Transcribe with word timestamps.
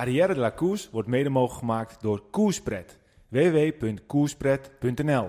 Arrière 0.00 0.34
de 0.34 0.40
la 0.40 0.50
Koers 0.50 0.88
wordt 0.92 1.08
mede 1.08 1.28
mogelijk 1.28 1.58
gemaakt 1.58 2.00
door 2.00 2.22
Koerspret. 2.30 2.98
www.koerspret.nl 3.28 5.28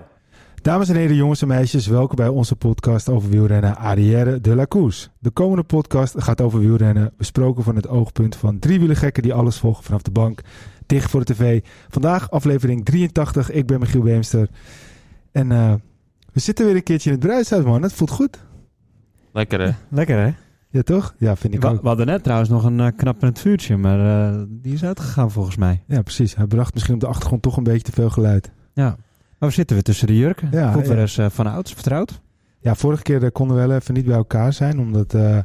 Dames 0.62 0.88
en 0.88 0.96
heren, 0.96 1.16
jongens 1.16 1.42
en 1.42 1.48
meisjes, 1.48 1.86
welkom 1.86 2.16
bij 2.16 2.28
onze 2.28 2.56
podcast 2.56 3.08
over 3.08 3.30
wielrennen 3.30 3.76
Arrière 3.76 4.40
de 4.40 4.54
la 4.54 4.66
Course. 4.66 5.08
De 5.18 5.30
komende 5.30 5.62
podcast 5.62 6.22
gaat 6.22 6.40
over 6.40 6.58
wielrennen, 6.58 7.12
besproken 7.16 7.62
van 7.62 7.76
het 7.76 7.88
oogpunt 7.88 8.36
van 8.36 8.58
drie 8.58 8.78
wielergekken 8.78 9.22
die 9.22 9.34
alles 9.34 9.58
volgen 9.58 9.84
vanaf 9.84 10.02
de 10.02 10.10
bank, 10.10 10.40
dicht 10.86 11.10
voor 11.10 11.24
de 11.24 11.32
tv. 11.32 11.64
Vandaag 11.88 12.30
aflevering 12.30 12.84
83, 12.84 13.50
ik 13.50 13.66
ben 13.66 13.80
Michiel 13.80 14.02
Beemster. 14.02 14.48
En 15.32 15.52
eh, 15.52 15.74
we 16.32 16.40
zitten 16.40 16.66
weer 16.66 16.74
een 16.74 16.82
keertje 16.82 17.10
in 17.10 17.16
het 17.16 17.24
bruishuis, 17.24 17.64
man. 17.64 17.82
Het 17.82 17.92
voelt 17.92 18.10
goed. 18.10 18.38
Lekker 19.32 19.60
hè? 19.60 19.70
Lekker 19.88 20.18
hè? 20.18 20.32
Ja, 20.72 20.82
toch? 20.82 21.14
Ja, 21.18 21.36
vind 21.36 21.54
ik 21.54 21.60
We, 21.60 21.68
ook. 21.68 21.82
we 21.82 21.88
hadden 21.88 22.06
net 22.06 22.22
trouwens 22.22 22.50
nog 22.50 22.64
een 22.64 22.78
uh, 22.78 22.86
knapperend 22.96 23.38
vuurtje, 23.38 23.76
maar 23.76 24.30
uh, 24.32 24.42
die 24.48 24.74
is 24.74 24.84
uitgegaan 24.84 25.30
volgens 25.30 25.56
mij. 25.56 25.82
Ja, 25.86 26.02
precies. 26.02 26.34
Hij 26.34 26.46
bracht 26.46 26.74
misschien 26.74 26.94
op 26.94 27.00
de 27.00 27.06
achtergrond 27.06 27.42
toch 27.42 27.56
een 27.56 27.62
beetje 27.62 27.82
te 27.82 27.92
veel 27.92 28.10
geluid. 28.10 28.50
Ja. 28.72 28.96
Maar 29.38 29.48
we 29.48 29.54
zitten 29.54 29.74
weer 29.74 29.84
tussen 29.84 30.06
de 30.06 30.16
jurken. 30.16 30.48
Ja, 30.52 30.72
Voelt 30.72 30.86
ja. 30.86 30.94
eens 30.94 31.18
uh, 31.18 31.26
van 31.30 31.46
ouds 31.46 31.72
vertrouwd. 31.72 32.20
Ja, 32.58 32.74
vorige 32.74 33.02
keer 33.02 33.32
konden 33.32 33.56
we 33.56 33.66
wel 33.66 33.76
even 33.76 33.94
niet 33.94 34.04
bij 34.04 34.14
elkaar 34.16 34.52
zijn. 34.52 34.78
Omdat 34.80 35.14
uh, 35.14 35.38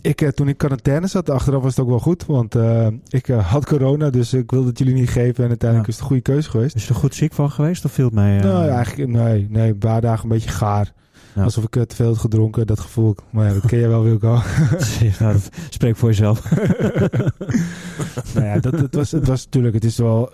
ik 0.00 0.20
uh, 0.20 0.28
toen 0.28 0.48
ik 0.48 0.58
quarantaine 0.58 1.06
zat, 1.06 1.30
achteraf 1.30 1.62
was 1.62 1.76
het 1.76 1.84
ook 1.84 1.90
wel 1.90 2.00
goed. 2.00 2.26
Want 2.26 2.56
uh, 2.56 2.86
ik 3.08 3.26
had 3.26 3.66
corona, 3.66 4.10
dus 4.10 4.34
ik 4.34 4.50
wilde 4.50 4.68
het 4.68 4.78
jullie 4.78 4.94
niet 4.94 5.10
geven. 5.10 5.42
En 5.44 5.48
uiteindelijk 5.48 5.90
ja. 5.90 5.92
is 5.92 5.94
het 5.94 6.00
een 6.00 6.06
goede 6.06 6.22
keuze 6.22 6.50
geweest. 6.50 6.74
Is 6.74 6.82
je 6.82 6.88
er 6.88 7.00
goed 7.00 7.14
ziek 7.14 7.32
van 7.32 7.50
geweest 7.50 7.84
of 7.84 7.92
viel 7.92 8.04
het 8.04 8.14
mij? 8.14 8.38
Nou, 8.38 8.68
eigenlijk 8.68 9.10
nee. 9.10 9.46
Nee, 9.50 9.70
een 9.70 9.78
paar 9.78 10.00
dagen 10.00 10.22
een 10.22 10.28
beetje 10.28 10.50
gaar. 10.50 10.92
Ja. 11.38 11.44
Alsof 11.44 11.64
ik 11.64 11.84
te 11.88 11.94
veel 11.94 12.06
had 12.06 12.18
gedronken, 12.18 12.66
dat 12.66 12.80
gevoel. 12.80 13.14
Maar 13.30 13.46
ja, 13.46 13.52
dat 13.52 13.66
ken 13.66 13.78
jij 13.78 13.88
wel, 13.88 14.02
Wilco. 14.02 14.40
ja, 15.18 15.34
spreek 15.70 15.96
voor 15.96 16.08
jezelf. 16.08 16.50
nou 18.34 18.46
ja, 18.46 18.58
dat, 18.58 18.72
het, 18.72 18.94
was, 18.94 19.10
het 19.10 19.26
was 19.26 19.44
natuurlijk, 19.44 19.74
het 19.74 19.84
is 19.84 19.96
wel, 19.96 20.30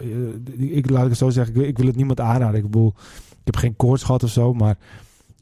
ik, 0.56 0.90
laat 0.90 1.02
ik 1.02 1.08
het 1.08 1.18
zo 1.18 1.30
zeggen, 1.30 1.54
ik, 1.54 1.66
ik 1.66 1.78
wil 1.78 1.86
het 1.86 1.96
niemand 1.96 2.20
aanraden. 2.20 2.56
Ik 2.56 2.62
bedoel, 2.62 2.94
ik 3.30 3.44
heb 3.44 3.56
geen 3.56 3.76
koorts 3.76 4.02
gehad 4.02 4.22
of 4.22 4.30
zo, 4.30 4.54
maar 4.54 4.76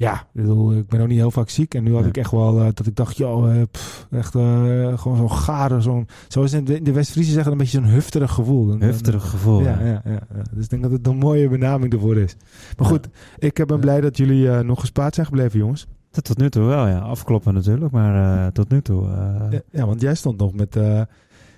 ja, 0.02 0.14
ik, 0.14 0.26
bedoel, 0.32 0.72
ik 0.72 0.88
ben 0.88 1.00
ook 1.00 1.08
niet 1.08 1.18
heel 1.18 1.30
vaak 1.30 1.48
ziek. 1.48 1.74
En 1.74 1.84
nu 1.84 1.94
had 1.94 2.06
ik 2.06 2.16
echt 2.16 2.30
wel 2.30 2.58
uh, 2.58 2.64
dat 2.74 2.86
ik 2.86 2.96
dacht, 2.96 3.16
joh, 3.16 3.54
uh, 3.54 3.62
pff, 3.70 4.06
echt 4.10 4.34
uh, 4.34 4.98
gewoon 4.98 5.16
zo'n 5.16 5.30
gare, 5.30 5.80
zo'n, 5.80 6.06
zoals 6.28 6.52
in 6.52 6.64
de, 6.64 6.76
in 6.76 6.84
de 6.84 6.92
West-Friese 6.92 7.32
zeggen, 7.32 7.52
een 7.52 7.58
beetje 7.58 7.80
zo'n 7.80 7.90
hufterig 7.90 8.32
gevoel. 8.32 8.70
Een, 8.70 8.82
hufterig 8.82 9.30
gevoel. 9.30 9.60
Ja, 9.60 9.78
ja. 9.80 10.02
Ja, 10.04 10.20
ja, 10.34 10.42
Dus 10.52 10.64
ik 10.64 10.70
denk 10.70 10.82
dat 10.82 10.90
het 10.90 11.06
een 11.06 11.16
mooie 11.16 11.48
benaming 11.48 11.92
ervoor 11.92 12.16
is. 12.16 12.36
Maar 12.78 12.86
goed, 12.86 13.08
ik 13.38 13.66
ben 13.66 13.80
blij 13.80 14.00
dat 14.00 14.16
jullie 14.16 14.48
nog 14.62 14.80
gespaard 14.80 15.14
zijn 15.14 15.26
gebleven, 15.26 15.58
jongens. 15.58 15.86
Tot, 16.10 16.24
tot 16.24 16.38
nu 16.38 16.50
toe 16.50 16.64
wel, 16.64 16.86
ja. 16.86 16.98
Afkloppen 16.98 17.54
natuurlijk, 17.54 17.92
maar 17.92 18.52
tot 18.52 18.68
nu 18.68 18.82
toe. 18.82 19.08
Ja, 19.70 19.86
want 19.86 20.00
jij 20.00 20.14
stond 20.14 20.38
nog 20.38 20.54
met 20.54 20.76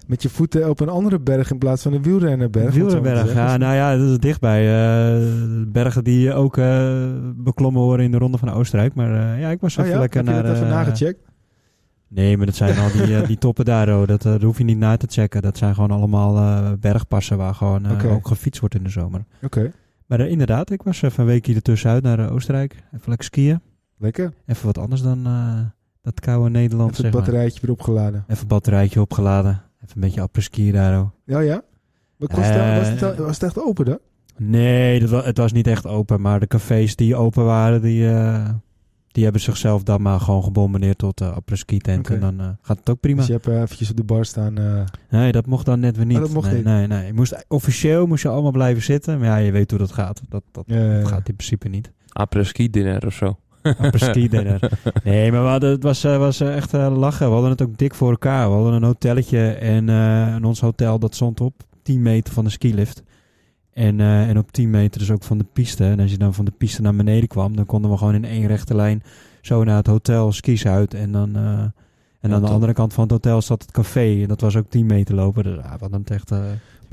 met 0.06 0.22
je 0.22 0.28
voeten 0.28 0.70
op 0.70 0.80
een 0.80 0.88
andere 0.88 1.20
berg 1.20 1.50
in 1.50 1.58
plaats 1.58 1.82
van 1.82 1.92
een 1.92 2.02
wielrennerberg. 2.02 2.74
Wielrenberg, 2.74 3.34
ja. 3.34 3.56
Nou 3.56 3.74
ja, 3.74 3.96
dat 3.96 4.10
is 4.10 4.18
dichtbij. 4.18 4.62
Uh, 4.62 5.28
bergen 5.66 6.04
die 6.04 6.32
ook 6.32 6.56
uh, 6.56 7.06
beklommen 7.36 7.82
worden 7.82 8.06
in 8.06 8.10
de 8.10 8.18
Ronde 8.18 8.38
van 8.38 8.50
Oostenrijk. 8.50 8.94
Maar 8.94 9.10
uh, 9.10 9.40
ja, 9.40 9.50
ik 9.50 9.60
was 9.60 9.76
even 9.76 9.84
oh 9.84 9.94
ja? 9.94 10.00
lekker 10.00 10.18
Heb 10.18 10.28
je 10.28 10.34
naar... 10.34 10.42
dat 10.42 10.56
even 10.56 10.68
nagecheckt? 10.68 11.20
Nee, 12.08 12.36
maar 12.36 12.46
dat 12.46 12.54
zijn 12.54 12.78
al 12.78 12.90
die, 12.92 13.26
die 13.26 13.38
toppen 13.38 13.64
daar. 13.64 14.00
Oh. 14.00 14.06
Dat, 14.06 14.22
dat 14.22 14.42
hoef 14.42 14.58
je 14.58 14.64
niet 14.64 14.78
na 14.78 14.96
te 14.96 15.06
checken. 15.10 15.42
Dat 15.42 15.58
zijn 15.58 15.74
gewoon 15.74 15.90
allemaal 15.90 16.76
bergpassen 16.76 17.36
waar 17.36 17.54
gewoon 17.54 17.90
okay. 17.90 18.10
ook 18.10 18.26
gefietst 18.26 18.60
wordt 18.60 18.74
in 18.74 18.82
de 18.82 18.90
zomer. 18.90 19.24
Oké. 19.42 19.58
Okay. 19.58 19.72
Maar 20.06 20.20
inderdaad, 20.20 20.70
ik 20.70 20.82
was 20.82 21.02
even 21.02 21.20
een 21.20 21.26
weekje 21.26 21.54
ertussenuit 21.54 22.02
naar 22.02 22.30
Oostenrijk. 22.30 22.72
Even 22.72 23.08
lekker 23.08 23.24
skiën. 23.24 23.60
Lekker. 23.98 24.32
Even 24.46 24.66
wat 24.66 24.78
anders 24.78 25.02
dan 25.02 25.26
dat 26.02 26.20
koude 26.20 26.50
Nederland, 26.50 26.90
Even 26.90 27.04
het 27.04 27.12
zeg 27.12 27.22
batterijtje 27.22 27.60
weer 27.60 27.70
opgeladen. 27.70 28.24
Even 28.28 28.42
een 28.42 28.48
batterijtje 28.48 29.00
opgeladen. 29.00 29.62
Even 29.84 29.96
een 29.96 30.00
beetje 30.00 30.20
apres-ski 30.20 30.72
daar. 30.72 31.00
Oh. 31.00 31.10
Ja, 31.24 31.40
ja? 31.40 31.62
Uh, 32.18 32.78
was, 32.78 32.88
het, 32.88 33.18
was 33.18 33.34
het 33.34 33.42
echt 33.42 33.62
open 33.62 33.84
dan? 33.84 33.98
Nee, 34.36 35.00
dat 35.00 35.10
was, 35.10 35.24
het 35.24 35.38
was 35.38 35.52
niet 35.52 35.66
echt 35.66 35.86
open. 35.86 36.20
Maar 36.20 36.40
de 36.40 36.46
cafés 36.46 36.96
die 36.96 37.16
open 37.16 37.44
waren, 37.44 37.82
die, 37.82 38.02
uh, 38.02 38.48
die 39.08 39.22
hebben 39.22 39.42
zichzelf 39.42 39.82
dan 39.82 40.02
maar 40.02 40.20
gewoon 40.20 40.42
gebombardeerd 40.42 40.98
tot 40.98 41.20
uh, 41.20 41.32
apres-ski 41.34 41.78
tent. 41.78 41.98
Okay. 41.98 42.16
En 42.16 42.22
dan 42.22 42.46
uh, 42.46 42.52
gaat 42.62 42.78
het 42.78 42.90
ook 42.90 43.00
prima. 43.00 43.18
Dus 43.18 43.26
je 43.26 43.32
hebt 43.32 43.46
eventjes 43.46 43.90
op 43.90 43.96
de 43.96 44.04
bar 44.04 44.24
staan? 44.24 44.86
Nee, 45.10 45.32
dat 45.32 45.46
mocht 45.46 45.66
dan 45.66 45.80
net 45.80 45.96
weer 45.96 46.06
niet. 46.06 46.16
Oh, 46.16 46.22
dat 46.22 46.32
mocht 46.32 46.46
nee, 46.46 46.56
niet? 46.56 46.64
Nee, 46.64 46.86
nee. 46.86 47.06
Je 47.06 47.12
moest, 47.12 47.44
officieel 47.48 48.06
moest 48.06 48.22
je 48.22 48.28
allemaal 48.28 48.52
blijven 48.52 48.82
zitten. 48.82 49.18
Maar 49.18 49.28
ja, 49.28 49.36
je 49.36 49.52
weet 49.52 49.70
hoe 49.70 49.78
dat 49.78 49.92
gaat. 49.92 50.20
Dat, 50.28 50.42
dat, 50.52 50.64
ja, 50.66 50.98
dat 50.98 51.08
gaat 51.08 51.28
in 51.28 51.36
principe 51.36 51.68
niet. 51.68 51.92
Apres-ski 52.08 52.70
dinner 52.70 53.06
of 53.06 53.14
zo. 53.14 53.38
Apres-ski 53.64 54.28
dinner. 54.28 54.70
Nee, 55.04 55.32
maar 55.32 55.42
we 55.42 55.48
hadden, 55.48 55.70
het 55.70 55.82
was, 55.82 56.04
uh, 56.04 56.18
was 56.18 56.40
uh, 56.40 56.56
echt 56.56 56.74
uh, 56.74 56.96
lachen. 56.96 57.26
We 57.26 57.32
hadden 57.32 57.50
het 57.50 57.62
ook 57.62 57.78
dik 57.78 57.94
voor 57.94 58.10
elkaar. 58.10 58.48
We 58.48 58.54
hadden 58.54 58.72
een 58.72 58.82
hotelletje 58.82 59.48
en, 59.48 59.88
en 59.88 60.44
ons 60.44 60.60
hotel 60.60 60.98
dat 60.98 61.14
stond 61.14 61.40
op 61.40 61.54
10 61.82 62.02
meter 62.02 62.32
van 62.32 62.44
de 62.44 62.50
skilift. 62.50 63.02
En, 63.72 64.00
en 64.00 64.38
op 64.38 64.52
10 64.52 64.70
meter 64.70 64.98
dus 64.98 65.10
ook 65.10 65.22
van 65.22 65.38
de 65.38 65.46
piste. 65.52 65.84
En 65.84 66.00
als 66.00 66.10
je 66.10 66.18
dan 66.18 66.34
van 66.34 66.44
de 66.44 66.52
piste 66.58 66.82
naar 66.82 66.96
beneden 66.96 67.28
kwam, 67.28 67.56
dan 67.56 67.66
konden 67.66 67.90
we 67.90 67.96
gewoon 67.96 68.14
in 68.14 68.24
één 68.24 68.46
rechte 68.46 68.74
lijn 68.74 69.02
zo 69.40 69.64
naar 69.64 69.76
het 69.76 69.86
hotel 69.86 70.32
skis 70.32 70.66
uit. 70.66 70.94
En 70.94 71.12
dan, 71.12 71.36
en 71.36 71.72
ja, 72.20 72.34
aan 72.34 72.42
de 72.42 72.48
andere 72.48 72.72
kant 72.72 72.92
van 72.92 73.02
het 73.02 73.12
hotel 73.12 73.42
zat 73.42 73.62
het 73.62 73.70
café. 73.70 74.22
En 74.22 74.28
dat 74.28 74.40
was 74.40 74.56
ook 74.56 74.70
10 74.70 74.86
meter 74.86 75.14
lopen. 75.14 75.42
Dus, 75.42 75.56
we 75.56 75.62
hadden 75.62 76.00
het 76.00 76.10
echt 76.10 76.30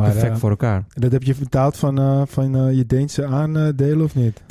maar, 0.01 0.11
perfect 0.11 0.39
voor 0.39 0.49
elkaar. 0.49 0.83
Dat 0.93 1.11
heb 1.11 1.23
je 1.23 1.35
betaald 1.39 1.77
van, 1.77 1.99
uh, 1.99 2.21
van 2.25 2.67
uh, 2.67 2.77
je 2.77 2.85
Deense 2.85 3.25
aandelen 3.25 4.01
of 4.01 4.15
niet? 4.15 4.41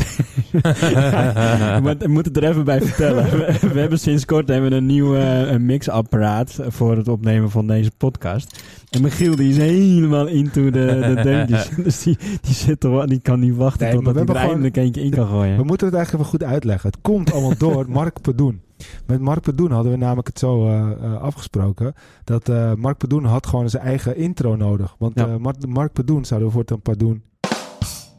ik 2.02 2.08
moet 2.08 2.24
het 2.24 2.36
er 2.36 2.44
even 2.44 2.64
bij 2.64 2.80
vertellen. 2.80 3.30
We, 3.30 3.58
we 3.72 3.80
hebben 3.80 3.98
sinds 3.98 4.24
kort 4.24 4.48
hebben 4.48 4.72
een 4.72 4.86
nieuw 4.86 5.16
uh, 5.16 5.56
mixapparaat 5.56 6.58
voor 6.68 6.96
het 6.96 7.08
opnemen 7.08 7.50
van 7.50 7.66
deze 7.66 7.90
podcast. 7.96 8.62
En 8.90 9.02
Michiel 9.02 9.36
die 9.36 9.50
is 9.50 9.56
helemaal 9.56 10.26
into 10.26 10.70
de, 10.70 11.12
de 11.14 11.22
deuntjes. 11.28 11.68
dus 11.84 12.02
die, 12.02 12.18
die, 12.40 12.54
zit 12.54 12.84
er, 12.84 13.08
die 13.08 13.20
kan 13.20 13.40
niet 13.40 13.56
wachten 13.56 13.86
nee, 13.86 14.02
tot 14.02 14.14
hij 14.14 14.24
er 14.24 14.36
eindelijk 14.36 14.76
eentje 14.76 15.02
in 15.02 15.10
kan 15.10 15.26
gooien. 15.26 15.56
We 15.56 15.64
moeten 15.64 15.86
het 15.86 15.96
eigenlijk 15.96 16.24
even 16.24 16.38
goed 16.38 16.52
uitleggen. 16.52 16.90
Het 16.90 16.98
komt 17.02 17.32
allemaal 17.32 17.56
door 17.58 17.90
Mark 17.98 18.20
Padoen. 18.20 18.60
Met 19.06 19.20
Mark 19.20 19.42
Padoen 19.42 19.70
hadden 19.70 19.92
we 19.92 19.98
namelijk 19.98 20.26
het 20.26 20.38
zo 20.38 20.66
uh, 20.66 20.88
uh, 21.02 21.20
afgesproken. 21.20 21.94
Dat 22.24 22.48
uh, 22.48 22.74
Mark 22.74 22.98
Padoen 22.98 23.24
had 23.24 23.46
gewoon 23.46 23.70
zijn 23.70 23.82
eigen 23.82 24.16
intro 24.16 24.56
nodig. 24.56 24.94
Want 24.98 25.18
ja. 25.18 25.38
Mark, 25.38 25.66
Mark 25.66 25.92
Padoen 25.92 26.24
zouden 26.24 26.48
we 26.48 26.54
voortaan 26.54 26.80
Padoen 26.80 27.22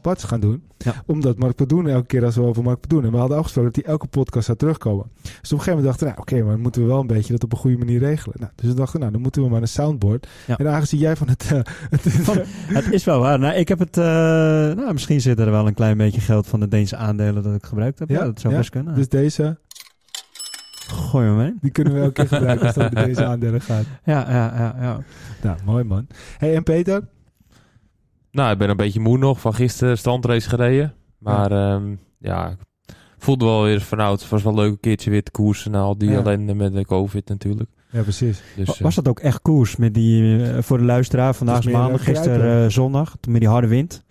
Pats 0.02 0.24
gaan 0.24 0.40
doen. 0.40 0.62
Ja. 0.78 1.02
Omdat 1.06 1.38
Mark 1.38 1.54
Padoen 1.54 1.88
elke 1.88 2.06
keer 2.06 2.24
als 2.24 2.36
we 2.36 2.42
over 2.42 2.62
Mark 2.62 2.80
Padoen. 2.80 3.04
En 3.04 3.10
we 3.10 3.16
hadden 3.16 3.36
afgesproken 3.36 3.72
dat 3.72 3.84
hij 3.84 3.92
elke 3.92 4.06
podcast 4.06 4.46
zou 4.46 4.58
terugkomen. 4.58 5.06
Dus 5.22 5.30
op 5.30 5.32
een 5.32 5.42
gegeven 5.42 5.68
moment 5.68 5.86
dachten 5.86 6.06
we, 6.06 6.12
nou 6.12 6.20
oké, 6.20 6.32
okay, 6.32 6.44
maar 6.44 6.52
dan 6.52 6.62
moeten 6.62 6.82
we 6.82 6.88
wel 6.88 7.00
een 7.00 7.06
beetje 7.06 7.32
dat 7.32 7.44
op 7.44 7.52
een 7.52 7.58
goede 7.58 7.78
manier 7.78 7.98
regelen. 7.98 8.36
Nou, 8.38 8.52
dus 8.54 8.68
we 8.68 8.74
dachten, 8.74 9.00
nou 9.00 9.12
dan 9.12 9.20
moeten 9.20 9.42
we 9.42 9.48
maar 9.48 9.60
een 9.60 9.68
soundboard. 9.68 10.26
Ja. 10.46 10.56
En 10.56 10.68
aangezien 10.68 11.00
jij 11.00 11.16
van 11.16 11.28
het... 11.28 11.48
het, 11.90 12.00
van, 12.00 12.38
het, 12.78 12.92
is 12.92 13.04
wel 13.04 13.20
waar. 13.20 13.38
Nou, 13.38 13.54
ik 13.54 13.68
heb 13.68 13.78
het... 13.78 13.96
nou, 13.96 14.92
misschien 14.92 15.20
zit 15.20 15.38
er 15.38 15.50
wel 15.50 15.66
een 15.66 15.74
klein 15.74 15.96
beetje 15.96 16.20
geld 16.20 16.46
van 16.46 16.60
de 16.60 16.68
Deense 16.68 16.96
aandelen 16.96 17.42
dat 17.42 17.54
ik 17.54 17.64
gebruikt 17.64 17.98
heb. 17.98 18.08
Ja, 18.08 18.18
ja 18.18 18.24
dat 18.24 18.40
zou 18.40 18.54
best 18.54 18.70
kunnen. 18.70 18.94
Dus 18.94 19.08
deze... 19.08 19.58
Gooi 20.92 21.26
hem. 21.26 21.58
Die 21.60 21.70
kunnen 21.70 21.94
we 21.94 22.00
elke 22.00 22.12
keer 22.12 22.28
gebruiken 22.28 22.66
als 22.66 22.74
het 22.74 22.84
over 22.84 23.06
deze 23.06 23.24
aandelen 23.24 23.60
gaat. 23.60 23.84
Ja, 24.04 24.30
ja, 24.30 24.52
ja, 24.56 24.76
ja. 24.80 25.00
Nou, 25.42 25.58
mooi 25.64 25.84
man. 25.84 26.06
hey, 26.38 26.54
en 26.54 26.62
Peter? 26.62 27.08
Nou, 28.30 28.52
ik 28.52 28.58
ben 28.58 28.70
een 28.70 28.76
beetje 28.76 29.00
moe 29.00 29.18
nog 29.18 29.40
van 29.40 29.54
gisteren 29.54 29.98
strandrace 29.98 30.48
gereden. 30.48 30.94
Maar 31.18 31.52
ja, 31.52 31.74
um, 31.74 31.98
ja 32.18 32.56
voelde 33.22 33.44
wel 33.44 33.62
weer 33.62 33.80
vanuit. 33.80 34.20
Het 34.20 34.30
was 34.30 34.42
wel 34.42 34.54
leuk 34.54 34.70
een 34.70 34.80
keertje 34.80 35.10
weer 35.10 35.22
te 35.22 35.30
koersen 35.30 35.70
na 35.70 35.80
al 35.80 35.98
die 35.98 36.10
ja. 36.10 36.18
ellende 36.18 36.54
met 36.54 36.72
de 36.72 36.84
covid 36.84 37.28
natuurlijk. 37.28 37.70
Ja, 37.90 38.02
precies. 38.02 38.42
Dus, 38.56 38.78
was 38.78 38.94
dat 38.94 39.08
ook 39.08 39.20
echt 39.20 39.42
koers 39.42 39.76
met 39.76 39.94
die, 39.94 40.22
uh, 40.22 40.58
voor 40.58 40.78
de 40.78 40.84
luisteraar? 40.84 41.34
Vandaag 41.34 41.58
is 41.58 41.72
maandag, 41.72 42.04
gisteren 42.04 42.64
uh, 42.64 42.70
zondag, 42.70 43.16
met 43.28 43.40
die 43.40 43.48
harde 43.48 43.66
wind. 43.66 44.02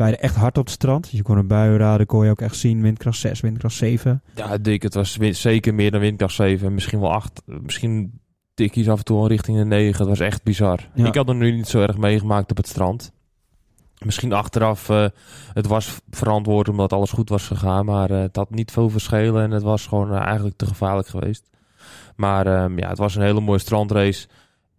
Waaide 0.00 0.18
echt 0.18 0.34
hard 0.36 0.58
op 0.58 0.64
het 0.64 0.74
strand. 0.74 1.08
Je 1.10 1.22
kon 1.22 1.36
een 1.36 1.46
bui 1.46 1.76
raden, 1.76 2.06
kon 2.06 2.24
je 2.24 2.30
ook 2.30 2.40
echt 2.40 2.56
zien. 2.56 2.82
Windkracht 2.82 3.18
6, 3.18 3.40
windkracht 3.40 3.74
7. 3.74 4.22
Ja, 4.34 4.58
dik. 4.58 4.82
Het 4.82 4.94
was 4.94 5.18
zeker 5.30 5.74
meer 5.74 5.90
dan 5.90 6.00
windkracht 6.00 6.34
7. 6.34 6.74
Misschien 6.74 7.00
wel 7.00 7.12
8. 7.12 7.42
Misschien 7.44 8.20
tikkies 8.54 8.88
af 8.88 8.98
en 8.98 9.04
toe 9.04 9.28
richting 9.28 9.58
de 9.58 9.64
9. 9.64 9.98
Het 9.98 10.08
was 10.08 10.20
echt 10.20 10.42
bizar. 10.42 10.88
Ja. 10.94 11.06
Ik 11.06 11.14
had 11.14 11.28
er 11.28 11.34
nu 11.34 11.52
niet 11.52 11.68
zo 11.68 11.80
erg 11.80 11.96
meegemaakt 11.96 12.50
op 12.50 12.56
het 12.56 12.66
strand. 12.68 13.12
Misschien 14.04 14.32
achteraf, 14.32 14.88
uh, 14.88 15.06
het 15.52 15.66
was 15.66 16.00
verantwoord 16.10 16.68
omdat 16.68 16.92
alles 16.92 17.10
goed 17.10 17.28
was 17.28 17.46
gegaan. 17.46 17.84
Maar 17.84 18.10
uh, 18.10 18.20
het 18.20 18.36
had 18.36 18.50
niet 18.50 18.70
veel 18.70 18.90
verschillen 18.90 19.42
en 19.42 19.50
het 19.50 19.62
was 19.62 19.86
gewoon 19.86 20.12
uh, 20.12 20.20
eigenlijk 20.20 20.56
te 20.56 20.66
gevaarlijk 20.66 21.08
geweest. 21.08 21.50
Maar 22.16 22.62
um, 22.62 22.78
ja, 22.78 22.88
het 22.88 22.98
was 22.98 23.14
een 23.14 23.22
hele 23.22 23.40
mooie 23.40 23.58
strandrace. 23.58 24.28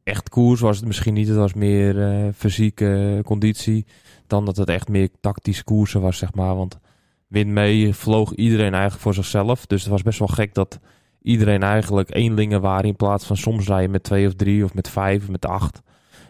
Echt 0.04 0.30
koers 0.30 0.62
was 0.62 0.78
het 0.78 0.86
misschien 0.86 1.14
niet. 1.14 1.28
Het 1.28 1.38
was 1.38 1.54
meer 1.54 2.34
fysieke 2.34 3.22
conditie 3.26 3.86
dan 4.32 4.46
dat 4.46 4.58
het 4.58 4.70
echt 4.70 4.88
meer 4.88 5.10
tactisch 5.20 5.64
koersen 5.64 6.02
was, 6.02 6.18
zeg 6.18 6.34
maar. 6.34 6.56
Want 6.56 6.80
wind 7.28 7.50
mee 7.50 7.94
vloog 7.94 8.34
iedereen 8.34 8.72
eigenlijk 8.74 9.02
voor 9.02 9.14
zichzelf. 9.14 9.66
Dus 9.66 9.82
het 9.82 9.92
was 9.92 10.02
best 10.02 10.20
wel 10.20 10.28
gek 10.28 10.54
dat 10.54 10.80
iedereen 11.22 11.64
eigenlijk 11.64 12.16
eenlingen 12.16 12.62
waren... 12.62 12.86
in 12.86 12.96
plaats 12.96 13.26
van 13.26 13.38
soms 13.38 13.68
rijden 13.68 13.92
met 13.92 14.04
twee 14.04 14.28
of 14.28 14.34
drie 14.34 14.64
of 14.64 14.74
met 14.74 14.90
vijf 14.90 15.22
of 15.22 15.30
met 15.30 15.46
acht. 15.46 15.82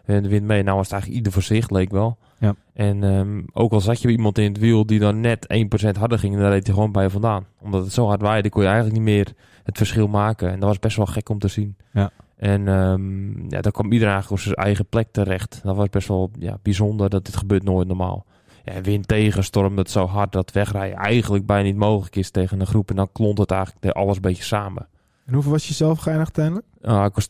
En 0.05 0.23
de 0.23 0.29
wind 0.29 0.45
mee, 0.45 0.63
nou 0.63 0.75
was 0.75 0.85
het 0.85 0.93
eigenlijk 0.93 1.23
ieder 1.23 1.33
voor 1.33 1.55
zich, 1.55 1.69
leek 1.69 1.91
wel. 1.91 2.17
Ja. 2.39 2.55
En 2.73 3.03
um, 3.03 3.45
ook 3.53 3.71
al 3.71 3.81
zat 3.81 4.01
je 4.01 4.09
iemand 4.09 4.37
in 4.37 4.51
het 4.51 4.57
wiel 4.57 4.85
die 4.85 4.99
dan 4.99 5.19
net 5.19 5.47
1% 5.95 5.97
harder 5.99 6.19
ging... 6.19 6.37
dan 6.37 6.49
reed 6.49 6.65
hij 6.65 6.73
gewoon 6.73 6.91
bij 6.91 7.03
je 7.03 7.09
vandaan. 7.09 7.45
Omdat 7.59 7.83
het 7.83 7.93
zo 7.93 8.07
hard 8.07 8.21
waaide, 8.21 8.49
kon 8.49 8.61
je 8.61 8.67
eigenlijk 8.67 8.97
niet 8.97 9.07
meer 9.07 9.33
het 9.63 9.77
verschil 9.77 10.07
maken. 10.07 10.51
En 10.51 10.59
dat 10.59 10.69
was 10.69 10.79
best 10.79 10.97
wel 10.97 11.05
gek 11.05 11.29
om 11.29 11.39
te 11.39 11.47
zien. 11.47 11.75
Ja. 11.93 12.11
En 12.41 12.67
um, 12.67 13.45
ja, 13.49 13.61
dan 13.61 13.71
kwam 13.71 13.91
iedereen 13.91 14.13
eigenlijk 14.13 14.41
op 14.41 14.47
zijn 14.47 14.65
eigen 14.65 14.85
plek 14.85 15.07
terecht. 15.11 15.59
Dat 15.63 15.75
was 15.75 15.89
best 15.89 16.07
wel 16.07 16.31
ja, 16.39 16.57
bijzonder, 16.61 17.09
dat 17.09 17.25
dit 17.25 17.35
gebeurt 17.35 17.63
nooit 17.63 17.87
normaal. 17.87 18.25
Ja, 18.63 18.81
wind 18.81 19.07
tegen, 19.07 19.43
storm 19.43 19.77
het 19.77 19.89
zo 19.89 20.05
hard 20.05 20.31
dat 20.31 20.51
wegrijden 20.51 20.97
eigenlijk 20.97 21.45
bijna 21.45 21.63
niet 21.63 21.75
mogelijk 21.75 22.15
is 22.15 22.31
tegen 22.31 22.59
een 22.59 22.67
groep. 22.67 22.89
En 22.89 22.95
dan 22.95 23.09
klont 23.11 23.37
het 23.37 23.51
eigenlijk 23.51 23.95
alles 23.95 24.15
een 24.15 24.21
beetje 24.21 24.43
samen. 24.43 24.87
En 25.25 25.33
hoeveel 25.33 25.51
was 25.51 25.67
je 25.67 25.73
zelf 25.73 25.99
geëindigd 25.99 26.37
uiteindelijk? 26.37 26.67
Uh, 26.81 27.05
ik 27.05 27.15
was 27.15 27.27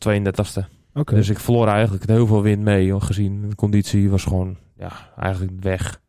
32e. 0.61 0.67
Okay. 0.93 1.15
Dus 1.15 1.29
ik 1.29 1.39
verloor 1.39 1.67
eigenlijk 1.67 2.07
heel 2.07 2.27
veel 2.27 2.41
wind 2.41 2.61
mee, 2.61 3.01
gezien 3.01 3.49
de 3.49 3.55
conditie 3.55 4.09
was 4.09 4.23
gewoon 4.23 4.57
ja, 4.77 4.91
eigenlijk 5.17 5.53
weg. 5.59 6.01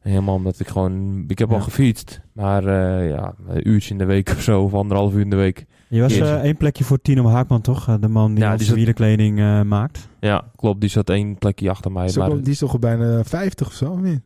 Helemaal 0.00 0.34
omdat 0.34 0.60
ik 0.60 0.68
gewoon... 0.68 1.24
Ik 1.28 1.38
heb 1.38 1.52
al 1.52 1.60
gefietst, 1.60 2.20
maar 2.32 2.64
uh, 2.64 3.08
ja, 3.10 3.34
een 3.48 3.68
uurtje 3.68 3.90
in 3.90 3.98
de 3.98 4.04
week 4.04 4.28
of 4.30 4.42
zo, 4.42 4.62
of 4.62 4.74
anderhalf 4.74 5.14
uur 5.14 5.20
in 5.20 5.30
de 5.30 5.36
week. 5.36 5.66
Je 5.88 6.00
was 6.00 6.16
uh, 6.16 6.34
één 6.34 6.56
plekje 6.56 6.84
voor 6.84 7.02
Tino 7.02 7.28
Haakman, 7.28 7.60
toch? 7.60 7.88
Uh, 7.88 7.94
de 8.00 8.08
man 8.08 8.34
die 8.34 8.44
ja, 8.44 8.56
die 8.56 8.72
wielerkleding 8.72 9.38
uh, 9.38 9.62
maakt. 9.62 10.08
Ja, 10.20 10.44
klopt. 10.56 10.80
Die 10.80 10.90
zat 10.90 11.10
één 11.10 11.38
plekje 11.38 11.70
achter 11.70 11.92
mij. 11.92 12.08
Zo, 12.08 12.20
maar... 12.20 12.40
Die 12.42 12.52
is 12.52 12.58
toch 12.58 12.72
al 12.72 12.78
bijna 12.78 13.24
50 13.24 13.66
of 13.66 13.72
zo, 13.72 13.90
of 13.90 14.00
niet? 14.00 14.20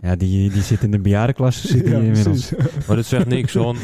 Ja, 0.00 0.16
die, 0.16 0.50
die 0.50 0.62
zit 0.62 0.82
in 0.82 0.90
de 0.90 0.98
bejaardenklasse 0.98 1.68
zit 1.68 1.88
ja, 1.88 1.98
inmiddels. 1.98 2.52
maar 2.86 2.96
dat 2.96 3.04
zegt 3.04 3.26
niks, 3.26 3.54
hoor. 3.54 3.76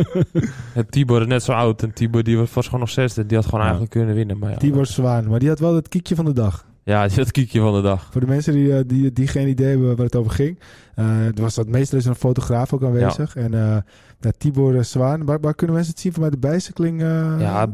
Tibor 0.90 1.20
is 1.20 1.26
net 1.26 1.42
zo 1.42 1.52
oud. 1.52 1.82
En 1.82 1.92
Tibor 1.92 2.22
die 2.22 2.36
was, 2.36 2.52
was 2.52 2.64
gewoon 2.64 2.80
nog 2.80 2.90
zesde. 2.90 3.26
Die 3.26 3.36
had 3.36 3.44
gewoon 3.44 3.60
ja. 3.60 3.66
eigenlijk 3.66 3.94
kunnen 3.94 4.14
winnen. 4.14 4.38
Maar 4.38 4.50
ja, 4.50 4.56
Tibor 4.56 4.86
Zwaan. 4.86 5.28
Maar 5.28 5.38
die 5.38 5.48
had 5.48 5.58
wel 5.58 5.74
het 5.74 5.88
kiekje 5.88 6.14
van 6.14 6.24
de 6.24 6.32
dag. 6.32 6.66
Ja, 6.82 7.02
het 7.08 7.30
kiekje 7.30 7.60
van 7.60 7.74
de 7.74 7.80
dag. 7.80 8.08
Voor 8.12 8.20
de 8.20 8.26
mensen 8.26 8.52
die, 8.52 8.66
uh, 8.66 8.78
die, 8.86 9.12
die 9.12 9.26
geen 9.26 9.48
idee 9.48 9.68
hebben 9.68 9.96
waar 9.96 10.04
het 10.04 10.16
over 10.16 10.32
ging. 10.32 10.58
Uh, 10.96 11.26
er 11.26 11.40
was 11.40 11.54
dat 11.54 11.68
meestal 11.68 11.98
is 11.98 12.04
een 12.04 12.14
fotograaf 12.14 12.72
ook 12.72 12.84
aanwezig. 12.84 13.34
Ja. 13.34 13.40
En 13.40 13.52
uh, 13.52 14.30
Tibor 14.38 14.84
Zwaan. 14.84 15.24
Waar, 15.24 15.40
waar, 15.40 15.54
kunnen 15.54 15.76
mensen 15.76 15.92
het 15.92 16.02
zien? 16.02 16.12
Van 16.12 16.22
bij 16.22 16.30
de 16.30 16.38
bijcycling? 16.38 17.00
ja, 17.40 17.66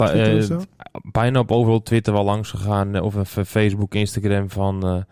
bijna 1.12 1.38
op 1.38 1.50
overal 1.50 1.82
Twitter 1.82 2.12
wel 2.12 2.24
langs 2.24 2.50
gegaan. 2.50 3.00
Of 3.00 3.14
Facebook, 3.44 3.94
Instagram 3.94 4.50
van 4.50 5.04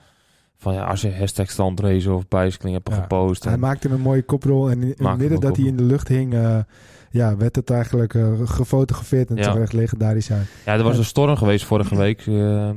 van 0.64 0.74
ja, 0.74 0.84
als 0.84 1.00
je 1.00 1.14
hashtag 1.14 1.50
standrace 1.50 2.12
of 2.12 2.28
bicycling 2.28 2.74
hebt 2.74 2.94
gepost. 2.94 3.44
Hij 3.44 3.56
maakte 3.56 3.88
een 3.88 4.00
mooie 4.00 4.22
koprol 4.22 4.70
en 4.70 4.82
in 4.82 4.88
het 4.88 5.18
midden 5.18 5.40
dat 5.40 5.56
hij 5.56 5.66
in 5.66 5.76
de 5.76 5.82
lucht 5.82 6.08
hing, 6.08 6.34
uh, 6.34 6.58
ja, 7.10 7.36
werd 7.36 7.56
het 7.56 7.70
eigenlijk 7.70 8.14
uh, 8.14 8.26
gefotografeerd 8.44 9.30
en 9.30 9.36
ja. 9.36 9.56
echt 9.56 9.72
legendarisch 9.72 10.26
zijn. 10.26 10.46
Ja, 10.64 10.72
er 10.72 10.82
was 10.82 10.98
een 10.98 11.04
storm 11.04 11.36
geweest 11.36 11.64
vorige 11.64 11.96
week. 11.96 12.26
Uh, 12.26 12.70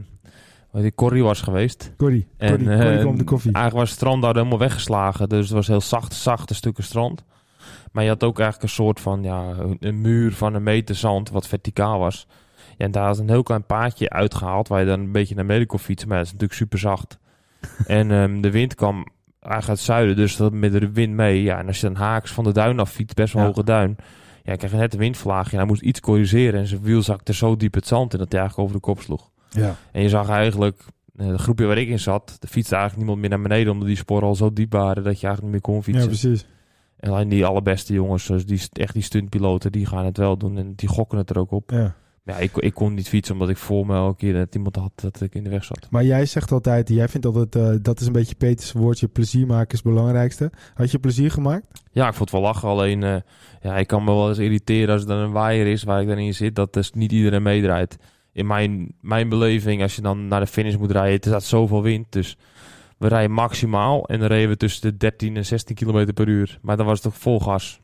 die 0.72 0.96
Corrie 0.96 1.24
was 1.24 1.42
geweest. 1.42 1.94
Corrie, 1.98 2.28
en, 2.38 2.50
Corrie, 2.50 2.78
Corrie 2.78 3.00
kwam 3.00 3.18
de 3.18 3.24
koffie. 3.24 3.52
Eigenlijk 3.52 3.82
was 3.82 3.90
het 3.90 4.00
strand 4.00 4.22
daar 4.22 4.34
helemaal 4.34 4.58
weggeslagen, 4.58 5.30
dus 5.30 5.46
het 5.46 5.54
was 5.54 5.68
heel 5.68 5.82
zacht, 5.82 6.14
zachte 6.14 6.56
stukken 6.56 6.84
strand. 6.84 7.24
Maar 7.92 8.04
je 8.04 8.10
had 8.10 8.24
ook 8.24 8.40
eigenlijk 8.40 8.70
een 8.70 8.84
soort 8.84 9.00
van, 9.00 9.24
ja, 9.24 9.56
een 9.80 10.02
muur 10.02 10.34
van 10.34 10.54
een 10.54 10.64
meter 10.64 10.96
zand 10.96 11.30
wat 11.30 11.48
verticaal 11.48 12.00
was. 12.00 12.28
Ja, 12.78 12.86
en 12.86 12.92
daar 12.92 13.10
is 13.10 13.18
een 13.18 13.30
heel 13.30 13.44
klein 13.44 13.66
paadje 13.66 14.10
uitgehaald 14.10 14.68
waar 14.68 14.80
je 14.80 14.86
dan 14.86 15.00
een 15.00 15.12
beetje 15.12 15.36
naar 15.36 15.46
beneden 15.46 15.68
kon 15.68 15.80
fietsen. 15.80 16.08
Maar 16.08 16.18
het 16.18 16.26
is 16.28 16.32
natuurlijk 16.34 16.60
super 16.60 16.80
zacht. 16.80 17.18
en 17.88 18.12
um, 18.12 18.42
de 18.42 18.52
wind 18.52 18.76
kwam 18.76 18.96
eigenlijk 19.40 19.68
uit 19.68 19.68
het 19.68 19.80
zuiden, 19.80 20.16
dus 20.16 20.36
dat 20.36 20.54
met 20.54 20.72
de 20.72 20.92
wind 20.92 21.14
mee. 21.14 21.44
Ja, 21.44 21.58
en 21.58 21.68
als 21.68 21.80
je 21.80 21.88
dan 21.88 21.96
haaks 21.96 22.32
van 22.32 22.44
de 22.44 22.52
duin 22.52 22.80
af 22.80 22.92
fietst, 22.92 23.16
best 23.16 23.34
wel 23.34 23.44
hoge 23.44 23.64
duin. 23.64 23.96
Ja, 24.44 24.56
krijg 24.56 24.72
je 24.72 24.78
net 24.78 24.92
de 24.92 24.98
windvlaag. 24.98 25.52
En 25.52 25.58
hij 25.58 25.68
moest 25.68 25.82
iets 25.82 26.00
corrigeren 26.00 26.60
en 26.60 26.68
zijn 26.68 26.82
wiel 26.82 27.02
zakte 27.02 27.34
zo 27.34 27.56
diep 27.56 27.74
het 27.74 27.88
zand 27.88 28.14
in 28.14 28.20
dat 28.20 28.32
hij 28.32 28.40
eigenlijk 28.40 28.70
over 28.70 28.82
de 28.82 28.88
kop 28.88 29.02
sloeg. 29.02 29.30
Ja. 29.50 29.76
En 29.92 30.02
je 30.02 30.10
zag 30.10 30.30
eigenlijk, 30.30 30.82
eh, 31.16 31.28
de 31.28 31.38
groepje 31.38 31.66
waar 31.66 31.78
ik 31.78 31.88
in 31.88 32.00
zat, 32.00 32.36
de 32.40 32.48
fietste 32.48 32.76
eigenlijk 32.76 33.06
niemand 33.06 33.20
meer 33.20 33.30
naar 33.40 33.50
beneden, 33.50 33.74
omdat 33.74 33.88
die 33.88 33.98
sporen 33.98 34.28
al 34.28 34.36
zo 34.36 34.54
diep 34.54 34.72
waren 34.72 35.04
dat 35.04 35.20
je 35.20 35.28
eigenlijk 35.28 35.42
niet 35.42 35.52
meer 35.52 35.74
kon 35.74 35.84
fietsen. 35.84 36.04
Ja, 36.04 36.10
precies. 36.10 36.46
En 36.98 37.12
alleen 37.12 37.30
die 37.30 37.46
allerbeste 37.46 37.94
jongens, 37.94 38.26
dus 38.26 38.46
die, 38.46 38.62
echt 38.74 38.94
die 38.94 39.04
stuntpiloten, 39.04 39.72
die 39.72 39.86
gaan 39.86 40.06
het 40.06 40.18
wel 40.18 40.38
doen 40.38 40.58
en 40.58 40.74
die 40.76 40.90
gokken 40.90 41.18
het 41.18 41.30
er 41.30 41.40
ook 41.40 41.52
op. 41.52 41.72
Ja. 41.72 41.96
Ja, 42.28 42.38
ik, 42.38 42.58
ik 42.58 42.74
kon 42.74 42.94
niet 42.94 43.10
fietsen 43.10 43.34
omdat 43.34 43.50
ik 43.50 43.58
voor 43.58 43.86
me 43.86 43.96
elke 43.96 44.18
keer 44.18 44.34
dat 44.34 44.56
iemand 44.56 44.76
had 44.76 44.92
dat 44.96 45.22
ik 45.22 45.36
in 45.36 45.44
de 45.44 45.50
weg 45.50 45.64
zat. 45.64 45.88
Maar 45.90 46.06
jij 46.06 46.26
zegt 46.26 46.52
altijd, 46.52 46.90
jij 46.90 47.08
vindt 47.08 47.26
altijd, 47.26 47.56
uh, 47.56 47.80
dat 47.82 48.00
is 48.00 48.08
een 48.08 48.14
beetje 48.14 48.36
Peters 48.36 48.72
woordje, 48.72 49.08
plezier 49.08 49.48
maken 49.48 49.72
is 49.78 49.84
het 49.84 49.94
belangrijkste. 49.94 50.52
Had 50.74 50.92
je 50.92 51.00
plezier 51.00 51.32
gemaakt? 51.32 51.66
Ja, 51.92 52.08
ik 52.08 52.14
vond 52.14 52.32
het 52.32 52.40
wel 52.40 52.50
lachen. 52.50 52.70
Alleen, 52.70 53.02
uh, 53.02 53.16
ja, 53.62 53.78
ik 53.78 53.88
kan 53.88 54.04
me 54.04 54.12
wel 54.12 54.30
eens 54.30 54.38
irriteren 54.38 54.94
als 54.94 55.02
er 55.02 55.08
dan 55.08 55.18
een 55.18 55.32
waaier 55.32 55.68
is 55.68 55.84
waar 55.84 56.02
ik 56.02 56.08
dan 56.08 56.18
in 56.18 56.34
zit, 56.34 56.56
dat 56.56 56.74
dus 56.74 56.92
niet 56.92 57.12
iedereen 57.12 57.44
meedraait. 57.44 57.98
In 58.38 58.48
mijn, 58.48 58.94
mijn 59.02 59.30
beleving, 59.30 59.82
als 59.82 59.96
je 59.96 60.02
dan 60.02 60.28
naar 60.28 60.40
de 60.40 60.48
finish 60.48 60.76
moet 60.76 60.92
rijden, 60.92 61.22
er 61.22 61.28
staat 61.28 61.44
zoveel 61.44 61.82
wind, 61.82 62.12
dus 62.12 62.38
we 62.98 63.08
rijden 63.08 63.32
maximaal 63.32 64.08
en 64.08 64.20
dan 64.20 64.28
reden 64.28 64.50
we 64.50 64.58
tussen 64.58 64.82
de 64.82 64.98
13 64.98 65.36
en 65.36 65.46
16 65.46 65.76
km 65.76 66.14
per 66.14 66.28
uur. 66.28 66.60
Maar 66.62 66.78
dan 66.78 66.86
was 66.86 67.04
het 67.04 67.12
toch 67.12 67.22
vol 67.22 67.40
gas. 67.40 67.82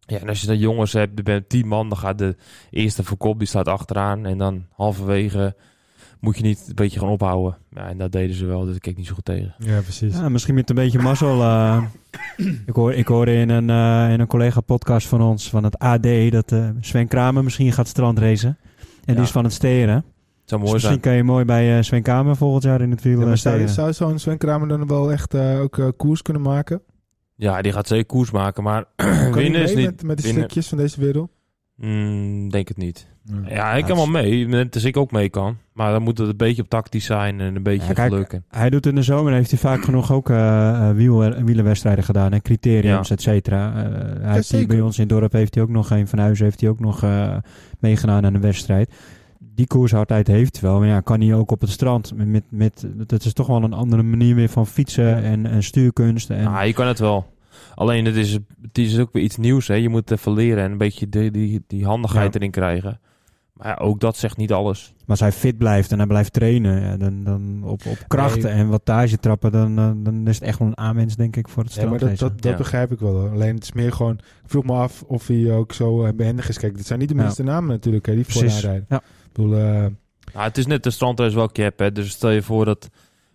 Ja, 0.00 0.18
en 0.18 0.28
als 0.28 0.40
je 0.40 0.46
dan 0.46 0.58
jongens 0.58 0.92
hebt, 0.92 1.18
er 1.18 1.24
bent 1.24 1.48
tien 1.48 1.68
man, 1.68 1.88
dan 1.88 1.98
gaat 1.98 2.18
de 2.18 2.36
eerste 2.70 3.04
verkop, 3.04 3.38
die 3.38 3.48
staat 3.48 3.68
achteraan. 3.68 4.26
En 4.26 4.38
dan 4.38 4.66
halverwege 4.72 5.56
moet 6.20 6.36
je 6.36 6.42
niet 6.42 6.64
een 6.68 6.74
beetje 6.74 6.98
gaan 6.98 7.08
ophouden. 7.08 7.56
Ja, 7.70 7.88
en 7.88 7.98
dat 7.98 8.12
deden 8.12 8.36
ze 8.36 8.46
wel, 8.46 8.64
dus 8.64 8.74
ik 8.74 8.82
keek 8.82 8.96
niet 8.96 9.06
zo 9.06 9.14
goed 9.14 9.24
tegen. 9.24 9.54
Ja, 9.58 9.80
precies. 9.80 10.14
Ja, 10.14 10.28
misschien 10.28 10.54
met 10.54 10.70
een 10.70 10.76
beetje 10.76 10.98
mazzel. 10.98 11.40
Uh, 11.40 11.84
ik, 12.66 12.74
hoor, 12.74 12.92
ik 12.92 13.06
hoorde 13.06 13.32
in 13.32 13.48
een, 13.48 13.68
uh, 13.68 14.12
in 14.12 14.20
een 14.20 14.26
collega-podcast 14.26 15.06
van 15.06 15.22
ons, 15.22 15.50
van 15.50 15.64
het 15.64 15.78
AD, 15.78 16.30
dat 16.30 16.52
uh, 16.52 16.68
Sven 16.80 17.08
Kramer 17.08 17.44
misschien 17.44 17.72
gaat 17.72 17.88
strandracen. 17.88 18.58
En 19.04 19.14
die 19.14 19.24
is 19.24 19.30
van 19.30 19.44
het 19.44 19.52
steren. 19.52 20.04
Zou 20.44 20.60
mooi 20.60 20.72
dus 20.72 20.82
misschien 20.82 21.00
kan 21.00 21.12
je 21.12 21.22
mooi 21.22 21.44
bij 21.44 21.82
Sven 21.82 22.02
Kramer 22.02 22.36
volgend 22.36 22.62
jaar 22.62 22.80
in 22.80 22.90
het 22.90 23.02
wiel 23.02 23.28
ja, 23.28 23.36
zou, 23.36 23.68
zou 23.68 23.92
zo'n 23.92 24.18
Sven 24.18 24.38
Kramer 24.38 24.68
dan 24.68 24.86
wel 24.86 25.12
echt 25.12 25.34
ook 25.34 25.92
koers 25.96 26.22
kunnen 26.22 26.42
maken? 26.42 26.82
Ja, 27.34 27.62
die 27.62 27.72
gaat 27.72 27.86
zeker 27.86 28.06
koers 28.06 28.30
maken, 28.30 28.62
maar 28.62 28.84
winnen 29.32 29.62
is 29.62 29.74
niet... 29.74 29.86
Met, 29.86 30.02
met 30.02 30.22
de 30.22 30.28
stukjes 30.28 30.68
van 30.68 30.78
deze 30.78 31.00
wereld? 31.00 31.30
Mm, 31.80 32.50
denk 32.50 32.68
het 32.68 32.76
niet. 32.76 33.06
Ja, 33.24 33.34
ja 33.48 33.72
ik 33.74 33.84
kan 33.84 33.96
wel 33.96 34.06
mee, 34.06 34.48
net 34.48 34.74
als 34.74 34.84
ik 34.84 34.96
ook 34.96 35.10
mee 35.10 35.28
kan. 35.28 35.56
Maar 35.72 35.92
dan 35.92 36.02
moet 36.02 36.18
het 36.18 36.28
een 36.28 36.36
beetje 36.36 36.62
op 36.62 36.68
tactisch 36.68 37.04
zijn 37.04 37.40
en 37.40 37.56
een 37.56 37.62
beetje 37.62 37.94
ja. 37.94 38.40
Hij 38.48 38.70
doet 38.70 38.86
in 38.86 38.94
de 38.94 39.02
zomer, 39.02 39.32
heeft 39.32 39.50
hij 39.50 39.58
vaak 39.58 39.82
genoeg 39.82 40.12
ook 40.12 40.28
uh, 40.30 40.90
wiel, 40.90 41.44
wielenwedstrijden 41.44 42.04
gedaan 42.04 42.32
en 42.32 42.42
criteriums, 42.42 43.08
ja. 43.08 43.14
et 43.14 43.22
cetera. 43.22 43.68
Uh, 43.68 43.82
hij 44.20 44.42
heeft 44.50 44.66
bij 44.66 44.80
ons 44.80 44.98
in 44.98 45.08
het 45.08 45.18
dorp 45.18 45.32
heeft 45.32 45.54
hij 45.54 45.64
ook 45.64 45.70
nog, 45.70 45.90
een 45.90 46.08
van 46.08 46.18
huizen 46.18 46.44
heeft 46.44 46.60
hij 46.60 46.70
ook 46.70 46.80
nog 46.80 47.04
uh, 47.04 47.36
meegedaan 47.78 48.24
aan 48.24 48.34
een 48.34 48.40
wedstrijd 48.40 48.90
die 49.54 49.66
koershardheid 49.66 50.26
heeft 50.26 50.60
wel. 50.60 50.78
Maar 50.78 50.88
ja, 50.88 51.00
kan 51.00 51.20
hij 51.20 51.34
ook 51.34 51.50
op 51.50 51.60
het 51.60 51.70
strand. 51.70 52.12
Met, 52.16 52.44
met, 52.48 52.86
dat 52.96 53.24
is 53.24 53.32
toch 53.32 53.46
wel 53.46 53.62
een 53.62 53.72
andere 53.72 54.02
manier 54.02 54.34
weer 54.34 54.48
van 54.48 54.66
fietsen 54.66 55.22
en, 55.22 55.46
en 55.46 55.62
stuurkunst. 55.62 56.30
En... 56.30 56.46
Ah, 56.46 56.66
je 56.66 56.72
kan 56.72 56.86
het 56.86 56.98
wel. 56.98 57.26
Alleen 57.74 58.04
het 58.04 58.16
is, 58.16 58.32
het 58.62 58.78
is 58.78 58.98
ook 58.98 59.12
weer 59.12 59.22
iets 59.22 59.36
nieuws. 59.36 59.68
Hè? 59.68 59.74
Je 59.74 59.88
moet 59.88 60.10
even 60.10 60.32
leren 60.32 60.64
en 60.64 60.70
een 60.70 60.78
beetje 60.78 61.08
die, 61.08 61.30
die, 61.30 61.64
die 61.66 61.84
handigheid 61.84 62.34
erin 62.34 62.50
krijgen. 62.50 63.00
Maar 63.52 63.68
ja, 63.68 63.84
ook 63.84 64.00
dat 64.00 64.16
zegt 64.16 64.36
niet 64.36 64.52
alles. 64.52 64.94
Maar 64.98 65.06
als 65.06 65.20
hij 65.20 65.32
fit 65.32 65.58
blijft 65.58 65.92
en 65.92 65.98
hij 65.98 66.06
blijft 66.06 66.32
trainen, 66.32 66.82
ja, 66.82 66.96
dan, 66.96 67.24
dan 67.24 67.60
op, 67.64 67.86
op 67.86 68.04
krachten 68.06 68.42
nee. 68.42 68.52
en 68.52 68.68
wattage 68.68 69.18
trappen, 69.18 69.52
dan, 69.52 69.74
dan 70.02 70.26
is 70.26 70.34
het 70.34 70.44
echt 70.44 70.58
wel 70.58 70.68
een 70.68 70.78
aanwens, 70.78 71.16
denk 71.16 71.36
ik, 71.36 71.48
voor 71.48 71.62
het 71.62 71.74
ja, 71.74 71.88
maar 71.88 71.98
dat, 71.98 72.18
dat, 72.18 72.42
dat 72.42 72.56
begrijp 72.56 72.92
ik 72.92 72.98
wel. 72.98 73.28
Alleen 73.28 73.54
het 73.54 73.62
is 73.62 73.72
meer 73.72 73.92
gewoon, 73.92 74.14
ik 74.14 74.50
vroeg 74.50 74.64
me 74.64 74.72
af 74.72 75.02
of 75.02 75.26
hij 75.26 75.52
ook 75.52 75.72
zo 75.72 76.06
uh, 76.06 76.12
behendig 76.12 76.48
is. 76.48 76.58
Kijk, 76.58 76.76
dit 76.76 76.86
zijn 76.86 76.98
niet 76.98 77.08
de 77.08 77.14
minste 77.14 77.42
namen 77.42 77.70
natuurlijk, 77.70 78.06
hè, 78.06 78.14
die 78.14 78.24
rijden. 78.28 78.86
Ja. 78.88 78.96
Ik 78.96 79.32
bedoel, 79.32 79.56
uh... 79.56 79.86
ja, 80.32 80.42
het 80.42 80.58
is 80.58 80.66
net 80.66 80.82
de 80.82 80.90
strandrace 80.90 81.36
wel 81.36 81.48
cap, 81.52 81.78
hè. 81.78 81.92
Dus 81.92 82.10
stel 82.10 82.30
je 82.30 82.42
voor 82.42 82.64
dat 82.64 82.88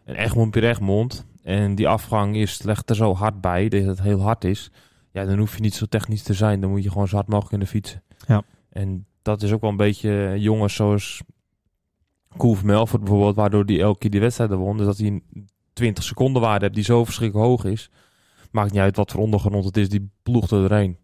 een 0.06 0.15
Egmond 0.15 0.51
Pieregmond 0.51 1.25
en 1.45 1.75
die 1.75 1.87
afgang 1.87 2.35
is, 2.35 2.63
legt 2.63 2.89
er 2.89 2.95
zo 2.95 3.13
hard 3.15 3.41
bij, 3.41 3.69
dat 3.69 3.83
het 3.83 4.01
heel 4.01 4.21
hard 4.21 4.43
is. 4.43 4.71
Ja, 5.11 5.25
dan 5.25 5.37
hoef 5.37 5.55
je 5.55 5.61
niet 5.61 5.73
zo 5.73 5.85
technisch 5.85 6.23
te 6.23 6.33
zijn. 6.33 6.61
Dan 6.61 6.69
moet 6.69 6.83
je 6.83 6.91
gewoon 6.91 7.07
zo 7.07 7.15
hard 7.15 7.27
mogelijk 7.27 7.49
kunnen 7.49 7.67
fietsen. 7.67 8.03
Ja. 8.27 8.43
En 8.69 9.05
dat 9.21 9.41
is 9.41 9.51
ook 9.51 9.61
wel 9.61 9.69
een 9.69 9.77
beetje 9.77 10.35
jongens 10.37 10.75
zoals 10.75 11.21
Koef 12.37 12.63
Melford 12.63 13.03
bijvoorbeeld, 13.03 13.35
waardoor 13.35 13.65
die 13.65 13.81
elke 13.81 13.99
keer 13.99 14.09
die 14.09 14.19
wedstrijden 14.19 14.57
won. 14.57 14.77
Dus 14.77 14.85
dat 14.85 14.97
hij 14.97 15.07
een 15.07 15.49
20 15.73 16.03
seconden 16.03 16.41
waarde 16.41 16.63
hebt 16.63 16.75
die 16.75 16.83
zo 16.83 17.03
verschrikkelijk 17.03 17.47
hoog 17.47 17.65
is. 17.65 17.89
Maakt 18.51 18.71
niet 18.71 18.81
uit 18.81 18.95
wat 18.95 19.11
voor 19.11 19.21
ondergrond 19.21 19.65
het 19.65 19.77
is, 19.77 19.89
die 19.89 20.09
ploegt 20.23 20.51
er 20.51 20.67
doorheen. 20.67 20.97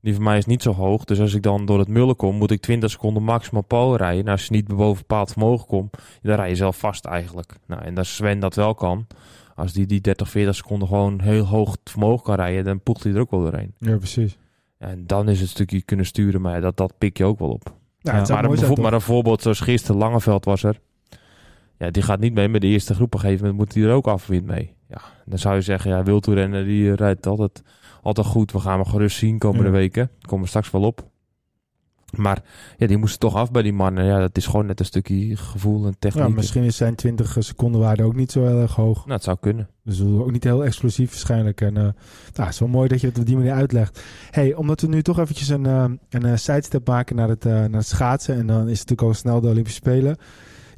Die 0.00 0.14
van 0.14 0.22
mij 0.22 0.38
is 0.38 0.46
niet 0.46 0.62
zo 0.62 0.72
hoog. 0.72 1.04
Dus 1.04 1.20
als 1.20 1.34
ik 1.34 1.42
dan 1.42 1.66
door 1.66 1.78
het 1.78 1.88
mullen 1.88 2.16
kom, 2.16 2.36
moet 2.36 2.50
ik 2.50 2.60
20 2.60 2.90
seconden 2.90 3.22
maximaal 3.22 3.62
power 3.62 3.98
rijden. 3.98 4.24
En 4.24 4.32
als 4.32 4.46
je 4.46 4.52
niet 4.52 4.66
boven 4.66 5.04
bepaald 5.06 5.30
vermogen 5.30 5.66
komt, 5.66 5.96
dan 6.22 6.36
rij 6.36 6.48
je 6.48 6.54
zelf 6.54 6.78
vast 6.78 7.04
eigenlijk. 7.04 7.56
Nou, 7.66 7.82
en 7.82 7.98
als 7.98 8.14
Sven 8.14 8.40
dat 8.40 8.54
wel 8.54 8.74
kan, 8.74 9.06
als 9.54 9.72
die 9.72 9.86
die 9.86 10.00
30, 10.00 10.28
40 10.28 10.54
seconden 10.54 10.88
gewoon 10.88 11.20
heel 11.20 11.44
hoog 11.44 11.76
vermogen 11.84 12.24
kan 12.24 12.34
rijden, 12.34 12.64
dan 12.64 12.80
poegt 12.80 13.02
hij 13.02 13.12
er 13.12 13.20
ook 13.20 13.30
wel 13.30 13.40
doorheen. 13.40 13.74
Ja, 13.78 13.96
precies. 13.96 14.38
En 14.78 15.06
dan 15.06 15.28
is 15.28 15.40
het 15.40 15.48
stukje 15.48 15.82
kunnen 15.82 16.06
sturen, 16.06 16.40
maar 16.40 16.60
dat, 16.60 16.76
dat 16.76 16.98
pik 16.98 17.16
je 17.16 17.24
ook 17.24 17.38
wel 17.38 17.50
op. 17.50 17.74
Ja, 17.98 18.12
maar, 18.28 18.44
een, 18.44 18.80
maar 18.80 18.92
een 18.92 19.00
voorbeeld 19.00 19.42
zoals 19.42 19.60
gisteren, 19.60 19.96
Langeveld 19.96 20.44
was 20.44 20.62
er. 20.62 20.80
Ja, 21.78 21.90
die 21.90 22.02
gaat 22.02 22.20
niet 22.20 22.34
mee 22.34 22.48
met 22.48 22.60
de 22.60 22.66
eerste 22.66 22.94
groep. 22.94 23.06
Op 23.06 23.14
een 23.14 23.20
gegeven 23.20 23.46
moment 23.46 23.64
moet 23.64 23.74
hij 23.74 23.84
er 23.84 23.96
ook 23.96 24.06
afwind 24.06 24.46
mee. 24.46 24.74
Ja, 24.88 25.00
dan 25.24 25.38
zou 25.38 25.54
je 25.54 25.60
zeggen, 25.60 25.90
ja, 25.90 26.02
Wildtoerennen 26.02 26.64
die 26.64 26.94
rijdt 26.94 27.26
altijd, 27.26 27.62
altijd 28.02 28.26
goed. 28.26 28.52
We 28.52 28.60
gaan 28.60 28.80
hem 28.80 28.88
gerust 28.88 29.16
zien 29.16 29.38
komende 29.38 29.68
ja. 29.68 29.72
weken. 29.72 30.10
Komen 30.20 30.44
we 30.44 30.48
straks 30.48 30.70
wel 30.70 30.82
op. 30.82 31.10
Maar 32.18 32.42
ja, 32.76 32.86
die 32.86 32.96
moesten 32.96 33.20
toch 33.20 33.34
af 33.34 33.50
bij 33.50 33.62
die 33.62 33.72
mannen. 33.72 34.04
Ja, 34.04 34.18
dat 34.18 34.36
is 34.36 34.46
gewoon 34.46 34.66
net 34.66 34.80
een 34.80 34.86
stukje 34.86 35.36
gevoel 35.36 35.86
en 35.86 35.96
techniek. 35.98 36.26
Ja, 36.26 36.34
misschien 36.34 36.62
is 36.62 36.76
zijn 36.76 36.94
20 36.94 37.36
seconden 37.38 37.80
waarde 37.80 38.02
ook 38.02 38.14
niet 38.14 38.32
zo 38.32 38.46
heel 38.46 38.60
erg 38.60 38.74
hoog. 38.74 38.98
Nou, 38.98 39.12
het 39.12 39.22
zou 39.22 39.36
kunnen. 39.40 39.68
Dus 39.84 40.02
ook 40.02 40.32
niet 40.32 40.44
heel 40.44 40.64
explosief 40.64 41.10
waarschijnlijk. 41.10 41.60
En 41.60 41.74
uh, 41.74 41.82
nou, 41.82 41.92
het 42.34 42.48
is 42.48 42.58
wel 42.58 42.68
mooi 42.68 42.88
dat 42.88 43.00
je 43.00 43.06
het 43.06 43.18
op 43.18 43.26
die 43.26 43.36
manier 43.36 43.52
uitlegt. 43.52 44.02
hey, 44.30 44.54
omdat 44.54 44.80
we 44.80 44.86
nu 44.86 45.02
toch 45.02 45.18
eventjes 45.18 45.48
een, 45.48 45.64
uh, 45.64 45.84
een 46.08 46.26
uh, 46.26 46.32
sidestep 46.34 46.86
maken 46.88 47.16
naar 47.16 47.28
het, 47.28 47.44
naar 47.44 47.70
het 47.70 47.86
schaatsen. 47.86 48.34
En 48.34 48.46
dan 48.46 48.68
is 48.68 48.80
het 48.80 48.88
natuurlijk 48.88 49.02
al 49.02 49.14
snel 49.14 49.40
de 49.40 49.48
Olympische 49.48 49.80
Spelen. 49.80 50.16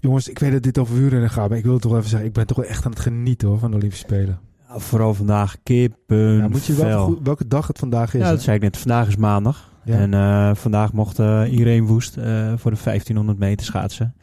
Jongens, 0.00 0.28
ik 0.28 0.38
weet 0.38 0.52
dat 0.52 0.62
dit 0.62 0.78
over 0.78 0.96
wielrennen 0.96 1.30
gaat. 1.30 1.48
Maar 1.48 1.58
ik 1.58 1.64
wil 1.64 1.78
toch 1.78 1.90
wel 1.90 2.00
even 2.00 2.10
zeggen, 2.10 2.28
ik 2.28 2.34
ben 2.34 2.46
toch 2.46 2.56
wel 2.56 2.66
echt 2.66 2.84
aan 2.84 2.90
het 2.90 3.00
genieten 3.00 3.48
hoor, 3.48 3.58
van 3.58 3.70
de 3.70 3.76
Olympische 3.76 4.04
Spelen. 4.04 4.40
Ja, 4.68 4.78
vooral 4.78 5.14
vandaag 5.14 5.56
kippen, 5.62 6.36
ja, 6.36 6.48
moet 6.48 6.64
je 6.64 6.74
wel 6.74 7.22
welke 7.22 7.46
dag 7.46 7.66
het 7.66 7.78
vandaag 7.78 8.14
is? 8.14 8.20
Ja, 8.20 8.30
dat 8.30 8.42
zei 8.42 8.56
ik 8.56 8.62
net. 8.62 8.76
Vandaag 8.76 9.08
is 9.08 9.16
maandag. 9.16 9.74
Ja. 9.86 9.98
En 9.98 10.12
uh, 10.12 10.54
vandaag 10.54 10.92
mocht 10.92 11.18
uh, 11.18 11.42
Irene 11.52 11.86
Woest 11.86 12.16
uh, 12.16 12.24
voor 12.56 12.70
de 12.70 12.78
1500 12.84 13.38
meter 13.38 13.66
schaatsen. 13.66 14.14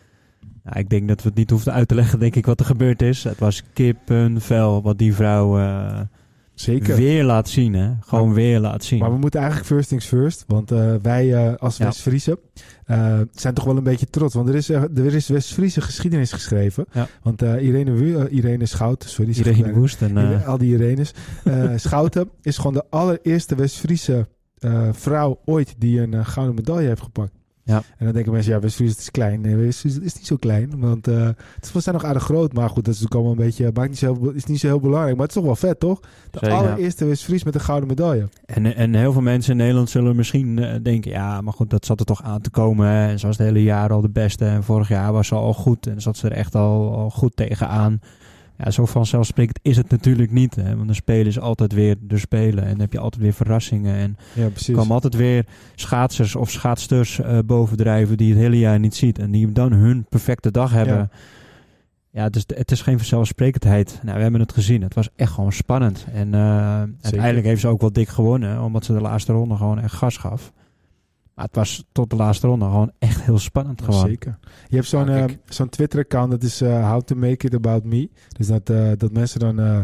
Nou, 0.63 0.79
ik 0.79 0.89
denk 0.89 1.07
dat 1.07 1.21
we 1.21 1.27
het 1.27 1.37
niet 1.37 1.49
hoeven 1.49 1.73
uit 1.73 1.87
te 1.87 1.95
leggen, 1.95 2.19
denk 2.19 2.35
ik, 2.35 2.45
wat 2.45 2.59
er 2.59 2.65
gebeurd 2.65 3.01
is. 3.01 3.23
Het 3.23 3.39
was 3.39 3.63
kippenvel 3.73 4.81
wat 4.81 4.97
die 4.97 5.13
vrouw 5.13 5.59
Zeker. 6.53 6.95
weer 6.95 7.23
laat 7.23 7.49
zien. 7.49 7.73
Hè? 7.73 7.91
Gewoon 7.99 8.25
maar, 8.25 8.35
weer 8.35 8.59
laat 8.59 8.83
zien. 8.83 8.99
Maar 8.99 9.11
we 9.11 9.17
moeten 9.17 9.39
eigenlijk 9.39 9.69
first 9.69 9.89
things 9.89 10.05
first. 10.05 10.43
Want 10.47 10.69
wij 11.01 11.57
als 11.57 11.77
ja. 11.77 11.85
West-Friese 11.85 12.39
zijn 13.31 13.53
toch 13.53 13.63
wel 13.63 13.77
een 13.77 13.83
beetje 13.83 14.09
trots. 14.09 14.33
Want 14.33 14.49
er 14.49 14.55
is, 14.55 14.69
er 14.69 15.13
is 15.13 15.27
West-Friese 15.27 15.81
geschiedenis 15.81 16.31
geschreven. 16.31 16.85
Ja. 16.91 17.07
Want 17.21 17.41
Irene, 17.41 18.29
Irene 18.29 18.65
Schouten, 18.65 19.09
sorry. 19.09 19.31
Irene 19.31 19.73
Woest. 19.73 20.01
En, 20.01 20.45
al 20.45 20.57
die 20.57 20.73
Irenes. 20.73 21.13
Schouten 21.75 22.29
is 22.41 22.57
gewoon 22.57 22.73
de 22.73 22.85
allereerste 22.89 23.55
West-Friese 23.55 24.27
uh, 24.63 24.87
vrouw 24.91 25.39
ooit 25.45 25.75
die 25.77 26.01
een 26.01 26.13
uh, 26.13 26.25
gouden 26.25 26.55
medaille 26.55 26.87
heeft 26.87 27.01
gepakt. 27.01 27.31
Ja. 27.65 27.75
En 27.97 28.05
dan 28.05 28.13
denken 28.13 28.31
mensen, 28.31 28.53
ja, 28.53 28.59
West-Friesland 28.59 29.01
is 29.01 29.11
klein. 29.11 29.41
Nee, 29.41 29.55
West-Friesland 29.55 30.05
is 30.05 30.15
niet 30.15 30.25
zo 30.25 30.35
klein. 30.35 30.79
Want 30.79 31.07
uh, 31.07 31.29
het 31.55 31.83
zijn 31.83 31.95
nog 31.95 32.05
aardig 32.05 32.23
groot. 32.23 32.53
Maar 32.53 32.69
goed, 32.69 32.85
dat 32.85 32.93
is 32.93 32.99
natuurlijk 33.01 33.15
allemaal 33.15 33.31
een 33.31 33.49
beetje... 33.49 33.71
Maakt 33.73 33.89
niet 33.89 33.97
zo 33.97 34.13
heel, 34.13 34.31
is 34.31 34.45
niet 34.45 34.59
zo 34.59 34.67
heel 34.67 34.79
belangrijk. 34.79 35.15
Maar 35.15 35.25
het 35.25 35.35
is 35.35 35.41
toch 35.41 35.45
wel 35.51 35.69
vet, 35.69 35.79
toch? 35.79 35.99
De 36.31 36.49
allereerste 36.49 37.05
West-Fries 37.05 37.43
met 37.43 37.55
een 37.55 37.61
gouden 37.61 37.87
medaille. 37.87 38.29
En, 38.45 38.75
en 38.75 38.93
heel 38.93 39.11
veel 39.11 39.21
mensen 39.21 39.51
in 39.51 39.57
Nederland 39.57 39.89
zullen 39.89 40.15
misschien 40.15 40.57
uh, 40.57 40.73
denken... 40.81 41.11
Ja, 41.11 41.41
maar 41.41 41.53
goed, 41.53 41.69
dat 41.69 41.85
zat 41.85 41.99
er 41.99 42.05
toch 42.05 42.23
aan 42.23 42.41
te 42.41 42.49
komen. 42.49 42.87
Hè? 42.87 43.07
En 43.07 43.19
ze 43.19 43.27
was 43.27 43.37
het 43.37 43.47
hele 43.47 43.63
jaar 43.63 43.91
al 43.91 44.01
de 44.01 44.09
beste. 44.09 44.45
En 44.45 44.63
vorig 44.63 44.87
jaar 44.87 45.13
was 45.13 45.27
ze 45.27 45.35
al 45.35 45.53
goed. 45.53 45.87
En 45.87 46.01
zat 46.01 46.17
ze 46.17 46.29
er 46.29 46.35
echt 46.35 46.55
al, 46.55 46.95
al 46.95 47.09
goed 47.09 47.35
tegenaan. 47.35 47.99
Ja, 48.57 48.71
zo 48.71 48.85
vanzelfsprekend 48.85 49.59
is 49.61 49.77
het 49.77 49.89
natuurlijk 49.89 50.31
niet. 50.31 50.55
Hè? 50.55 50.75
Want 50.75 50.87
de 50.87 50.93
spelen 50.93 51.25
is 51.25 51.39
altijd 51.39 51.73
weer 51.73 51.95
de 51.99 52.17
spelen. 52.17 52.63
En 52.63 52.69
dan 52.69 52.79
heb 52.79 52.93
je 52.93 52.99
altijd 52.99 53.21
weer 53.21 53.33
verrassingen. 53.33 53.95
En 53.95 54.17
ja, 54.33 54.47
precies. 54.47 54.67
er 54.67 54.75
komen 54.75 54.93
altijd 54.93 55.15
weer 55.15 55.45
schaatsers 55.75 56.35
of 56.35 56.51
schaatsters 56.51 57.19
uh, 57.19 57.39
bovendrijven 57.45 58.17
die 58.17 58.29
het 58.29 58.39
hele 58.41 58.59
jaar 58.59 58.79
niet 58.79 58.95
ziet. 58.95 59.19
En 59.19 59.31
die 59.31 59.51
dan 59.51 59.71
hun 59.71 60.05
perfecte 60.09 60.51
dag 60.51 60.71
hebben. 60.71 60.95
Ja, 60.95 61.09
ja 62.11 62.29
dus 62.29 62.43
het 62.47 62.71
is 62.71 62.81
geen 62.81 62.97
vanzelfsprekendheid. 62.97 63.99
Nou, 64.03 64.15
we 64.15 64.21
hebben 64.21 64.41
het 64.41 64.53
gezien. 64.53 64.81
Het 64.81 64.93
was 64.93 65.09
echt 65.15 65.31
gewoon 65.31 65.51
spannend. 65.51 66.05
En 66.13 66.27
uh, 66.27 66.83
uiteindelijk 67.01 67.45
heeft 67.45 67.61
ze 67.61 67.67
ook 67.67 67.81
wel 67.81 67.93
dik 67.93 68.09
gewonnen. 68.09 68.61
Omdat 68.61 68.85
ze 68.85 68.93
de 68.93 69.01
laatste 69.01 69.33
ronde 69.33 69.55
gewoon 69.55 69.79
echt 69.79 69.93
gas 69.93 70.17
gaf. 70.17 70.51
Maar 71.35 71.45
het 71.45 71.55
was 71.55 71.83
tot 71.91 72.09
de 72.09 72.15
laatste 72.15 72.47
ronde 72.47 72.65
gewoon 72.65 72.91
echt 72.99 73.21
heel 73.21 73.39
spannend 73.39 73.79
ja, 73.79 73.85
gewoon. 73.85 74.07
Zeker. 74.07 74.37
Je 74.67 74.75
hebt 74.75 74.87
zo'n 74.87 75.09
uh, 75.09 75.23
zo'n 75.45 75.69
Twitter-account, 75.69 76.31
dat 76.31 76.43
is 76.43 76.61
uh, 76.61 76.89
How 76.89 77.01
to 77.01 77.15
Make 77.15 77.45
It 77.45 77.53
About 77.53 77.83
Me. 77.83 78.09
Dus 78.37 78.47
dat, 78.47 78.69
uh, 78.69 78.91
dat 78.97 79.11
mensen 79.11 79.39
dan... 79.39 79.59
Uh, 79.59 79.79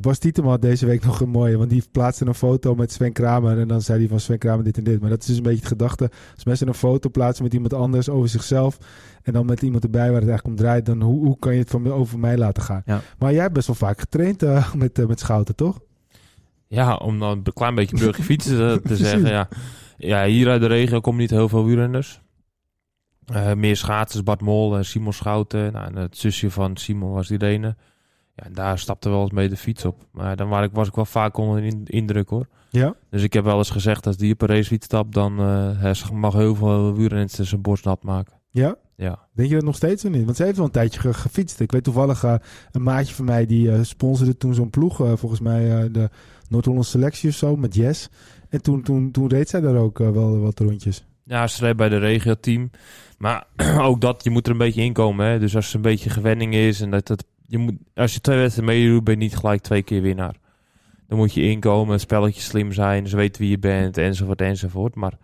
Bas 0.00 0.18
Tietema 0.18 0.48
had 0.48 0.62
deze 0.62 0.86
week 0.86 1.04
nog 1.04 1.20
een 1.20 1.28
mooie, 1.28 1.56
want 1.56 1.70
die 1.70 1.82
plaatste 1.92 2.26
een 2.26 2.34
foto 2.34 2.74
met 2.74 2.92
Sven 2.92 3.12
Kramer 3.12 3.58
en 3.58 3.68
dan 3.68 3.82
zei 3.82 3.98
hij 3.98 4.08
van 4.08 4.20
Sven 4.20 4.38
Kramer 4.38 4.64
dit 4.64 4.76
en 4.76 4.84
dit. 4.84 5.00
Maar 5.00 5.10
dat 5.10 5.20
is 5.20 5.26
dus 5.26 5.36
een 5.36 5.42
beetje 5.42 5.58
het 5.58 5.68
gedachte. 5.68 6.10
Als 6.34 6.44
mensen 6.44 6.68
een 6.68 6.74
foto 6.74 7.08
plaatsen 7.08 7.44
met 7.44 7.54
iemand 7.54 7.74
anders 7.74 8.08
over 8.08 8.28
zichzelf 8.28 8.78
en 9.22 9.32
dan 9.32 9.46
met 9.46 9.62
iemand 9.62 9.84
erbij 9.84 10.10
waar 10.10 10.20
het 10.20 10.28
eigenlijk 10.28 10.58
om 10.58 10.64
draait, 10.64 10.86
dan 10.86 11.02
hoe, 11.02 11.26
hoe 11.26 11.38
kan 11.38 11.52
je 11.52 11.58
het 11.58 11.70
van 11.70 11.92
over 11.92 12.18
mij 12.18 12.36
laten 12.36 12.62
gaan? 12.62 12.82
Ja. 12.84 13.00
Maar 13.18 13.32
jij 13.32 13.42
hebt 13.42 13.54
best 13.54 13.66
wel 13.66 13.76
vaak 13.76 14.00
getraind 14.00 14.42
uh, 14.42 14.74
met, 14.74 14.98
uh, 14.98 15.06
met 15.06 15.20
Schouten, 15.20 15.54
toch? 15.54 15.80
Ja, 16.66 16.94
om 16.94 17.18
dan 17.18 17.40
een 17.44 17.52
klein 17.52 17.74
beetje 17.74 17.96
brugje 17.96 18.22
fietsen 18.22 18.56
te, 18.56 18.88
te 18.88 18.96
zeggen, 18.96 19.30
ja. 19.38 19.48
Ja, 20.00 20.24
hier 20.24 20.48
uit 20.48 20.60
de 20.60 20.66
regio 20.66 21.00
komen 21.00 21.20
niet 21.20 21.30
heel 21.30 21.48
veel 21.48 21.64
wielrenners. 21.64 22.20
Uh, 23.32 23.52
meer 23.52 23.76
schaatsers, 23.76 24.22
Bart 24.22 24.40
Mol 24.40 24.76
en 24.76 24.84
Simon 24.84 25.12
Schouten. 25.12 25.72
Nou, 25.72 25.86
en 25.86 25.96
het 25.96 26.16
zusje 26.16 26.50
van 26.50 26.76
Simon 26.76 27.12
was 27.12 27.30
Irene. 27.30 27.76
Ja, 28.34 28.44
en 28.44 28.52
daar 28.52 28.78
stapte 28.78 29.08
wel 29.08 29.22
eens 29.22 29.30
mee 29.30 29.48
de 29.48 29.56
fiets 29.56 29.84
op. 29.84 30.06
Maar 30.12 30.36
dan 30.36 30.48
was 30.48 30.64
ik, 30.64 30.70
was 30.72 30.88
ik 30.88 30.94
wel 30.94 31.04
vaak 31.04 31.36
onder 31.36 31.64
in, 31.64 31.82
indruk 31.84 32.28
hoor. 32.28 32.46
Ja? 32.70 32.94
Dus 33.10 33.22
ik 33.22 33.32
heb 33.32 33.44
wel 33.44 33.58
eens 33.58 33.70
gezegd, 33.70 34.06
als 34.06 34.16
die 34.16 34.32
op 34.32 34.42
een 34.42 34.48
racefiets 34.48 34.86
stapt, 34.86 35.12
dan 35.12 35.40
uh, 35.40 36.10
mag 36.12 36.32
heel 36.32 36.54
veel 36.54 36.94
wielrenners 36.94 37.34
zijn 37.34 37.62
borst 37.62 37.84
nat 37.84 38.02
maken. 38.02 38.34
Ja? 38.50 38.76
Ja. 39.00 39.18
Denk 39.32 39.48
je 39.48 39.54
dat 39.54 39.64
nog 39.64 39.76
steeds 39.76 40.04
of 40.04 40.10
niet? 40.10 40.24
Want 40.24 40.36
ze 40.36 40.42
heeft 40.42 40.56
wel 40.56 40.64
een 40.64 40.72
tijdje 40.72 41.00
ge 41.00 41.14
gefietst. 41.14 41.60
Ik 41.60 41.72
weet 41.72 41.84
toevallig 41.84 42.24
uh, 42.24 42.34
een 42.72 42.82
maatje 42.82 43.14
van 43.14 43.24
mij 43.24 43.46
die 43.46 43.66
uh, 43.66 43.78
sponsorde 43.82 44.36
toen 44.36 44.54
zo'n 44.54 44.70
ploeg. 44.70 45.00
Uh, 45.00 45.12
volgens 45.16 45.40
mij 45.40 45.90
de 45.90 46.10
Noord-Hollandse 46.48 46.90
selectie 46.90 47.28
of 47.28 47.34
zo 47.34 47.56
met 47.56 47.74
Jess. 47.74 48.08
En 48.48 48.62
toen, 48.62 48.82
toen, 48.82 49.10
toen 49.10 49.28
reed 49.28 49.48
zij 49.48 49.60
daar 49.60 49.76
ook 49.76 49.98
wel 49.98 50.38
wat 50.38 50.58
rondjes. 50.58 51.04
Ja, 51.24 51.46
ze 51.46 51.64
reed 51.64 51.76
bij 51.76 51.88
de 51.88 51.98
regio-team. 51.98 52.70
Maar 53.18 53.46
ook 53.88 54.00
dat, 54.00 54.24
je 54.24 54.30
moet 54.30 54.46
er 54.46 54.52
een 54.52 54.58
beetje 54.58 54.82
inkomen. 54.82 55.26
Hè? 55.26 55.38
Dus 55.38 55.56
als 55.56 55.66
het 55.66 55.74
een 55.74 55.80
beetje 55.80 56.10
gewenning 56.10 56.54
is 56.54 56.80
en 56.80 56.90
dat, 56.90 57.06
dat 57.06 57.24
je 57.46 57.58
moet, 57.58 57.74
als 57.94 58.14
je 58.14 58.20
twee 58.20 58.38
wedstrijden 58.38 58.74
meedoet, 58.74 59.04
ben 59.04 59.14
je 59.14 59.20
niet 59.20 59.36
gelijk 59.36 59.62
twee 59.62 59.82
keer 59.82 60.02
winnaar. 60.02 60.34
Dan 61.06 61.18
moet 61.18 61.34
je 61.34 61.42
inkomen, 61.42 61.92
het 61.92 62.00
spelletje 62.00 62.40
slim 62.40 62.72
zijn, 62.72 63.08
ze 63.08 63.16
weten 63.16 63.40
wie 63.40 63.50
je 63.50 63.58
bent, 63.58 63.98
enzovoort, 63.98 64.40
enzovoort. 64.40 64.94
Maar 64.94 65.18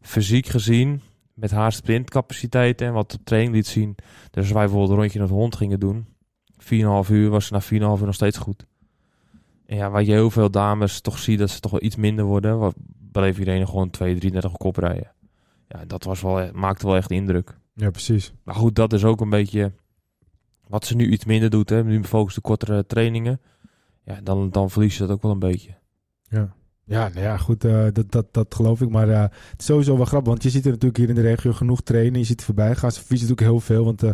fysiek 0.00 0.46
gezien, 0.46 1.00
met 1.40 1.50
haar 1.50 1.72
sprintcapaciteit 1.72 2.80
en 2.80 2.92
wat 2.92 3.14
op 3.14 3.24
training 3.24 3.54
liet 3.54 3.66
zien. 3.66 3.94
Dus 4.30 4.42
als 4.42 4.52
wij 4.52 4.62
bijvoorbeeld 4.62 4.90
een 4.90 4.96
rondje 4.96 5.18
naar 5.18 5.28
de 5.28 5.34
hond 5.34 5.56
gingen 5.56 5.80
doen, 5.80 6.06
4,5 6.58 7.10
uur 7.10 7.30
was 7.30 7.46
ze 7.46 7.52
na 7.52 7.62
4,5 7.62 7.68
uur 7.70 8.06
nog 8.06 8.14
steeds 8.14 8.38
goed. 8.38 8.66
En 9.66 9.76
ja, 9.76 9.90
waar 9.90 10.02
je 10.02 10.12
heel 10.12 10.30
veel 10.30 10.50
dames 10.50 11.00
toch 11.00 11.18
ziet 11.18 11.38
dat 11.38 11.50
ze 11.50 11.60
toch 11.60 11.70
wel 11.70 11.82
iets 11.82 11.96
minder 11.96 12.24
worden, 12.24 12.72
bleef 13.12 13.38
iedereen 13.38 13.66
gewoon 13.66 13.90
2, 13.90 14.14
33 14.14 14.52
op 14.52 14.58
kop 14.58 14.76
rijden. 14.76 15.12
Ja, 15.68 15.84
dat 15.84 16.04
was 16.04 16.20
wel, 16.20 16.50
maakte 16.52 16.86
wel 16.86 16.96
echt 16.96 17.10
indruk. 17.10 17.58
Ja, 17.74 17.90
precies. 17.90 18.32
Maar 18.42 18.54
goed, 18.54 18.74
dat 18.74 18.92
is 18.92 19.04
ook 19.04 19.20
een 19.20 19.30
beetje 19.30 19.72
wat 20.66 20.84
ze 20.84 20.96
nu 20.96 21.10
iets 21.10 21.24
minder 21.24 21.50
doet. 21.50 21.68
Hè. 21.68 21.84
Nu 21.84 22.04
focust 22.04 22.34
de 22.34 22.40
kortere 22.40 22.86
trainingen. 22.86 23.40
Ja, 24.04 24.20
dan, 24.22 24.50
dan 24.50 24.70
verlies 24.70 24.94
je 24.94 25.06
dat 25.06 25.10
ook 25.10 25.22
wel 25.22 25.30
een 25.30 25.38
beetje. 25.38 25.74
Ja. 26.28 26.54
Ja, 26.90 27.08
nou 27.08 27.26
ja, 27.26 27.36
goed, 27.36 27.64
uh, 27.64 27.86
dat, 27.92 28.12
dat, 28.12 28.26
dat 28.30 28.54
geloof 28.54 28.80
ik. 28.80 28.90
Maar 28.90 29.08
uh, 29.08 29.20
het 29.20 29.58
is 29.58 29.64
sowieso 29.64 29.96
wel 29.96 30.04
grappig, 30.04 30.28
want 30.28 30.42
je 30.42 30.50
ziet 30.50 30.64
er 30.64 30.70
natuurlijk 30.70 30.98
hier 30.98 31.08
in 31.08 31.14
de 31.14 31.20
regio 31.20 31.52
genoeg 31.52 31.80
trainen. 31.82 32.18
Je 32.18 32.26
ziet 32.26 32.38
er 32.38 32.44
voorbij 32.44 32.74
gaan. 32.74 32.92
Ze 32.92 33.00
fietsen 33.00 33.28
natuurlijk 33.28 33.40
heel 33.40 33.60
veel, 33.60 33.84
want 33.84 34.02
uh, 34.02 34.10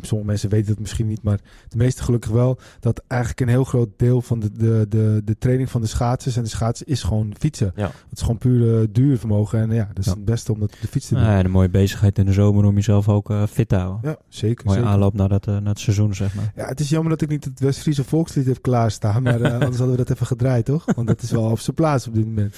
sommige 0.00 0.30
mensen 0.30 0.48
weten 0.50 0.70
het 0.70 0.80
misschien 0.80 1.06
niet, 1.06 1.22
maar 1.22 1.38
de 1.68 1.76
meeste 1.76 2.02
gelukkig 2.02 2.30
wel. 2.30 2.58
Dat 2.80 3.02
eigenlijk 3.06 3.40
een 3.40 3.48
heel 3.48 3.64
groot 3.64 3.88
deel 3.96 4.22
van 4.22 4.40
de, 4.40 4.52
de, 4.52 4.86
de, 4.88 5.22
de 5.24 5.38
training 5.38 5.70
van 5.70 5.80
de 5.80 5.86
schaatsers 5.86 6.36
en 6.36 6.42
de 6.42 6.48
schaatsen 6.48 6.86
is 6.86 7.02
gewoon 7.02 7.34
fietsen. 7.38 7.72
Ja. 7.74 7.84
Het 7.84 8.12
is 8.12 8.20
gewoon 8.20 8.38
puur 8.38 8.92
duurvermogen. 8.92 9.60
En 9.60 9.70
ja, 9.70 9.84
dat 9.88 9.98
is 9.98 10.04
ja. 10.04 10.12
het 10.12 10.24
beste 10.24 10.52
om 10.52 10.60
dat 10.60 10.76
de 10.80 10.88
fiets 10.88 11.08
te 11.08 11.14
doen. 11.14 11.22
Ja, 11.22 11.44
een 11.44 11.50
mooie 11.50 11.68
bezigheid 11.68 12.18
in 12.18 12.26
de 12.26 12.32
zomer 12.32 12.64
om 12.64 12.74
jezelf 12.74 13.08
ook 13.08 13.32
fit 13.48 13.68
te 13.68 13.76
houden. 13.76 14.10
Ja, 14.10 14.16
zeker. 14.28 14.64
Mooie 14.64 14.78
zeker. 14.78 14.92
aanloop 14.92 15.14
naar, 15.14 15.28
dat, 15.28 15.46
naar 15.46 15.62
het 15.62 15.80
seizoen, 15.80 16.14
zeg 16.14 16.34
maar. 16.34 16.52
Ja, 16.56 16.66
het 16.66 16.80
is 16.80 16.88
jammer 16.88 17.10
dat 17.10 17.22
ik 17.22 17.28
niet 17.28 17.44
het 17.44 17.60
West-Friese 17.60 18.04
volkslied 18.04 18.46
heb 18.46 18.62
klaarstaan, 18.62 19.22
maar 19.22 19.42
anders 19.52 19.76
hadden 19.78 19.90
we 19.90 19.96
dat 19.96 20.10
even 20.10 20.26
gedraaid, 20.26 20.64
toch? 20.64 20.84
Want 20.94 21.06
dat 21.06 21.22
is 21.22 21.30
wel 21.30 21.50
op 21.50 21.60
zijn 21.60 21.76
plaats 21.76 22.06
op 22.06 22.14
dit 22.14 22.24
moment. 22.24 22.56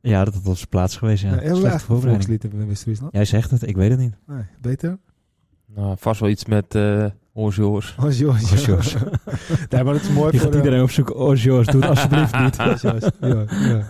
Ja, 0.00 0.24
dat 0.24 0.34
had 0.34 0.46
op 0.46 0.56
zijn 0.56 0.68
plaats 0.68 0.96
geweest, 0.96 1.22
ja. 1.22 1.34
ja 1.34 1.40
in 1.40 2.66
West-Friesland. 2.66 3.12
Jij 3.12 3.24
zegt 3.24 3.50
het, 3.50 3.66
ik 3.66 3.76
weet 3.76 3.90
het 3.90 3.98
niet. 3.98 4.14
Nee, 4.26 4.44
beter? 4.60 4.98
Nou, 5.76 5.96
vast 5.98 6.20
wel 6.20 6.28
iets 6.30 6.44
met 6.44 6.74
uh. 6.74 7.04
Orsjoors. 7.32 7.94
Orsjoors. 8.02 8.94
nee, 9.70 9.84
maar 9.84 9.94
het 9.94 10.02
is 10.02 10.10
mooi 10.10 10.32
Je 10.32 10.38
voor... 10.38 10.46
gaat 10.46 10.54
iedereen 10.56 10.82
op 10.82 10.90
zoek 10.90 11.14
Orsjoors. 11.16 11.66
Doe 11.66 11.80
het 11.80 11.90
alsjeblieft 11.90 12.38
niet. 12.38 12.58
Orsjoors. 12.68 13.04
Ja, 13.20 13.44
ja. 13.48 13.84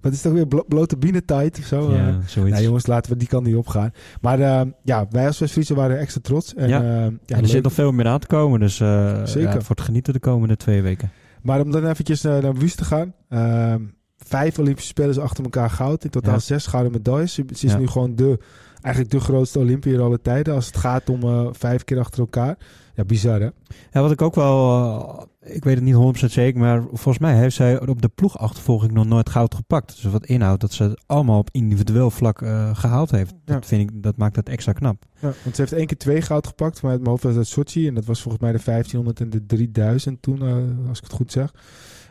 Maar 0.00 0.10
het 0.10 0.12
is 0.12 0.20
toch 0.22 0.32
weer 0.32 0.46
blo 0.46 0.64
blote 0.68 0.96
bienentijd 0.96 1.58
of 1.58 1.64
zo? 1.64 1.92
Ja, 1.94 2.18
zoiets. 2.26 2.52
Nou 2.52 2.62
jongens, 2.64 2.86
laten 2.86 3.12
we 3.12 3.18
die 3.18 3.28
kant 3.28 3.46
niet 3.46 3.54
opgaan. 3.56 3.90
Maar 4.20 4.38
uh, 4.38 4.60
ja, 4.84 5.06
wij 5.10 5.26
als 5.26 5.38
West-Friese 5.38 5.74
waren 5.74 5.98
extra 5.98 6.20
trots. 6.22 6.54
En, 6.54 6.68
ja. 6.68 6.80
Uh, 6.82 6.86
ja, 6.86 7.00
en 7.04 7.20
er 7.26 7.36
leuk. 7.40 7.46
zit 7.46 7.62
nog 7.62 7.72
veel 7.72 7.92
meer 7.92 8.06
aan 8.06 8.18
te 8.18 8.26
komen. 8.26 8.60
Dus 8.60 8.76
Zeker. 8.76 9.40
Ja, 9.40 9.50
voor 9.60 9.76
het 9.76 9.80
genieten 9.84 10.12
de 10.12 10.18
komende 10.20 10.56
twee 10.56 10.82
weken. 10.82 11.10
Maar 11.42 11.60
om 11.60 11.70
dan 11.70 11.86
eventjes 11.86 12.22
naar 12.22 12.54
Wust 12.54 12.76
te 12.76 12.84
gaan. 12.84 13.14
ehm, 13.28 13.80
vijf 14.16 14.58
Olympische 14.58 14.88
Spelers 14.90 15.18
achter 15.18 15.44
elkaar 15.44 15.70
goud. 15.70 16.04
In 16.04 16.10
totaal 16.10 16.32
Ja. 16.34 16.38
zes 16.38 16.66
gouden 16.66 16.92
medailles. 16.92 17.34
Ze 17.34 17.44
ze 17.54 17.66
is 17.66 17.72
Ja. 17.72 17.78
nu 17.78 17.86
gewoon 17.86 18.14
de, 18.14 18.38
eigenlijk 18.82 19.14
de 19.14 19.20
grootste 19.20 19.58
Olympiër 19.58 20.00
aller 20.00 20.20
tijden. 20.20 20.54
Als 20.54 20.66
het 20.66 20.76
gaat 20.76 21.08
om 21.08 21.24
uh, 21.24 21.48
vijf 21.52 21.84
keer 21.84 21.98
achter 21.98 22.20
elkaar. 22.20 22.58
Ja, 22.94 23.04
bizar 23.04 23.40
hè? 23.40 23.48
Ja, 23.90 24.00
wat 24.00 24.10
ik 24.10 24.22
ook 24.22 24.34
wel, 24.34 25.26
uh, 25.42 25.54
ik 25.54 25.64
weet 25.64 25.74
het 25.74 25.84
niet 25.84 26.22
100% 26.22 26.26
zeker, 26.26 26.60
maar 26.60 26.82
volgens 26.82 27.18
mij 27.18 27.34
heeft 27.34 27.56
zij 27.56 27.86
op 27.86 28.02
de 28.02 28.08
ploegachtervolging 28.08 28.92
nog 28.92 29.06
nooit 29.06 29.28
goud 29.28 29.54
gepakt. 29.54 30.02
Dus 30.02 30.12
wat 30.12 30.26
inhoudt 30.26 30.60
dat 30.60 30.72
ze 30.72 30.82
het 30.82 31.02
allemaal 31.06 31.38
op 31.38 31.48
individueel 31.52 32.10
vlak 32.10 32.40
uh, 32.40 32.76
gehaald 32.76 33.10
heeft. 33.10 33.34
Ja. 33.44 33.54
Dat, 33.54 33.66
vind 33.66 33.90
ik, 33.90 34.02
dat 34.02 34.16
maakt 34.16 34.36
het 34.36 34.48
extra 34.48 34.72
knap. 34.72 35.04
Ja, 35.18 35.32
want 35.42 35.54
ze 35.54 35.60
heeft 35.60 35.72
één 35.72 35.86
keer 35.86 35.98
twee 35.98 36.22
goud 36.22 36.46
gepakt. 36.46 36.82
Maar 36.82 36.90
uit 36.90 37.00
mijn 37.00 37.10
hoofd 37.10 37.22
was 37.22 37.34
dat 37.34 37.46
Sochi. 37.46 37.88
En 37.88 37.94
dat 37.94 38.04
was 38.04 38.22
volgens 38.22 38.42
mij 38.42 38.52
de 38.52 38.60
1500 38.64 39.20
en 39.20 39.30
de 39.30 39.46
3000 39.46 40.22
toen, 40.22 40.42
uh, 40.42 40.88
als 40.88 40.98
ik 40.98 41.04
het 41.04 41.12
goed 41.12 41.32
zeg. 41.32 41.54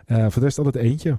Uh, 0.07 0.17
voor 0.21 0.33
de 0.33 0.39
rest 0.39 0.57
altijd 0.57 0.75
eentje. 0.75 1.17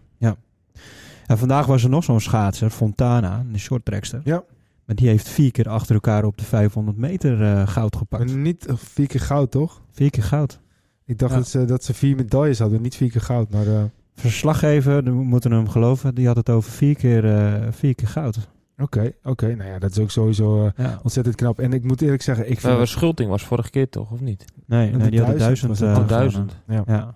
En 1.27 1.39
vandaag 1.39 1.67
was 1.67 1.85
er 1.85 1.91
nog 1.91 2.05
zo'n 2.05 2.21
schaatser, 2.21 2.71
Fontana, 2.71 3.45
de 3.53 3.59
shorttrackster. 3.59 4.21
Ja. 4.25 4.45
Maar 4.93 5.01
die 5.01 5.11
heeft 5.11 5.29
vier 5.29 5.51
keer 5.53 5.69
achter 5.69 5.95
elkaar 5.95 6.25
op 6.25 6.39
de 6.39 6.45
500 6.45 6.97
meter 6.97 7.43
eh, 7.43 7.67
goud 7.69 7.97
gepakt. 7.97 8.27
Maar 8.27 8.37
niet 8.37 8.67
eh, 8.67 8.75
vier 8.77 9.07
keer 9.07 9.21
goud, 9.21 9.51
toch? 9.51 9.81
Vier 9.91 10.11
keer 10.11 10.23
goud. 10.23 10.61
Ik 11.07 11.19
dacht 11.19 11.33
Ja. 11.33 11.39
dat, 11.39 11.49
ze, 11.49 11.65
dat 11.65 11.85
ze 11.85 11.95
vier 11.95 12.17
medailles 12.17 12.59
hadden, 12.59 12.83
niet 12.83 12.95
vier 12.95 13.11
keer 13.11 13.21
goud. 13.21 13.51
Maar 13.51 13.67
eh, 13.67 13.83
Verslaggever, 14.15 15.03
we 15.05 15.11
moeten 15.11 15.53
hem 15.53 15.69
geloven, 15.69 16.15
die 16.15 16.27
had 16.27 16.37
het 16.37 16.51
over 16.51 16.71
vier 16.71 16.95
keer, 16.97 17.25
eh, 17.37 17.67
vier 17.71 17.95
keer 17.95 18.09
goud. 18.09 18.39
oké, 18.79 19.13
oké. 19.23 19.55
Nou 19.55 19.71
ja, 19.71 19.79
dat 19.79 19.91
is 19.91 19.99
ook 19.99 20.11
sowieso 20.11 20.65
eh, 20.67 20.71
Ja. 20.85 21.01
ontzettend 21.03 21.35
knap. 21.37 21.59
En 21.61 21.73
ik 21.73 21.85
moet 21.85 22.03
eerlijk 22.03 22.23
zeggen, 22.23 22.51
ik 22.51 22.61
vind... 22.61 22.79
Uh, 22.79 22.85
Schulting 22.85 23.31
was 23.31 23.45
vorige 23.45 23.71
keer 23.71 23.89
toch, 23.89 24.11
of 24.11 24.21
niet? 24.21 24.45
Nee, 24.67 24.91
nee 24.91 25.11
die 25.11 25.19
duizend 25.25 25.39
duizend. 25.39 25.81
eh, 25.81 25.97
Oh, 25.99 26.09
duizend. 26.09 26.53
gewonnen. 26.67 26.85
ja. 26.95 26.95
Ja. 26.97 27.15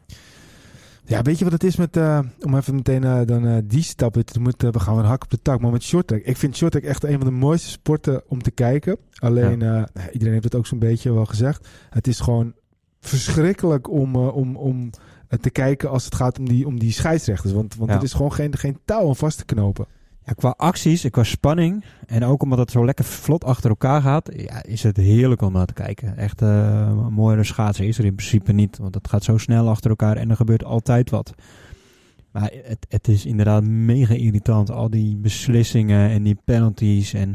Ja, 1.07 1.23
weet 1.23 1.39
je 1.39 1.45
wat 1.45 1.53
het 1.53 1.65
is 1.65 1.77
met... 1.77 1.97
eh, 1.97 2.19
om 2.41 2.57
even 2.57 2.75
meteen 2.75 3.05
eh, 3.05 3.21
dan 3.25 3.47
eh, 3.47 3.57
die 3.65 3.83
stap 3.83 4.13
te 4.15 4.33
doen. 4.41 4.53
We 4.73 4.81
gaan 4.81 4.95
weer 4.95 5.03
een 5.05 5.09
hak 5.11 5.23
op 5.25 5.31
de 5.31 5.43
tak. 5.43 5.61
Maar 5.61 5.71
met 5.73 5.83
shorttrack. 5.83 6.23
Ik 6.23 6.37
vind 6.37 6.57
shorttrack 6.57 6.83
echt 6.83 7.05
een 7.05 7.17
van 7.19 7.25
de 7.27 7.31
mooiste 7.31 7.69
sporten 7.71 8.23
om 8.29 8.43
te 8.43 8.51
kijken. 8.51 8.97
Alleen, 9.19 9.59
nou, 9.59 9.87
iedereen 10.13 10.33
heeft 10.33 10.45
het 10.45 10.55
ook 10.55 10.67
zo'n 10.67 10.79
beetje 10.79 11.13
wel 11.13 11.27
gezegd. 11.27 11.69
Het 11.91 12.07
is 12.07 12.21
gewoon 12.21 12.55
verschrikkelijk 13.01 13.91
om, 13.91 14.17
om, 14.17 14.57
om 14.57 14.91
te 15.41 15.51
kijken 15.51 15.91
als 15.91 16.05
het 16.05 16.15
gaat 16.15 16.39
om 16.39 16.49
die, 16.49 16.67
om 16.67 16.79
die 16.79 16.93
scheidsrechters. 16.93 17.53
Want, 17.53 17.75
want 17.75 17.91
Ja. 17.91 17.97
er 17.97 18.03
is 18.03 18.13
gewoon 18.13 18.33
geen, 18.33 18.57
geen 18.57 18.79
touw 18.85 19.09
aan 19.09 19.17
vast 19.17 19.39
te 19.39 19.45
knopen. 19.45 19.87
Qua 20.35 20.55
acties 20.57 21.11
qua 21.11 21.23
spanning. 21.23 21.85
En 22.07 22.25
ook 22.25 22.43
omdat 22.43 22.59
het 22.59 22.71
zo 22.71 22.85
lekker 22.85 23.05
vlot 23.05 23.45
achter 23.45 23.71
elkaar 23.71 24.03
gaat. 24.03 24.31
Ja, 24.37 24.63
is 24.63 24.83
het 24.83 24.97
heerlijk 24.97 25.43
om 25.43 25.53
naar 25.53 25.67
te 25.67 25.73
kijken. 25.73 26.17
Echt 26.17 26.43
eh, 26.43 26.49
een 26.89 27.13
mooiere 27.13 27.45
schaatsen 27.45 27.87
is 27.87 27.99
er 27.99 28.05
in 28.05 28.15
principe 28.15 28.53
niet. 28.53 28.79
Want 28.79 28.95
het 28.95 29.09
gaat 29.09 29.25
zo 29.25 29.39
snel 29.39 29.69
achter 29.69 29.91
elkaar 29.91 30.17
en 30.17 30.31
er 30.31 30.37
gebeurt 30.37 30.65
altijd 30.65 31.11
wat. 31.11 31.35
Maar 32.33 32.51
het, 32.63 32.87
het 32.89 33.09
is 33.09 33.27
inderdaad 33.27 33.65
mega 33.65 34.15
irritant. 34.15 34.71
Al 34.71 34.91
die 34.91 35.17
beslissingen 35.17 36.11
en 36.11 36.23
die 36.23 36.39
penalties. 36.45 37.15
En 37.15 37.35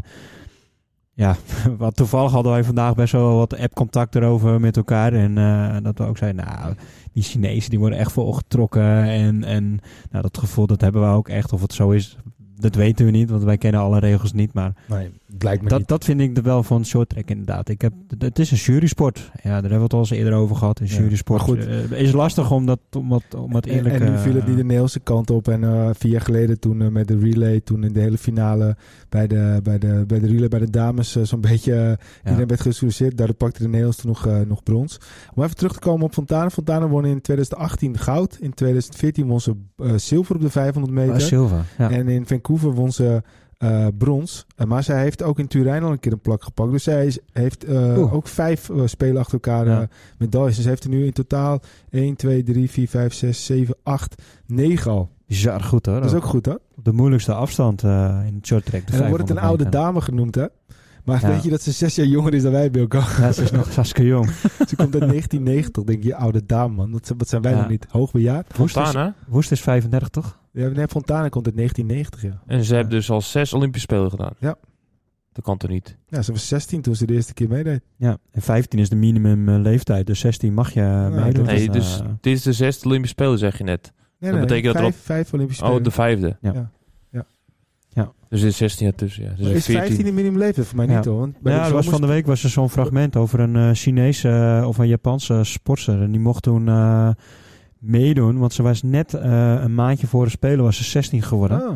ja, 1.13 1.35
wat 1.77 1.95
toevallig 1.95 2.31
hadden 2.31 2.51
wij 2.51 2.63
vandaag 2.63 2.95
best 2.95 3.11
wel 3.11 3.35
wat 3.35 3.57
app-contact 3.57 4.15
erover 4.15 4.59
met 4.59 4.77
elkaar. 4.77 5.13
En 5.13 5.37
eh, 5.37 5.77
dat 5.83 5.97
we 5.97 6.03
ook 6.03 6.17
zeiden, 6.17 6.45
nou, 6.45 6.73
die 7.13 7.23
Chinezen 7.23 7.69
die 7.69 7.79
worden 7.79 7.99
echt 7.99 8.11
volgetrokken. 8.11 9.03
En, 9.03 9.43
en 9.43 9.79
nou, 10.09 10.21
dat 10.21 10.37
gevoel, 10.37 10.67
dat 10.67 10.81
hebben 10.81 11.01
we 11.01 11.15
ook 11.15 11.29
echt. 11.29 11.53
Of 11.53 11.61
het 11.61 11.73
zo 11.73 11.91
is, 11.91 12.17
dat 12.61 12.75
weten 12.75 13.05
we 13.05 13.11
niet, 13.11 13.29
want 13.29 13.43
wij 13.43 13.57
kennen 13.57 13.81
alle 13.81 13.99
regels 13.99 14.33
niet. 14.33 14.53
Maar 14.53 14.73
Nee, 14.85 15.09
me 15.39 15.69
dat, 15.69 15.79
niet. 15.79 15.87
dat 15.87 16.03
vind 16.03 16.21
ik 16.21 16.37
er 16.37 16.43
wel 16.43 16.63
van 16.63 16.85
short 16.85 17.09
track 17.09 17.29
inderdaad. 17.29 17.69
Ik 17.69 17.81
heb, 17.81 17.93
het 18.17 18.39
is 18.39 18.51
een 18.51 18.57
jurysport. 18.57 19.31
Ja, 19.43 19.49
daar 19.49 19.61
hebben 19.61 19.77
we 19.77 19.83
het 19.83 19.93
al 19.93 19.99
eens 19.99 20.09
eerder 20.09 20.33
over 20.33 20.55
gehad. 20.55 20.79
Een 20.79 20.87
Ja, 20.87 20.93
jurysport 20.97 21.39
maar 21.39 21.49
goed. 21.49 21.67
eh, 21.67 22.01
is 22.01 22.11
lastig 22.11 22.51
om 22.51 22.65
dat, 22.65 22.79
om 22.97 23.09
dat, 23.09 23.23
om 23.35 23.55
eerlijk... 23.61 23.95
en, 23.95 24.01
en 24.01 24.09
nu 24.09 24.15
eh, 24.15 24.21
viel 24.21 24.35
het 24.35 24.47
niet 24.47 24.55
de 24.55 24.63
Nederlandse 24.63 24.99
kant 24.99 25.29
op. 25.29 25.47
En 25.47 25.63
eh, 25.63 25.89
vier 25.93 26.11
jaar 26.11 26.21
geleden 26.21 26.59
toen 26.59 26.91
met 26.91 27.07
de 27.07 27.19
relay, 27.19 27.59
toen 27.59 27.83
in 27.83 27.93
de 27.93 27.99
hele 27.99 28.17
finale 28.17 28.75
bij 29.09 29.27
de, 29.27 29.59
bij 29.63 29.77
de, 29.79 30.03
bij 30.07 30.19
de 30.19 30.27
relay, 30.27 30.47
bij 30.47 30.59
de 30.59 30.69
dames, 30.69 31.21
zo'n 31.21 31.41
beetje 31.41 31.73
ja. 31.73 31.97
iedereen 32.25 32.47
werd 32.47 32.61
geïntroduceerd. 32.61 33.17
Daardoor 33.17 33.35
pakte 33.35 33.59
de 33.61 33.67
Nederlands 33.67 33.97
toen 33.97 34.11
nog, 34.11 34.45
nog 34.47 34.63
brons. 34.63 34.97
Om 35.33 35.43
even 35.43 35.55
terug 35.55 35.73
te 35.73 35.79
komen 35.79 36.05
op 36.05 36.13
Fontana. 36.13 36.49
Fontana 36.49 36.87
won 36.87 37.05
in 37.05 37.21
2018 37.21 37.97
goud. 37.97 38.37
In 38.39 38.53
2014 38.53 39.27
won 39.27 39.41
ze 39.41 39.55
zilver 39.95 40.35
op 40.35 40.41
de 40.41 40.49
500 40.49 40.93
meter. 40.93 41.39
Ah. 41.39 41.59
Ja. 41.77 41.89
En 41.89 42.07
in 42.07 42.25
Vancouver 42.25 42.73
won 42.73 42.91
ze 42.91 43.21
eh, 43.61 43.87
brons. 43.97 44.45
Eh, 44.55 44.65
maar 44.67 44.83
zij 44.83 45.01
heeft 45.01 45.23
ook 45.23 45.39
in 45.39 45.47
Turijn 45.47 45.83
al 45.83 45.91
een 45.91 45.99
keer 45.99 46.11
een 46.11 46.19
plak 46.21 46.43
gepakt. 46.43 46.71
Dus 46.71 46.83
zij 46.83 47.05
is, 47.05 47.19
heeft 47.31 47.63
eh, 47.63 47.97
Oeh. 47.97 48.13
ook 48.13 48.27
vijf 48.27 48.69
eh, 48.69 48.81
spelen 48.85 49.17
achter 49.17 49.33
elkaar 49.33 49.65
Ja. 49.67 49.87
medailles. 50.17 50.55
Dus 50.55 50.63
ze 50.63 50.69
heeft 50.69 50.83
er 50.83 50.89
nu 50.89 51.05
in 51.05 51.13
totaal 51.13 51.59
1, 51.89 52.15
2, 52.15 52.43
3, 52.43 52.69
4, 52.69 52.87
5, 52.87 53.13
6, 53.13 53.45
7, 53.45 53.75
8, 53.83 54.21
9 54.47 54.91
al. 54.91 55.09
Bizar 55.27 55.61
goed 55.61 55.85
hoor. 55.85 55.95
Dat 56.01 56.09
is 56.09 56.13
ook 56.15 56.25
goed, 56.25 56.45
hè? 56.45 56.51
Op 56.53 56.83
de 56.83 56.91
moeilijkste 56.93 57.33
afstand 57.33 57.83
eh, 57.83 58.19
in 58.27 58.35
het 58.35 58.47
short 58.47 58.65
track. 58.65 58.87
de 58.87 58.93
En 58.93 58.99
dan 58.99 59.07
wordt 59.09 59.21
het 59.27 59.37
een 59.37 59.37
500 59.43 59.73
oude 59.75 59.77
dame 59.85 60.01
genoemd, 60.01 60.35
hè? 60.35 60.45
Maar 61.05 61.21
Ja. 61.21 61.27
weet 61.27 61.43
je 61.43 61.49
dat 61.49 61.61
ze 61.61 61.71
zes 61.71 61.95
jaar 61.95 62.05
jonger 62.07 62.33
is 62.33 62.43
dan 62.43 62.51
wij, 62.51 62.71
Bilko? 62.71 62.97
Ja, 62.97 63.31
ze 63.31 63.43
is 63.43 63.51
nog 63.51 63.73
hartstikke 63.75 64.09
jong. 64.09 64.29
ze 64.67 64.75
komt 64.75 64.93
uit 64.93 65.07
1990. 65.07 65.83
denk 65.83 66.03
je, 66.03 66.15
oude 66.15 66.45
dame, 66.45 66.75
man. 66.75 66.91
Dat, 66.91 67.13
wat 67.17 67.29
zijn 67.29 67.41
wij 67.41 67.51
Ja. 67.51 67.57
nog 67.59 67.69
niet? 67.69 67.85
Hoogbejaard? 67.89 68.57
Woest 68.57 68.77
is. 68.77 68.95
Woest 69.27 69.51
is 69.51 69.61
35 69.61 70.09
toch? 70.09 70.39
Ja, 70.51 70.67
nee, 70.67 70.87
Fontana 70.87 71.29
komt 71.29 71.45
uit 71.45 71.55
1990, 71.55 72.21
ja. 72.21 72.41
En 72.55 72.63
ze 72.63 72.73
hebben 72.75 72.93
dus 72.93 73.09
al 73.09 73.21
zes 73.21 73.53
Olympische 73.53 73.87
Spelen 73.87 74.09
gedaan. 74.09 74.33
Ja. 74.39 74.55
Dat 75.33 75.43
kan 75.45 75.57
toch 75.57 75.69
niet? 75.69 75.97
Ja, 76.07 76.21
ze 76.21 76.31
was 76.31 76.47
16 76.47 76.81
toen 76.81 76.95
ze 76.95 77.05
de 77.05 77.13
eerste 77.13 77.33
keer 77.33 77.47
meedeed. 77.49 77.81
Ja, 77.97 78.17
en 78.31 78.41
15 78.41 78.79
is 78.79 78.89
de 78.89 78.95
minimum 78.95 79.49
eh, 79.49 79.59
leeftijd. 79.61 80.07
Dus 80.07 80.19
16 80.19 80.53
mag 80.53 80.73
je 80.73 81.07
dat 81.13 81.23
meedoen. 81.23 81.45
Nee, 81.45 81.67
Eh, 81.67 81.71
dus 81.73 82.01
dit 82.21 82.33
is 82.37 82.41
de 82.43 82.53
zesde 82.53 82.85
Olympische 82.87 83.15
Spelen, 83.15 83.37
zeg 83.37 83.57
je 83.57 83.63
net. 83.63 83.91
Nee, 84.19 84.31
Dat 84.31 84.39
nee, 84.39 84.47
betekent 84.49 84.73
dat 84.73 84.83
er 84.83 84.91
vijf, 84.91 85.05
vijf 85.05 85.33
Olympische 85.33 85.61
Oh, 85.63 85.67
Spelen. 85.69 85.83
de 85.85 85.91
vijfde. 85.91 86.37
Ja. 86.41 86.71
Ja. 87.93 88.11
Dus 88.29 88.41
er 88.41 88.47
is 88.47 88.57
16 88.57 88.85
jaar 88.85 88.95
tussen, 88.95 89.23
ja. 89.23 89.29
Dus 89.29 89.47
is 89.47 89.65
14. 89.65 89.73
15 89.85 90.05
de 90.05 90.11
minimum 90.11 90.37
leeftijd? 90.39 90.67
Voor 90.67 90.75
mij 90.77 90.85
Ja. 90.87 90.95
niet, 90.95 91.05
hoor. 91.05 91.19
Want 91.19 91.39
bij 91.41 91.53
ja, 91.53 91.71
was 91.71 91.89
van 91.89 92.01
de 92.01 92.07
week 92.07 92.25
was 92.25 92.43
er 92.43 92.49
zo'n 92.49 92.69
fragment 92.69 93.15
over 93.15 93.39
een 93.39 93.55
eh, 93.55 93.69
Chinese 93.73 94.29
eh, 94.29 94.67
of 94.67 94.77
een 94.77 94.87
Japanse 94.87 95.39
sportster. 95.43 96.01
En 96.01 96.11
die 96.11 96.19
mocht 96.21 96.43
toen 96.43 96.67
eh, 96.67 97.09
meedoen, 97.81 98.37
want 98.37 98.53
ze 98.53 98.63
was 98.63 98.83
net 98.83 99.13
eh, 99.13 99.61
een 99.61 99.75
maandje 99.75 100.07
voor 100.07 100.25
de 100.25 100.31
Spelen 100.31 100.63
was 100.63 100.77
ze 100.77 100.83
16 100.83 101.21
geworden. 101.21 101.63
Ah, 101.63 101.75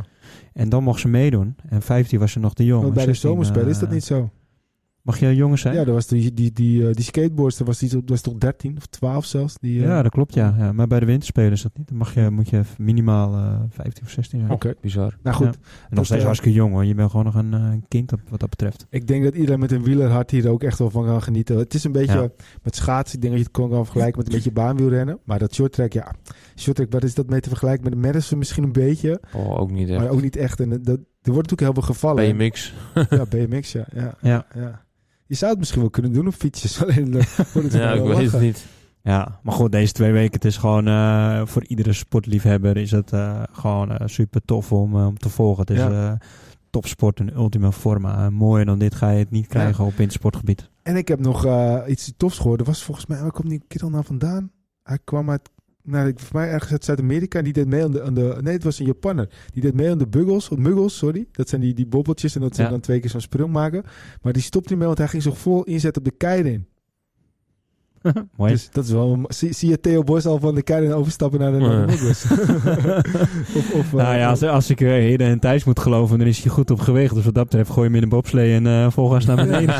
En 0.53 0.69
dan 0.69 0.83
mocht 0.83 0.99
ze 0.99 1.07
meedoen. 1.07 1.55
En 1.69 1.81
15 1.81 2.19
was 2.19 2.31
ze 2.31 2.39
nog 2.39 2.53
te 2.53 2.65
jong. 2.65 2.81
want 2.81 2.93
bij 2.93 3.05
de 3.05 3.09
16, 3.09 3.29
zomerspelen 3.29 3.67
is 3.69 3.79
dat 3.79 3.87
eh, 3.87 3.93
niet 3.93 4.03
zo. 4.03 4.29
Mag 5.05 5.19
je 5.19 5.35
jonger 5.35 5.57
zijn? 5.57 5.75
Ja, 5.75 5.83
dat 5.83 5.93
was 5.93 6.07
die, 6.07 6.33
die, 6.33 6.51
die, 6.51 6.87
eh, 6.87 6.93
die 6.93 7.03
skateboardster 7.03 7.65
was, 7.65 7.79
die, 7.79 7.89
dat 7.89 8.01
was 8.05 8.21
toch 8.21 8.33
13 8.37 8.77
of 8.77 8.85
12 8.85 9.25
zelfs? 9.25 9.55
Die, 9.59 9.81
eh, 9.81 9.87
Ja, 9.87 10.01
dat 10.01 10.11
klopt, 10.11 10.33
ja. 10.33 10.55
ja. 10.57 10.71
Maar 10.71 10.87
bij 10.87 10.99
de 10.99 11.05
winterspelen 11.05 11.51
is 11.51 11.61
dat 11.61 11.71
niet. 11.77 11.87
Dan 11.87 11.97
mag 11.97 12.13
je, 12.13 12.29
moet 12.29 12.49
je 12.49 12.61
minimaal 12.77 13.33
eh 13.35 13.59
15 13.69 14.03
of 14.03 14.09
16 14.09 14.39
zijn. 14.39 14.51
Oké. 14.51 14.73
Bizar. 14.81 15.17
Nou 15.23 15.35
goed, 15.35 15.45
Ja. 15.45 15.51
En 15.89 15.95
nog 15.95 16.05
steeds 16.05 16.19
eh, 16.19 16.25
hartstikke 16.25 16.57
jong 16.57 16.73
hoor. 16.73 16.85
Je 16.85 16.95
bent 16.95 17.09
gewoon 17.09 17.25
nog 17.25 17.35
een, 17.35 17.53
eh, 17.53 17.59
een 17.71 17.85
kind 17.87 18.13
op, 18.13 18.19
wat 18.29 18.39
dat 18.39 18.49
betreft. 18.49 18.85
ik 18.89 19.07
denk 19.07 19.23
dat 19.23 19.35
iedereen 19.35 19.59
met 19.59 19.71
een 19.71 19.83
wielerhart 19.83 20.31
hier 20.31 20.49
ook 20.49 20.63
echt 20.63 20.79
wel 20.79 20.89
van 20.89 21.05
kan 21.05 21.21
genieten. 21.21 21.57
Het 21.57 21.73
is 21.73 21.83
een 21.83 21.91
beetje 21.91 22.19
Ja. 22.21 22.29
met 22.63 22.75
schaatsen. 22.75 23.15
Ik 23.15 23.21
denk 23.21 23.33
dat 23.33 23.41
je 23.43 23.49
het 23.49 23.57
kon 23.61 23.69
kan 23.69 23.83
vergelijken 23.83 24.17
met 24.17 24.27
een 24.27 24.33
beetje 24.35 24.51
baanwielrennen. 24.51 25.19
Maar 25.23 25.39
dat 25.39 25.53
shorttrack, 25.55 25.93
ja. 25.93 26.13
Shorttrack, 26.55 26.91
wat 26.91 27.03
is 27.03 27.13
dat 27.13 27.29
mee 27.29 27.39
te 27.39 27.49
vergelijken 27.49 27.83
met 27.83 27.93
de 27.93 27.99
Madison 27.99 28.37
misschien 28.37 28.63
een 28.63 28.71
beetje? 28.71 29.21
Oh, 29.33 29.59
ook 29.59 29.71
niet, 29.71 29.89
hè. 29.89 29.97
Maar 29.97 30.09
ook 30.09 30.21
niet 30.21 30.35
echt. 30.35 30.59
En 30.59 30.69
dat, 30.69 30.99
er 31.21 31.31
wordt 31.33 31.49
natuurlijk 31.49 31.61
heel 31.61 31.73
veel 31.73 31.93
gevallen. 31.93 32.37
BMX. 32.37 32.73
Ja, 33.09 33.25
BMX, 33.29 33.71
ja. 33.71 33.85
ja, 33.93 34.15
Ja. 34.21 34.83
Je 35.27 35.35
zou 35.35 35.49
het 35.51 35.59
misschien 35.59 35.81
wel 35.81 35.89
kunnen 35.89 36.13
doen 36.13 36.27
op 36.27 36.33
fietsjes. 36.33 36.81
Alleen 36.83 37.11
wordt 37.11 37.53
het 37.53 37.73
Ja, 37.81 37.91
ik 37.91 38.03
weet 38.03 38.31
het 38.31 38.41
niet. 38.41 38.65
Ja, 39.03 39.39
maar 39.43 39.53
goed, 39.53 39.71
deze 39.71 39.91
twee 39.93 40.11
weken, 40.11 40.33
het 40.33 40.45
is 40.45 40.57
gewoon 40.57 40.87
eh, 40.87 41.41
voor 41.45 41.65
iedere 41.65 41.93
sportliefhebber 41.93 42.77
is 42.77 42.91
het 42.91 43.11
eh, 43.13 43.43
gewoon 43.51 43.91
eh, 43.91 44.07
super 44.07 44.41
tof 44.45 44.71
om, 44.71 44.95
eh, 44.95 45.05
om 45.07 45.17
te 45.17 45.29
volgen. 45.29 45.59
Het 45.61 45.69
is 45.69 45.77
Ja. 45.77 46.11
eh, 46.11 46.27
topsport 46.69 47.19
in 47.19 47.35
ultima 47.35 47.71
forma. 47.71 48.25
Eh, 48.25 48.27
mooier 48.31 48.65
dan 48.65 48.79
dit 48.79 48.95
ga 48.95 49.09
je 49.09 49.19
het 49.19 49.31
niet 49.31 49.47
krijgen 49.47 49.85
op 49.85 49.95
wintersportgebied. 49.97 50.69
En 50.83 50.95
ik 50.95 51.07
heb 51.07 51.19
nog 51.19 51.45
eh, 51.45 51.81
iets 51.87 52.13
tofs 52.17 52.37
gehoord. 52.37 52.59
Er 52.59 52.65
was 52.65 52.83
volgens 52.83 53.05
mij, 53.05 53.21
waar 53.21 53.31
komt 53.31 53.49
die 53.49 53.63
kerel 53.67 53.89
nou 53.89 54.03
vandaan? 54.05 54.51
Hij 54.83 54.99
kwam 55.03 55.29
uit, 55.29 55.49
nou, 55.85 56.07
ik- 56.07 56.19
voor 56.19 56.39
mij 56.39 56.49
ergens 56.49 56.71
uit 56.71 56.85
Zuid-Amerika. 56.85 57.41
Die 57.41 57.53
deed 57.53 57.67
mee 57.67 57.83
aan 57.83 57.91
de, 57.91 58.03
aan 58.03 58.13
de, 58.13 58.37
nee, 58.41 58.53
het 58.53 58.63
was 58.63 58.79
een 58.79 58.85
Japanner. 58.85 59.29
Die 59.53 59.61
deed 59.61 59.73
mee 59.73 59.89
aan 59.91 59.97
de 59.97 60.07
buggles, 60.07 60.49
of 60.49 60.57
muggles, 60.57 60.97
sorry. 60.97 61.27
Dat 61.31 61.49
zijn 61.49 61.61
die, 61.61 61.73
die 61.73 61.85
bobbeltjes 61.87 62.35
en 62.35 62.41
dat 62.41 62.55
ze 62.55 62.61
Ja. 62.61 62.69
dan 62.69 62.79
twee 62.79 62.99
keer 62.99 63.09
zo'n 63.09 63.21
sprong 63.21 63.51
maken. 63.51 63.83
Maar 64.21 64.33
die 64.33 64.41
stopte 64.41 64.69
niet 64.69 64.77
mee, 64.77 64.87
want 64.87 64.99
hij 64.99 65.07
ging 65.07 65.23
zich 65.23 65.37
vol 65.37 65.63
inzetten 65.63 66.01
op 66.03 66.07
de 66.09 66.17
keirin. 66.17 66.65
Mooi. 68.37 68.51
Dus 68.51 68.69
dat 68.71 68.83
is 68.83 68.91
wel, 68.91 69.19
zie, 69.27 69.53
zie 69.53 69.69
je 69.69 69.79
Theo 69.79 70.03
Bos 70.03 70.25
al 70.25 70.39
van 70.39 70.55
de 70.55 70.61
keirin 70.61 70.93
overstappen 70.93 71.39
naar 71.39 71.51
de, 71.51 71.57
naar 71.57 71.87
de 71.87 71.91
muggles? 71.91 72.25
of, 73.55 73.71
of, 73.73 73.85
eh, 73.85 73.93
nou 73.93 74.15
ja, 74.17 74.29
als, 74.29 74.43
als 74.43 74.69
ik 74.69 74.79
uh, 74.81 74.89
Hede 74.89 75.23
en 75.23 75.39
Thijs 75.39 75.63
moet 75.63 75.79
geloven, 75.79 76.17
dan 76.17 76.27
is 76.27 76.39
hij 76.43 76.51
goed 76.51 76.71
op 76.71 76.79
geweest. 76.79 77.13
Dus 77.13 77.25
wat 77.25 77.33
dat 77.35 77.43
betreft 77.43 77.69
gooi 77.69 77.79
je 77.81 77.85
hem 77.87 77.95
in 77.95 78.03
een 78.03 78.09
bobslee 78.09 78.53
en 78.55 78.67
eh 78.67 78.91
volgens 78.91 79.25
naar 79.25 79.35
beneden. 79.35 79.75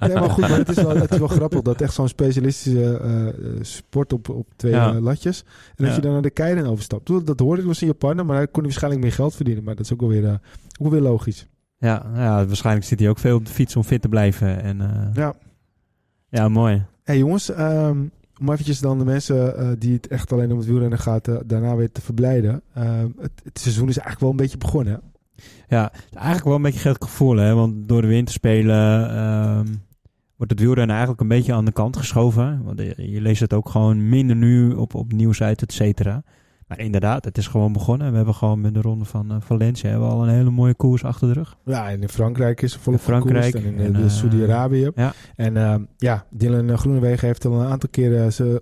nee, 0.00 0.14
maar 0.14 0.30
goed, 0.30 0.48
maar 0.48 0.58
het 0.58 0.68
is 0.68 0.76
wel, 0.82 0.96
het 0.96 1.12
is 1.12 1.18
wel 1.18 1.28
grappig 1.28 1.62
dat 1.62 1.80
echt 1.80 1.94
zo'n 1.94 2.08
specialistische 2.08 2.96
eh, 2.98 3.28
eh, 3.28 3.34
sport 3.60 4.12
op, 4.12 4.28
op 4.28 4.46
twee 4.56 4.72
Ja. 4.72 4.94
eh, 4.94 5.00
latjes. 5.00 5.42
En 5.68 5.74
dat 5.84 5.86
Ja. 5.88 5.94
je 5.94 6.00
dan 6.00 6.12
naar 6.12 6.22
de 6.22 6.30
keirin 6.30 6.66
overstapt. 6.66 7.06
Dat, 7.06 7.26
dat 7.26 7.40
hoorde 7.40 7.60
ik, 7.60 7.66
was 7.66 7.80
in 7.80 7.86
Japan, 7.86 8.26
maar 8.26 8.36
hij 8.36 8.44
kon 8.46 8.52
hij 8.54 8.62
waarschijnlijk 8.62 9.02
meer 9.02 9.12
geld 9.12 9.34
verdienen. 9.34 9.64
Maar 9.64 9.74
dat 9.76 9.84
is 9.84 9.92
ook 9.92 10.00
wel 10.00 10.08
weer, 10.08 10.24
eh, 10.26 10.34
ook 10.80 10.90
weer 10.90 11.00
logisch. 11.00 11.46
ja, 11.78 12.06
ja, 12.14 12.46
waarschijnlijk 12.46 12.86
zit 12.86 12.98
hij 13.00 13.08
ook 13.08 13.18
veel 13.18 13.36
op 13.36 13.46
de 13.46 13.52
fiets 13.52 13.76
om 13.76 13.84
fit 13.84 14.02
te 14.02 14.08
blijven. 14.08 14.62
En, 14.62 14.80
eh, 14.80 15.14
Ja. 15.14 15.34
ja, 16.28 16.48
mooi. 16.48 16.82
Hey, 17.10 17.18
jongens, 17.18 17.50
ehm, 17.50 17.98
om 18.40 18.50
eventjes 18.50 18.80
dan 18.80 18.98
de 18.98 19.04
mensen 19.04 19.56
eh, 19.56 19.68
die 19.78 19.92
het 19.92 20.08
echt 20.08 20.32
alleen 20.32 20.52
om 20.52 20.58
het 20.58 20.66
wielrennen 20.66 20.98
gaat, 20.98 21.28
eh, 21.28 21.36
daarna 21.46 21.76
weer 21.76 21.92
te 21.92 22.00
verblijden. 22.00 22.62
Ehm, 22.74 23.08
het, 23.18 23.32
het 23.42 23.58
seizoen 23.58 23.88
is 23.88 23.98
eigenlijk 23.98 24.20
wel 24.20 24.30
een 24.30 24.36
beetje 24.36 24.58
begonnen. 24.58 25.00
Ja, 25.68 25.92
eigenlijk 26.12 26.44
wel 26.44 26.54
een 26.54 26.62
beetje 26.62 26.80
gek 26.80 27.04
gevoel, 27.04 27.36
hè? 27.36 27.54
Want 27.54 27.88
door 27.88 28.02
de 28.02 28.08
winterspelen 28.08 29.10
ehm 29.10 29.66
wordt 30.36 30.52
het 30.52 30.60
wielrennen 30.60 30.96
eigenlijk 30.96 31.20
een 31.20 31.36
beetje 31.36 31.52
aan 31.52 31.64
de 31.64 31.72
kant 31.72 31.96
geschoven. 31.96 32.62
Want 32.64 32.78
je, 32.78 33.20
leest 33.20 33.40
het 33.40 33.52
ook 33.52 33.68
gewoon 33.68 34.08
minder 34.08 34.36
nu 34.36 34.72
op, 34.72 34.94
op 34.94 35.12
nieuws 35.12 35.42
uit, 35.42 35.62
et 35.62 35.72
cetera. 35.72 36.22
Maar 36.70 36.80
inderdaad, 36.80 37.24
het 37.24 37.38
is 37.38 37.46
gewoon 37.46 37.72
begonnen. 37.72 38.10
We 38.10 38.16
hebben 38.16 38.34
gewoon 38.34 38.60
met 38.60 38.74
de 38.74 38.80
ronde 38.80 39.04
van 39.04 39.30
eh, 39.30 39.36
Valencia 39.40 39.90
hebben 39.90 40.08
we 40.08 40.14
al 40.14 40.22
een 40.22 40.34
hele 40.34 40.50
mooie 40.50 40.74
koers 40.74 41.04
achter 41.04 41.28
de 41.28 41.34
rug. 41.34 41.56
Ja, 41.64 41.90
en 41.90 42.02
in 42.02 42.08
Frankrijk 42.08 42.62
is 42.62 42.74
er 42.74 42.80
volop 42.80 43.00
Frankrijk 43.00 43.54
en 43.54 43.78
in 43.78 43.94
eh, 43.94 44.08
Saudi-Arabië. 44.08 44.90
ja. 44.94 45.12
En 45.36 45.88
ja, 45.96 46.26
Dylan 46.30 46.78
Groenewegen 46.78 47.26
heeft 47.26 47.44
al 47.44 47.60
een 47.60 47.66
aantal 47.66 47.88
keren 47.88 48.32
zijn 48.32 48.60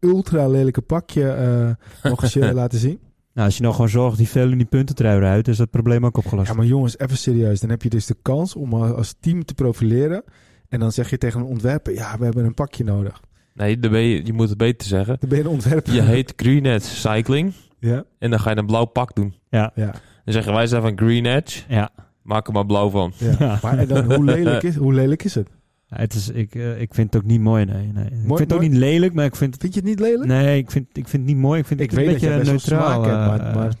ultra 0.00 0.48
lelijke 0.48 0.80
pakje 0.80 1.76
nog 2.02 2.22
eens 2.22 2.34
laten 2.62 2.78
zien. 2.78 2.98
Nou, 3.32 3.46
als 3.46 3.56
je 3.56 3.62
nou 3.62 3.74
gewoon 3.74 3.90
zorgt 3.90 4.16
die 4.16 4.28
veel 4.28 4.50
in 4.50 4.58
die 4.58 4.66
puntentrui 4.66 5.18
rijdt, 5.18 5.48
is 5.48 5.56
dat 5.56 5.70
probleem 5.70 6.06
ook 6.06 6.16
opgelost. 6.16 6.48
Ja, 6.48 6.54
maar 6.54 6.66
jongens, 6.66 6.98
even 6.98 7.16
serieus. 7.16 7.60
Dan 7.60 7.70
heb 7.70 7.82
je 7.82 7.88
dus 7.88 8.06
de 8.06 8.16
kans 8.22 8.54
om 8.54 8.74
als 8.74 9.14
team 9.20 9.44
te 9.44 9.54
profileren. 9.54 10.24
En 10.68 10.80
dan 10.80 10.92
zeg 10.92 11.10
je 11.10 11.18
tegen 11.18 11.40
een 11.40 11.46
ontwerper, 11.46 11.94
ja, 11.94 12.18
we 12.18 12.24
hebben 12.24 12.44
een 12.44 12.54
pakje 12.54 12.84
nodig. 12.84 13.20
Nee, 13.58 13.78
ben 13.78 14.00
je, 14.00 14.26
je 14.26 14.32
moet 14.32 14.48
het 14.48 14.58
beter 14.58 14.88
zeggen. 14.88 15.16
Dan 15.20 15.28
ben 15.28 15.38
je 15.38 15.44
een 15.44 15.50
ontwerper. 15.50 15.94
Je 15.94 16.02
heet 16.02 16.32
Green 16.36 16.66
Edge 16.66 16.88
Cycling. 16.96 17.52
Ja. 17.78 18.04
En 18.18 18.30
dan 18.30 18.40
ga 18.40 18.50
je 18.50 18.56
een 18.56 18.66
blauw 18.66 18.84
pak 18.84 19.14
doen. 19.14 19.34
Ja. 19.50 19.70
ja. 19.74 19.90
Dan 20.24 20.32
zeggen 20.34 20.52
wij 20.52 20.66
zijn 20.66 20.82
van 20.82 20.92
Green 20.96 21.26
Edge. 21.26 21.60
Ja. 21.68 21.90
Maak 22.22 22.46
er 22.46 22.52
maar 22.52 22.66
blauw 22.66 22.90
van. 22.90 23.12
Ja. 23.16 23.34
Ja. 23.38 23.58
Maar 23.62 23.78
en 23.78 23.88
dan, 23.88 24.12
hoe, 24.12 24.24
lelijk 24.24 24.62
is, 24.62 24.74
hoe 24.76 24.94
lelijk 24.94 25.24
is 25.24 25.34
het? 25.34 25.48
Ja, 25.86 25.96
het 25.96 26.14
is, 26.14 26.28
ik, 26.30 26.54
eh, 26.54 26.80
ik 26.80 26.94
vind 26.94 27.12
het 27.12 27.22
ook 27.22 27.28
niet 27.28 27.40
mooi, 27.40 27.64
nee. 27.64 27.86
nee. 27.94 28.04
ik 28.04 28.10
Mooi- 28.12 28.26
vind 28.26 28.38
het 28.38 28.52
ook 28.52 28.60
niet 28.60 28.76
lelijk, 28.78 29.12
maar 29.14 29.24
ik 29.24 29.36
vind. 29.36 29.56
Vind 29.60 29.74
je 29.74 29.80
het 29.80 29.88
niet 29.88 30.00
lelijk? 30.00 30.24
Nee, 30.26 30.58
ik 30.58 30.70
vind, 30.70 30.86
ik 30.88 31.08
vind 31.08 31.22
het 31.22 31.32
niet 31.34 31.42
mooi. 31.42 31.60
Ik 31.60 31.66
vind 31.66 31.80
ik 31.80 31.90
het 31.90 31.98
een 31.98 32.04
weet 32.04 32.14
dat 32.14 32.22
je 32.30 32.36
beetje 32.36 32.50
neutraal. 32.52 33.02
smaak 33.02 33.06
hebt, 33.06 33.16
eh, 33.18 33.26
maar, 33.26 33.54
maar 33.54 33.72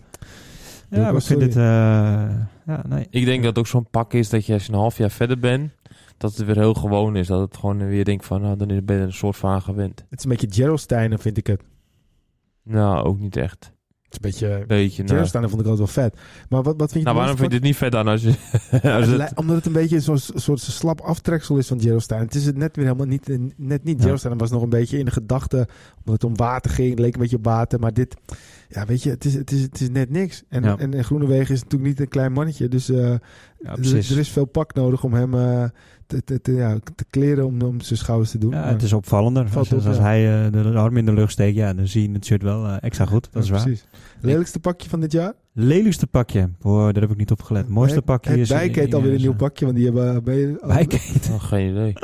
ja, 0.90 0.98
maar 1.02 1.14
ik 1.14 1.22
vind 1.22 1.40
het... 1.42 1.56
eh, 1.56 1.62
ja, 2.66 2.82
nee. 2.88 3.06
Ik 3.10 3.24
denk 3.24 3.38
dat 3.38 3.48
het 3.48 3.58
ook 3.58 3.66
zo'n 3.66 3.90
pak 3.90 4.12
is 4.12 4.28
dat 4.28 4.46
je 4.46 4.52
als 4.52 4.66
je 4.66 4.72
een 4.72 4.78
half 4.78 4.98
jaar 4.98 5.10
verder 5.10 5.38
bent, 5.38 5.70
dat 6.18 6.36
het 6.36 6.46
weer 6.46 6.56
heel 6.58 6.74
gewoon 6.74 7.16
is. 7.16 7.26
Dat 7.26 7.40
het 7.40 7.56
gewoon 7.56 7.86
weer 7.86 8.04
denkt 8.04 8.26
van, 8.26 8.40
nou, 8.40 8.56
dan 8.56 8.66
ben 8.68 8.76
je 8.76 8.92
er 8.92 9.00
een 9.00 9.12
soort 9.12 9.36
van 9.36 9.50
aan 9.50 9.62
gewend. 9.62 10.04
het 10.10 10.18
is 10.18 10.24
een 10.24 10.30
beetje 10.30 10.62
Gerolsteiner, 10.62 11.18
vind 11.18 11.36
ik 11.36 11.46
het. 11.46 11.62
Nou, 12.62 13.04
ook 13.04 13.18
niet 13.18 13.36
echt. 13.36 13.72
Het 14.08 14.20
is 14.24 14.40
een 14.40 14.46
beetje... 14.48 14.66
Beetje, 14.66 14.96
nou. 15.02 15.08
Gerolsteiner 15.14 15.50
vond 15.50 15.62
ik 15.62 15.68
altijd 15.68 15.94
wel 15.94 16.04
vet. 16.04 16.20
Maar 16.48 16.62
wat, 16.62 16.74
wat 16.76 16.92
vind 16.92 17.04
je 17.04 17.10
Nou, 17.10 17.16
waarom 17.16 17.36
vind 17.36 17.50
je 17.50 17.56
het 17.56 17.66
niet 17.66 17.76
vet 17.76 17.94
aan 17.94 18.06
als 18.08 18.22
je... 18.22 18.28
als 18.96 19.06
Het 19.06 19.32
Omdat 19.34 19.56
het 19.56 19.66
een 19.66 19.72
beetje 19.72 20.00
zo'n 20.00 20.18
soort 20.18 20.60
slap 20.60 21.00
aftreksel 21.00 21.56
is 21.56 21.66
van 21.66 21.80
Gerolsteiner. 21.80 22.28
Het 22.28 22.36
is 22.36 22.46
het 22.46 22.56
net 22.56 22.76
weer 22.76 22.84
helemaal 22.84 23.06
niet... 23.06 23.28
eh, 23.28 23.38
Net 23.56 23.84
niet. 23.84 24.02
Ja. 24.02 24.34
Was 24.36 24.50
nog 24.50 24.62
een 24.62 24.68
beetje 24.68 24.98
in 24.98 25.04
de 25.04 25.10
gedachte... 25.10 25.56
Omdat 25.98 26.14
het 26.22 26.24
om 26.24 26.36
water 26.36 26.70
ging. 26.70 26.90
Het 26.90 26.98
leek 26.98 27.14
een 27.14 27.20
beetje 27.20 27.36
op 27.36 27.44
water. 27.44 27.80
Maar 27.80 27.92
dit... 27.92 28.16
Ja, 28.68 28.86
weet 28.86 29.02
je, 29.02 29.10
het 29.10 29.24
is, 29.24 29.34
het 29.34 29.50
is, 29.52 29.62
het 29.62 29.80
is 29.80 29.88
net 29.90 30.10
niks. 30.10 30.42
En, 30.48 30.62
Ja. 30.62 30.76
en, 30.78 30.94
en 30.94 31.04
Groenewegen 31.04 31.54
is 31.54 31.62
natuurlijk 31.62 31.90
niet 31.90 32.00
een 32.00 32.08
klein 32.08 32.32
mannetje. 32.32 32.68
Dus 32.68 32.88
eh, 32.88 32.96
Ja, 32.98 33.18
er, 33.76 33.94
er 33.96 34.18
is 34.18 34.28
veel 34.30 34.44
pak 34.44 34.74
nodig 34.74 35.04
om 35.04 35.12
hem 35.14 35.34
eh, 35.34 35.64
te, 36.08 36.24
te, 36.24 36.40
te, 36.40 36.52
ja, 36.52 36.78
te 36.94 37.04
kleren 37.10 37.46
om, 37.46 37.62
om 37.62 37.80
zijn 37.80 37.98
schouders 37.98 38.30
te 38.30 38.38
doen. 38.38 38.50
Ja, 38.50 38.64
het 38.68 38.82
is 38.82 38.92
opvallender. 38.92 39.46
Als, 39.56 39.72
op, 39.72 39.86
als 39.86 39.96
ja. 39.96 40.02
hij 40.02 40.44
eh, 40.46 40.52
de, 40.52 40.74
arm 40.74 40.96
in 40.96 41.04
de 41.06 41.12
lucht 41.12 41.32
steekt, 41.32 41.56
ja, 41.56 41.74
dan 41.74 41.86
zie 41.86 42.08
je 42.08 42.14
het 42.14 42.24
shirt 42.24 42.42
wel 42.42 42.66
eh, 42.66 42.76
extra 42.80 43.04
goed. 43.06 43.28
Dat 43.32 43.42
is 43.42 43.50
waar. 43.50 43.62
Precies. 43.62 43.86
Lelijkste 44.20 44.60
pakje 44.60 44.88
van 44.88 45.00
dit 45.00 45.12
jaar? 45.12 45.32
Lelijkste 45.52 46.06
pakje. 46.06 46.50
Boah, 46.58 46.92
daar 46.92 47.02
heb 47.02 47.10
ik 47.10 47.16
niet 47.16 47.30
op 47.30 47.42
gelet. 47.42 47.68
Mooiste 47.68 48.02
pakje 48.02 48.30
het 48.30 48.40
is... 48.40 48.48
Bijke 48.48 48.80
heeft 48.80 48.94
alweer 48.94 49.12
een 49.12 49.20
nieuw 49.20 49.34
pakje, 49.34 49.64
want 49.64 49.76
die 49.76 49.84
hebben... 49.86 50.24
eh, 50.26 50.38
je, 50.38 50.58
Bijkeet. 50.66 51.28
oh, 51.32 51.42
geen 51.42 51.70
idee. 51.70 51.94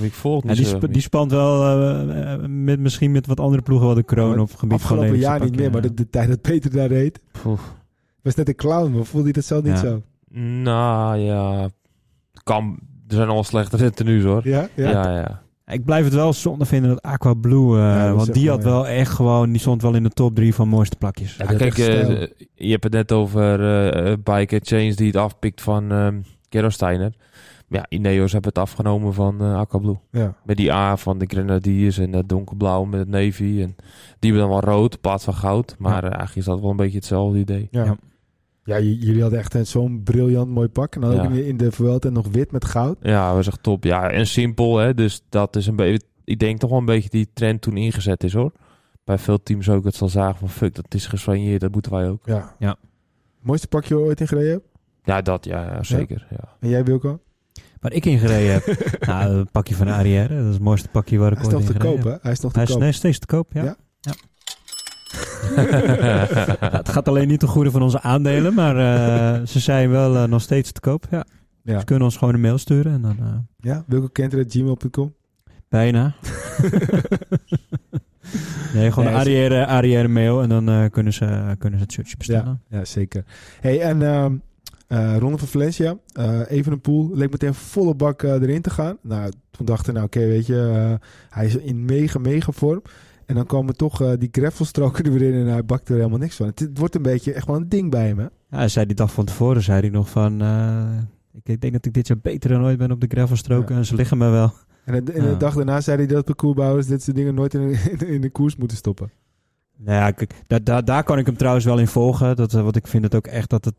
Ik 0.00 0.12
volg 0.12 0.44
Ja, 0.44 0.54
die, 0.54 0.64
sp- 0.64 0.92
die 0.92 1.02
spant 1.02 1.30
wel 1.30 2.48
met, 2.48 2.80
misschien 2.80 3.12
met 3.12 3.26
wat 3.26 3.40
andere 3.40 3.62
ploegen 3.62 3.86
wel 3.86 3.96
de 3.96 4.02
kroon 4.02 4.38
op 4.38 4.48
het 4.48 4.58
gebied 4.58 4.80
van 4.80 4.90
Afgelopen 4.96 5.18
jaar 5.18 5.40
niet 5.44 5.56
meer, 5.56 5.70
maar 5.70 5.82
de, 5.82 5.94
de 5.94 6.10
tijd 6.10 6.28
dat 6.28 6.40
Peter 6.40 6.70
daar 6.70 6.88
reed... 6.88 7.20
Was 8.22 8.34
net 8.34 8.48
een 8.48 8.54
clown, 8.54 8.92
maar 8.92 9.04
voelde 9.04 9.24
hij 9.24 9.32
dat 9.32 9.44
zelf 9.44 9.62
niet 9.62 9.72
Ja. 9.72 9.78
zo? 9.78 10.02
Nou 10.62 11.16
ja, 11.18 11.68
kan. 12.42 12.78
Er 13.10 13.16
zijn 13.16 13.28
al 13.28 13.44
slechtere 13.44 13.90
tenues 13.90 14.24
hoor. 14.24 14.40
Ja? 14.48 14.68
Ja? 14.76 14.90
Ja, 14.90 15.16
ja. 15.16 15.42
Ik 15.66 15.84
blijf 15.84 16.04
het 16.04 16.14
wel 16.14 16.32
zonde 16.32 16.64
vinden 16.64 16.90
dat 16.90 17.02
Aqua 17.02 17.34
Blue, 17.34 17.76
eh, 17.78 17.82
Ja, 17.84 18.06
dat 18.06 18.16
want 18.16 18.34
die 18.34 18.44
wel, 18.46 18.54
had 18.54 18.64
ja. 18.64 18.70
wel 18.70 18.86
echt 18.86 19.10
gewoon, 19.10 19.50
die 19.50 19.60
stond 19.60 19.82
wel 19.82 19.94
in 19.94 20.02
de 20.02 20.08
top 20.10 20.34
drie 20.34 20.54
van 20.54 20.68
mooiste 20.68 20.96
plakjes. 20.96 21.36
Ja, 21.36 21.44
Ja, 21.44 21.50
dat 21.50 21.58
kijk, 21.58 21.78
eh, 21.78 22.26
je 22.54 22.70
hebt 22.70 22.84
het 22.84 22.92
net 22.92 23.12
over 23.12 23.64
eh 24.04 24.12
Bike 24.24 24.60
Change 24.62 24.94
die 24.94 25.06
het 25.06 25.16
afpikt 25.16 25.60
van 25.60 25.92
ehm 25.92 26.20
Gerolsteiner. 26.48 27.12
Ja, 27.68 27.86
Ineos 27.88 28.32
hebben 28.32 28.50
het 28.50 28.58
afgenomen 28.62 29.14
van 29.14 29.40
Aqua 29.40 29.78
Blue. 29.78 29.98
Ja. 30.10 30.34
Met 30.44 30.56
die 30.56 30.72
A 30.72 30.96
van 30.96 31.18
de 31.18 31.26
Grenadiers 31.26 31.98
en 31.98 32.12
het 32.12 32.28
donkerblauw 32.28 32.84
met 32.84 33.00
het 33.00 33.08
navy. 33.08 33.60
En 33.62 33.76
die 34.18 34.32
hebben 34.32 34.50
dan 34.50 34.60
wel 34.60 34.74
rood 34.74 34.92
in 34.94 35.00
plaats 35.00 35.24
van 35.24 35.34
goud. 35.34 35.74
Maar 35.78 35.92
Ja. 36.04 36.08
eigenlijk 36.10 36.36
is 36.36 36.44
dat 36.44 36.60
wel 36.60 36.70
een 36.70 36.76
beetje 36.76 36.96
hetzelfde 36.98 37.38
idee. 37.38 37.68
Ja. 37.70 37.96
Ja. 38.64 38.76
Ja, 38.76 38.82
jullie 38.82 39.20
hadden 39.22 39.38
echt 39.38 39.54
een- 39.54 39.66
zo'n 39.66 40.02
briljant 40.02 40.50
mooi 40.50 40.68
pak. 40.68 40.94
En 40.94 41.00
dan 41.00 41.10
ook 41.10 41.16
Ja. 41.16 41.22
in 41.24 41.32
de, 41.32 41.46
in 41.46 41.56
de 41.56 41.72
Vuelta 41.72 42.08
nog 42.08 42.26
wit 42.30 42.52
met 42.52 42.64
goud. 42.64 42.96
Ja, 43.00 43.34
was 43.34 43.46
echt 43.46 43.62
top. 43.62 43.84
Ja, 43.84 44.10
en 44.10 44.26
simpel 44.26 44.76
hè. 44.76 44.94
Dus 44.94 45.22
dat 45.28 45.56
is 45.56 45.66
een 45.66 45.76
beetje... 45.76 46.00
Ik 46.24 46.38
denk 46.38 46.58
toch 46.58 46.70
wel 46.70 46.78
een 46.78 46.84
beetje 46.84 47.08
die 47.10 47.28
trend 47.34 47.60
toen 47.60 47.76
ingezet 47.76 48.24
is 48.24 48.32
hoor. 48.32 48.52
Bij 49.04 49.18
veel 49.18 49.42
teams 49.42 49.68
ook 49.68 49.84
het 49.84 49.94
zal 49.94 50.08
zagen 50.08 50.38
van 50.38 50.48
fuck, 50.48 50.74
dat 50.74 50.94
is 50.94 51.06
gesoigneerd, 51.06 51.60
dat 51.60 51.72
moeten 51.72 51.92
wij 51.92 52.08
ook. 52.08 52.22
Ja. 52.26 52.54
Ja. 52.58 52.76
Mooiste 53.40 53.68
pakje 53.68 53.98
ooit 53.98 54.20
in 54.20 54.28
gereden 54.28 54.50
hebt? 54.50 54.64
Ja, 55.04 55.22
dat 55.22 55.44
ja, 55.44 55.64
ja 55.64 55.82
zeker. 55.82 56.26
Ja. 56.30 56.56
En 56.60 56.68
jij 56.68 56.84
Wilco? 56.84 57.20
Waar 57.80 57.92
ik 57.92 58.04
in 58.06 58.18
gereden 58.18 58.52
heb, 58.52 58.86
nou, 59.06 59.32
een 59.34 59.50
pakje 59.50 59.74
van 59.74 59.88
Arrière, 59.88 60.36
dat 60.36 60.46
is 60.46 60.52
het 60.54 60.62
mooiste 60.62 60.88
pakje 60.88 61.18
waar 61.18 61.32
ik 61.32 61.38
Hij 61.38 61.46
is 61.46 61.52
ooit 61.52 61.62
nog 61.64 61.70
in 61.72 61.76
te 61.76 61.80
gereden 61.82 62.02
koop, 62.02 62.12
heb. 62.12 62.22
hè? 62.22 62.28
Hij 62.28 62.32
is 62.32 62.40
nog 62.40 62.52
te 62.52 62.58
Hij 62.58 62.68
is 62.68 62.74
koop. 62.74 62.92
steeds 62.92 63.18
te 63.18 63.26
koop, 63.26 63.52
ja. 63.52 63.64
Ja? 63.64 63.76
Het 66.78 66.88
gaat 66.88 67.08
alleen 67.08 67.28
niet 67.28 67.40
ten 67.40 67.48
goede 67.48 67.70
van 67.70 67.82
onze 67.82 68.00
aandelen, 68.00 68.54
maar 68.54 68.76
eh, 68.76 69.46
ze 69.46 69.58
zijn 69.58 69.90
wel 69.90 70.16
eh, 70.16 70.24
nog 70.24 70.42
steeds 70.42 70.72
te 70.72 70.80
koop. 70.80 71.06
Ja. 71.10 71.24
Ja. 71.62 71.78
Ze 71.78 71.84
kunnen 71.84 72.04
ons 72.04 72.16
gewoon 72.16 72.34
een 72.34 72.40
mail 72.40 72.58
sturen 72.58 72.92
en 72.92 73.02
dan 73.02 73.16
eh, 73.18 73.26
Ja? 73.56 73.84
Bijna. 75.68 76.04
nee, 78.74 78.92
gewoon 78.92 79.12
Nee, 79.12 79.96
een 79.96 80.12
mail 80.12 80.42
en 80.42 80.48
dan 80.48 80.90
kunnen, 80.90 81.12
ze, 81.12 81.54
kunnen 81.58 81.78
ze 81.78 81.84
het 81.84 81.92
shirtje 81.92 82.16
bestellen. 82.16 82.62
Ja, 82.68 82.84
zeker. 82.84 83.24
Hey, 83.60 83.80
en 83.80 84.02
eh, 84.86 85.16
Ronde 85.18 85.38
van 85.38 85.48
Valencia, 85.48 85.96
even 86.48 86.72
een 86.72 86.80
pool, 86.80 87.10
leek 87.14 87.30
meteen 87.30 87.54
volle 87.54 87.94
bak 87.94 88.22
erin 88.22 88.62
te 88.62 88.70
gaan. 88.70 88.96
Nou, 89.02 89.32
toen 89.50 89.66
dachten 89.66 89.86
we, 89.86 89.92
nou 89.92 90.06
oké, 90.06 90.26
weet 90.26 90.46
je, 90.46 90.98
hij 91.28 91.46
is 91.46 91.56
in 91.56 91.84
mega, 91.84 92.18
mega 92.18 92.52
vorm. 92.52 92.82
En 93.30 93.36
dan 93.36 93.46
komen 93.46 93.76
toch 93.76 94.02
eh, 94.02 94.12
die 94.18 94.28
greffelstroken 94.32 95.04
er 95.04 95.12
weer 95.12 95.22
in 95.34 95.40
en 95.40 95.46
hij 95.52 95.64
bakt 95.64 95.88
er 95.88 95.96
helemaal 95.96 96.18
niks 96.18 96.36
van. 96.36 96.46
Het, 96.46 96.58
het 96.58 96.78
wordt 96.78 96.94
een 96.94 97.02
beetje 97.02 97.32
echt 97.32 97.46
wel 97.46 97.56
een 97.56 97.68
ding 97.68 97.90
bij 97.90 98.06
hem, 98.06 98.18
hè? 98.18 98.24
Ja, 98.24 98.30
hij 98.56 98.68
zei 98.68 98.86
die 98.86 98.96
dag 98.96 99.12
van 99.12 99.24
tevoren, 99.24 99.62
zei 99.62 99.80
hij 99.80 99.88
nog 99.90 100.10
van... 100.10 100.40
eh, 100.42 101.42
ik, 101.44 101.60
denk 101.60 101.72
dat 101.72 101.86
ik 101.86 101.92
dit 101.92 102.06
jaar 102.08 102.18
beter 102.18 102.50
dan 102.50 102.62
ooit 102.64 102.78
ben 102.78 102.90
op 102.90 103.00
de 103.00 103.06
gravelstroken 103.08 103.76
en 103.76 103.84
ze 103.86 103.94
liggen 103.94 104.18
me 104.18 104.28
wel. 104.28 104.52
En 104.84 105.04
de, 105.04 105.12
en 105.12 105.22
de 105.22 105.28
Ja. 105.28 105.34
dag 105.34 105.54
daarna 105.54 105.80
zei 105.80 105.96
hij 105.96 106.06
dat 106.06 106.24
parcoursbouwers 106.24 106.86
dit 106.86 107.02
soort 107.02 107.16
dingen 107.16 107.34
nooit 107.34 107.54
in, 107.54 107.60
in, 107.98 108.06
in 108.06 108.20
de 108.20 108.30
koers 108.30 108.56
moeten 108.56 108.76
stoppen. 108.76 109.10
Nou 109.76 109.96
ja, 109.96 110.10
kijk, 110.10 110.34
daar, 110.46 110.64
daar, 110.64 110.84
daar 110.84 111.02
kan 111.04 111.18
ik 111.18 111.26
hem 111.26 111.36
trouwens 111.36 111.64
wel 111.64 111.78
in 111.78 111.86
volgen. 111.88 112.36
Dat, 112.36 112.54
eh, 112.54 112.62
want 112.62 112.76
ik 112.76 112.86
vind 112.86 113.04
het 113.04 113.14
ook 113.14 113.26
echt 113.26 113.50
dat 113.50 113.64
het 113.64 113.74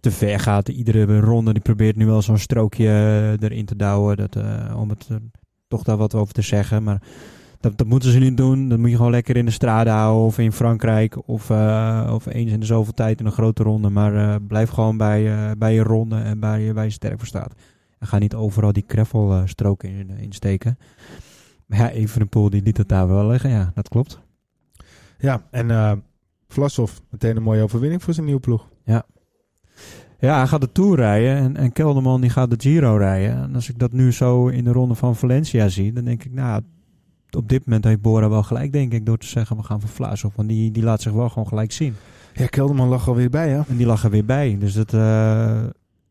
te 0.00 0.10
ver 0.10 0.40
gaat. 0.40 0.68
Iedere 0.68 1.20
ronde 1.20 1.52
die 1.52 1.62
probeert 1.62 1.96
nu 1.96 2.06
wel 2.06 2.22
zo'n 2.22 2.38
strookje 2.38 2.86
erin 3.40 3.64
te 3.66 3.76
douwen. 3.76 4.16
Dat, 4.16 4.36
om 4.76 4.88
het 4.88 5.08
toch 5.68 5.82
daar 5.82 5.96
wat 5.96 6.14
over 6.14 6.34
te 6.34 6.42
zeggen. 6.42 6.82
Maar 6.82 7.02
dat, 7.60 7.78
dat 7.78 7.86
moeten 7.86 8.10
ze 8.12 8.18
niet 8.18 8.36
doen. 8.36 8.68
Dat 8.68 8.78
moet 8.78 8.90
je 8.90 8.96
gewoon 8.96 9.10
lekker 9.10 9.36
in 9.36 9.44
de 9.44 9.50
straten 9.50 9.92
houden. 9.92 10.24
Of 10.26 10.38
in 10.38 10.52
Frankrijk. 10.52 11.28
Of, 11.28 11.50
eh, 11.50 12.10
of 12.14 12.26
eens 12.26 12.52
in 12.52 12.60
de 12.60 12.66
zoveel 12.66 12.92
tijd 12.92 13.20
in 13.20 13.26
een 13.26 13.32
grote 13.32 13.62
ronde. 13.62 13.90
Maar 13.90 14.14
eh, 14.16 14.36
blijf 14.48 14.70
gewoon 14.70 14.96
bij, 14.96 15.32
eh, 15.32 15.50
bij 15.58 15.74
je 15.74 15.82
ronde 15.82 16.16
en 16.16 16.40
bij, 16.40 16.60
je- 16.62 16.72
waar 16.72 16.84
je 16.84 16.90
sterk 16.90 17.18
voor 17.18 17.26
staat. 17.28 17.54
En 17.98 18.06
ga 18.06 18.18
niet 18.18 18.34
overal 18.34 18.72
die 18.72 18.84
greffelstroken 18.86 19.88
in, 19.90 20.10
insteken. 20.10 20.78
Maar 21.66 21.78
ja, 21.78 21.90
Evenepoel 21.90 22.50
die 22.50 22.62
liet 22.62 22.76
het 22.76 22.88
daar 22.88 23.08
wel 23.08 23.26
liggen. 23.26 23.50
Ja, 23.50 23.70
dat 23.74 23.88
klopt. 23.88 24.20
Ja, 25.18 25.42
en 25.50 26.02
Vlasov, 26.48 26.92
meteen 27.10 27.36
een 27.36 27.42
mooie 27.42 27.62
overwinning 27.62 28.02
voor 28.02 28.14
zijn 28.14 28.26
nieuwe 28.26 28.40
ploeg. 28.40 28.68
Ja, 30.18 30.36
hij 30.36 30.46
gaat 30.46 30.60
de 30.60 30.72
Tour 30.72 30.96
rijden 30.96 31.36
en, 31.36 31.56
en 31.56 31.72
Kelderman 31.72 32.20
die 32.20 32.30
gaat 32.30 32.50
de 32.50 32.56
Giro 32.58 32.96
rijden. 32.96 33.36
En 33.36 33.54
als 33.54 33.68
ik 33.68 33.78
dat 33.78 33.92
nu 33.92 34.12
zo 34.12 34.46
in 34.48 34.64
de 34.64 34.72
ronde 34.72 34.94
van 34.94 35.16
Valencia 35.16 35.68
zie, 35.68 35.92
dan 35.92 36.04
denk 36.04 36.24
ik, 36.24 36.32
nou, 36.32 36.62
op 37.36 37.48
dit 37.48 37.64
moment 37.66 37.84
heeft 37.84 38.00
Bora 38.00 38.28
wel 38.28 38.42
gelijk, 38.42 38.72
denk 38.72 38.92
ik, 38.92 39.06
door 39.06 39.18
te 39.18 39.26
zeggen, 39.26 39.56
we 39.56 39.62
gaan 39.62 39.80
voor 39.80 39.90
Vlaasov. 39.90 40.34
Want 40.34 40.48
die, 40.48 40.70
die 40.70 40.82
laat 40.82 41.02
zich 41.02 41.12
wel 41.12 41.28
gewoon 41.28 41.48
gelijk 41.48 41.72
zien. 41.72 41.94
Ja, 42.34 42.46
Kelderman 42.46 42.88
lag 42.88 43.08
alweer 43.08 43.30
bij, 43.30 43.48
hè? 43.48 43.60
En 43.68 43.76
die 43.76 43.86
lag 43.86 44.04
er 44.04 44.10
weer 44.10 44.24
bij. 44.24 44.56
Dus 44.58 44.74
dat, 44.74 44.92
eh, 44.92 45.00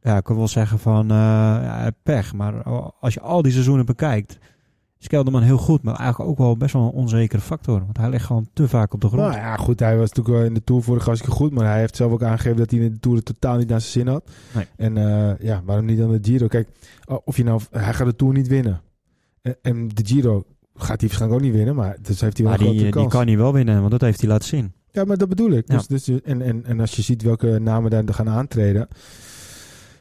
ja, 0.01 0.17
ik 0.17 0.23
kan 0.23 0.37
wel 0.37 0.47
zeggen 0.47 0.79
van, 0.79 1.11
eh, 1.11 1.17
ja, 1.63 1.91
pech. 2.03 2.33
Maar 2.33 2.63
als 2.99 3.13
je 3.13 3.21
al 3.21 3.41
die 3.41 3.51
seizoenen 3.51 3.85
bekijkt, 3.85 4.37
is 4.99 5.07
Kelderman 5.07 5.41
heel 5.41 5.57
goed, 5.57 5.83
maar 5.83 5.95
eigenlijk 5.95 6.29
ook 6.29 6.37
wel 6.37 6.57
best 6.57 6.73
wel 6.73 6.83
een 6.83 6.89
onzekere 6.89 7.41
factor. 7.41 7.79
Want 7.79 7.97
hij 7.97 8.09
ligt 8.09 8.25
gewoon 8.25 8.49
te 8.53 8.67
vaak 8.67 8.93
op 8.93 9.01
de 9.01 9.07
grond. 9.07 9.21
Nou 9.21 9.37
ja, 9.37 9.55
goed, 9.55 9.79
hij 9.79 9.97
was 9.97 10.09
natuurlijk 10.09 10.35
wel 10.35 10.45
in 10.45 10.53
de 10.53 10.63
Tour 10.63 10.83
vorig 10.83 11.05
hartstikke 11.05 11.35
goed. 11.35 11.51
Maar 11.51 11.65
hij 11.65 11.79
heeft 11.79 11.95
zelf 11.95 12.11
ook 12.11 12.23
aangegeven 12.23 12.57
dat 12.57 12.71
hij 12.71 12.79
in 12.79 12.91
de 12.91 12.99
Tour 12.99 13.17
het 13.17 13.25
totaal 13.25 13.57
niet 13.57 13.69
naar 13.69 13.81
zijn 13.81 13.91
zin 13.91 14.07
had. 14.07 14.29
Nee. 14.55 14.65
En 14.75 14.97
eh, 14.97 15.39
ja, 15.39 15.61
waarom 15.65 15.85
niet 15.85 15.97
dan 15.97 16.11
de 16.11 16.19
Giro? 16.21 16.47
Kijk, 16.47 16.67
of 17.23 17.37
je 17.37 17.43
nou, 17.43 17.61
hij 17.71 17.93
gaat 17.93 18.07
de 18.07 18.15
Tour 18.15 18.33
niet 18.33 18.47
winnen. 18.47 18.81
En, 19.41 19.55
en 19.61 19.87
de 19.87 20.05
Giro 20.05 20.43
gaat 20.79 20.99
hij 20.99 21.09
waarschijnlijk 21.09 21.41
ook 21.41 21.47
niet 21.47 21.55
winnen. 21.57 21.75
Maar 21.75 21.97
dus 22.01 22.21
heeft 22.21 22.37
hij 22.37 22.45
wel 22.47 22.55
maar 22.57 22.65
een 22.67 22.67
grote 22.73 22.83
die, 22.83 22.91
die 22.93 23.01
kans. 23.01 23.13
kan 23.13 23.27
hij 23.27 23.37
wel 23.37 23.53
winnen, 23.53 23.79
want 23.79 23.91
dat 23.91 24.01
heeft 24.01 24.19
hij 24.21 24.29
laten 24.29 24.47
zien. 24.47 24.73
Ja, 24.91 25.03
maar 25.05 25.17
dat 25.17 25.29
bedoel 25.29 25.51
ik. 25.51 25.71
Ja. 25.71 25.81
Dus, 25.87 26.03
dus, 26.05 26.21
en, 26.21 26.41
en, 26.41 26.65
en 26.65 26.79
als 26.79 26.95
je 26.95 27.01
ziet 27.01 27.21
welke 27.23 27.59
namen 27.59 27.89
daar 27.91 28.03
gaan 28.13 28.29
aantreden. 28.29 28.87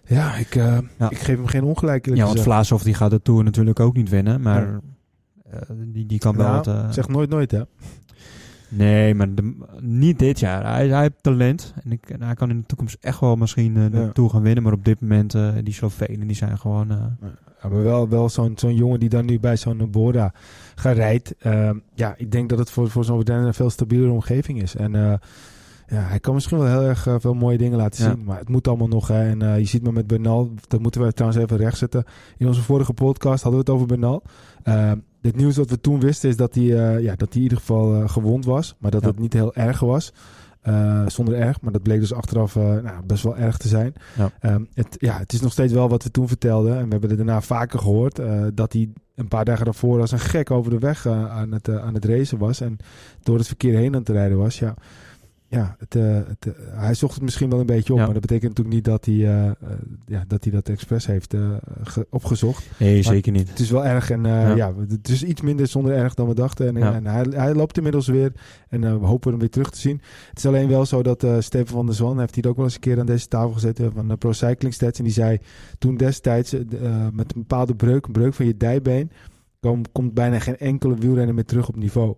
Ja, 0.06 0.34
ik, 0.34 0.54
eh, 0.54 0.78
Ja. 0.98 1.10
ik 1.10 1.18
geef 1.18 1.36
hem 1.36 1.46
geen 1.46 1.62
ongelijk. 1.64 2.14
Ja, 2.14 2.24
want. 2.26 2.40
Vlaasov 2.40 2.82
die 2.82 2.94
gaat 2.94 3.10
de 3.10 3.22
Tour 3.22 3.44
natuurlijk 3.44 3.80
ook 3.80 3.96
niet 3.96 4.08
winnen, 4.08 4.40
maar 4.40 4.80
eh, 5.50 5.60
die, 5.86 6.06
die 6.06 6.18
kan 6.18 6.36
wel 6.36 6.44
Nou, 6.46 6.56
wat... 6.56 6.66
eh, 6.66 6.90
Zeg 6.90 7.08
nooit 7.08 7.30
nooit, 7.30 7.50
hè? 7.50 7.62
Nee, 8.68 9.14
maar 9.14 9.34
de- 9.34 9.56
niet 9.80 10.18
dit 10.18 10.38
jaar. 10.40 10.72
Hij, 10.74 10.88
hij 10.88 11.00
heeft 11.00 11.22
talent 11.22 11.74
en, 11.84 11.92
ik, 11.92 12.10
en 12.10 12.22
hij 12.22 12.34
kan 12.34 12.50
in 12.50 12.58
de 12.60 12.66
toekomst 12.66 12.96
echt 13.00 13.20
wel 13.20 13.36
misschien 13.36 13.76
eh, 13.76 13.90
de 13.90 13.98
Ja. 13.98 14.08
Tour 14.12 14.30
gaan 14.30 14.42
winnen, 14.42 14.62
maar 14.62 14.72
op 14.72 14.84
dit 14.84 15.00
moment, 15.00 15.34
eh, 15.34 15.48
die 15.64 15.74
Slovenen, 15.74 16.26
die 16.26 16.36
zijn 16.36 16.58
gewoon... 16.58 16.90
eh, 16.90 16.96
Ja, 17.62 17.68
maar 17.68 17.82
wel, 17.82 18.08
wel 18.08 18.28
zo'n 18.28 18.52
zo'n 18.56 18.74
jongen 18.74 19.00
die 19.00 19.08
dan 19.08 19.24
nu 19.24 19.40
bij 19.40 19.56
zo'n 19.56 19.90
Bora 19.90 20.32
gaat 20.74 20.96
rijdt. 20.96 21.34
Ehm, 21.38 21.76
ja, 21.94 22.14
ik 22.16 22.32
denk 22.32 22.48
dat 22.48 22.58
het 22.58 22.70
voor, 22.70 22.90
voor 22.90 23.04
zo'n 23.04 23.30
een 23.30 23.54
veel 23.54 23.70
stabielere 23.70 24.12
omgeving 24.12 24.62
is. 24.62 24.76
En 24.76 24.94
eh, 24.94 25.12
ja, 25.86 26.00
hij 26.02 26.20
kan 26.20 26.34
misschien 26.34 26.58
wel 26.58 26.66
heel 26.66 26.82
erg 26.88 27.06
eh, 27.06 27.14
veel 27.18 27.34
mooie 27.34 27.58
dingen 27.58 27.78
laten 27.78 28.04
Ja. 28.04 28.10
zien. 28.10 28.24
Maar 28.24 28.38
het 28.38 28.48
moet 28.48 28.68
allemaal 28.68 28.88
nog. 28.88 29.08
Hè. 29.08 29.28
En 29.28 29.42
eh, 29.42 29.58
je 29.58 29.64
ziet 29.64 29.82
me 29.82 29.92
met 29.92 30.06
Bernal. 30.06 30.50
Dat 30.68 30.80
moeten 30.80 31.00
we 31.02 31.12
trouwens 31.12 31.42
even 31.42 31.56
rechtzetten. 31.56 32.04
In 32.36 32.46
onze 32.46 32.62
vorige 32.62 32.92
podcast 32.92 33.42
hadden 33.42 33.64
we 33.64 33.70
het 33.70 33.74
over 33.74 33.86
Bernal. 33.86 34.22
Het 35.22 35.36
nieuws 35.36 35.56
wat 35.56 35.70
we 35.70 35.80
toen 35.80 36.00
wisten 36.00 36.28
is 36.28 36.36
dat 36.36 36.54
hij, 36.54 36.64
eh, 36.64 37.02
ja, 37.02 37.14
dat 37.16 37.28
hij 37.28 37.36
in 37.36 37.42
ieder 37.42 37.58
geval 37.58 37.94
eh, 37.94 38.08
gewond 38.08 38.44
was. 38.44 38.74
Maar 38.78 38.90
dat 38.90 39.02
Ja. 39.02 39.08
het 39.08 39.18
niet 39.18 39.32
heel 39.32 39.54
erg 39.54 39.80
was. 39.80 40.12
Eh, 40.60 41.02
zonder 41.06 41.34
erg. 41.34 41.60
Maar 41.60 41.72
dat 41.72 41.82
bleek 41.82 42.00
dus 42.00 42.12
achteraf 42.12 42.54
nou, 42.54 42.90
best 43.06 43.22
wel 43.22 43.36
erg 43.36 43.56
te 43.56 43.68
zijn. 43.68 43.92
Ja. 44.16 44.30
Ehm, 44.40 44.64
het, 44.74 44.96
ja, 44.98 45.18
het 45.18 45.32
is 45.32 45.40
nog 45.40 45.52
steeds 45.52 45.72
wel 45.72 45.88
wat 45.88 46.02
we 46.02 46.10
toen 46.10 46.28
vertelden. 46.28 46.70
En 46.78 46.84
we 46.84 46.90
hebben 46.90 47.08
het 47.08 47.18
daarna 47.18 47.40
vaker 47.40 47.78
gehoord. 47.78 48.18
eh, 48.18 48.42
dat 48.54 48.72
hij 48.72 48.88
een 49.14 49.28
paar 49.28 49.44
dagen 49.44 49.64
daarvoor 49.64 50.00
als 50.00 50.12
een 50.12 50.18
gek 50.18 50.50
over 50.50 50.70
de 50.70 50.78
weg 50.78 51.06
aan, 51.06 51.52
het, 51.52 51.68
aan 51.68 51.94
het 51.94 52.04
racen 52.04 52.38
was. 52.38 52.60
En 52.60 52.76
door 53.22 53.36
het 53.38 53.46
verkeer 53.46 53.74
heen 53.74 53.94
aan 53.94 54.00
het 54.00 54.08
rijden 54.08 54.38
was. 54.38 54.58
Ja, 54.58 54.74
ja 55.50 55.76
het, 55.78 55.94
eh, 55.94 56.02
het, 56.26 56.46
eh, 56.46 56.52
hij 56.80 56.94
zocht 56.94 57.14
het 57.14 57.22
misschien 57.22 57.50
wel 57.50 57.60
een 57.60 57.66
beetje 57.66 57.92
op. 57.92 57.98
Ja. 57.98 58.04
Maar 58.04 58.12
dat 58.14 58.22
betekent 58.26 58.48
natuurlijk 58.48 58.76
niet 58.76 58.84
dat 58.84 59.04
hij, 59.04 59.14
eh, 59.14 59.50
ja, 60.06 60.24
dat, 60.26 60.44
hij 60.44 60.52
dat 60.52 60.68
expres 60.68 61.06
heeft 61.06 61.34
ge- 61.82 62.06
opgezocht. 62.10 62.66
Nee, 62.78 63.02
zeker 63.02 63.32
niet. 63.32 63.48
Het 63.48 63.58
is 63.58 63.70
wel 63.70 63.84
erg 63.84 64.10
en 64.10 64.26
eh, 64.26 64.32
Ja. 64.32 64.54
ja. 64.54 64.72
het 64.88 65.08
is 65.08 65.22
iets 65.24 65.40
minder 65.40 65.66
zonder 65.66 65.92
erg 65.92 66.14
dan 66.14 66.28
we 66.28 66.34
dachten. 66.34 66.66
En, 66.68 66.74
Ja. 66.76 66.94
en 66.94 67.06
hij, 67.06 67.26
hij 67.30 67.54
loopt 67.54 67.76
inmiddels 67.76 68.06
weer 68.06 68.32
en 68.68 68.80
we 69.00 69.06
hopen 69.06 69.30
hem 69.30 69.40
weer 69.40 69.50
terug 69.50 69.70
te 69.70 69.78
zien. 69.78 70.00
Het 70.28 70.38
is 70.38 70.46
alleen 70.46 70.68
wel 70.68 70.86
zo 70.86 71.02
dat 71.02 71.26
Steven 71.38 71.66
van 71.66 71.86
der 71.86 71.94
Zwan 71.94 72.18
heeft 72.20 72.34
hier 72.34 72.48
ook 72.48 72.56
wel 72.56 72.64
eens 72.64 72.74
een 72.74 72.80
keer 72.80 72.98
aan 73.00 73.06
deze 73.06 73.28
tafel 73.28 73.50
gezeten 73.52 73.92
van 73.92 74.08
de 74.08 74.16
Pro 74.16 74.32
Cycling 74.32 74.74
Stats. 74.74 74.98
En 74.98 75.04
die 75.04 75.12
zei 75.12 75.38
toen 75.78 75.96
destijds 75.96 76.52
met 77.12 77.34
een 77.34 77.40
bepaalde 77.40 77.74
breuk, 77.74 78.06
een 78.06 78.12
breuk 78.12 78.34
van 78.34 78.46
je 78.46 78.56
dijbeen, 78.56 79.10
kom, 79.60 79.82
komt 79.92 80.14
bijna 80.14 80.38
geen 80.38 80.58
enkele 80.58 80.94
wielrenner 80.94 81.34
meer 81.34 81.44
terug 81.44 81.68
op 81.68 81.76
niveau. 81.76 82.14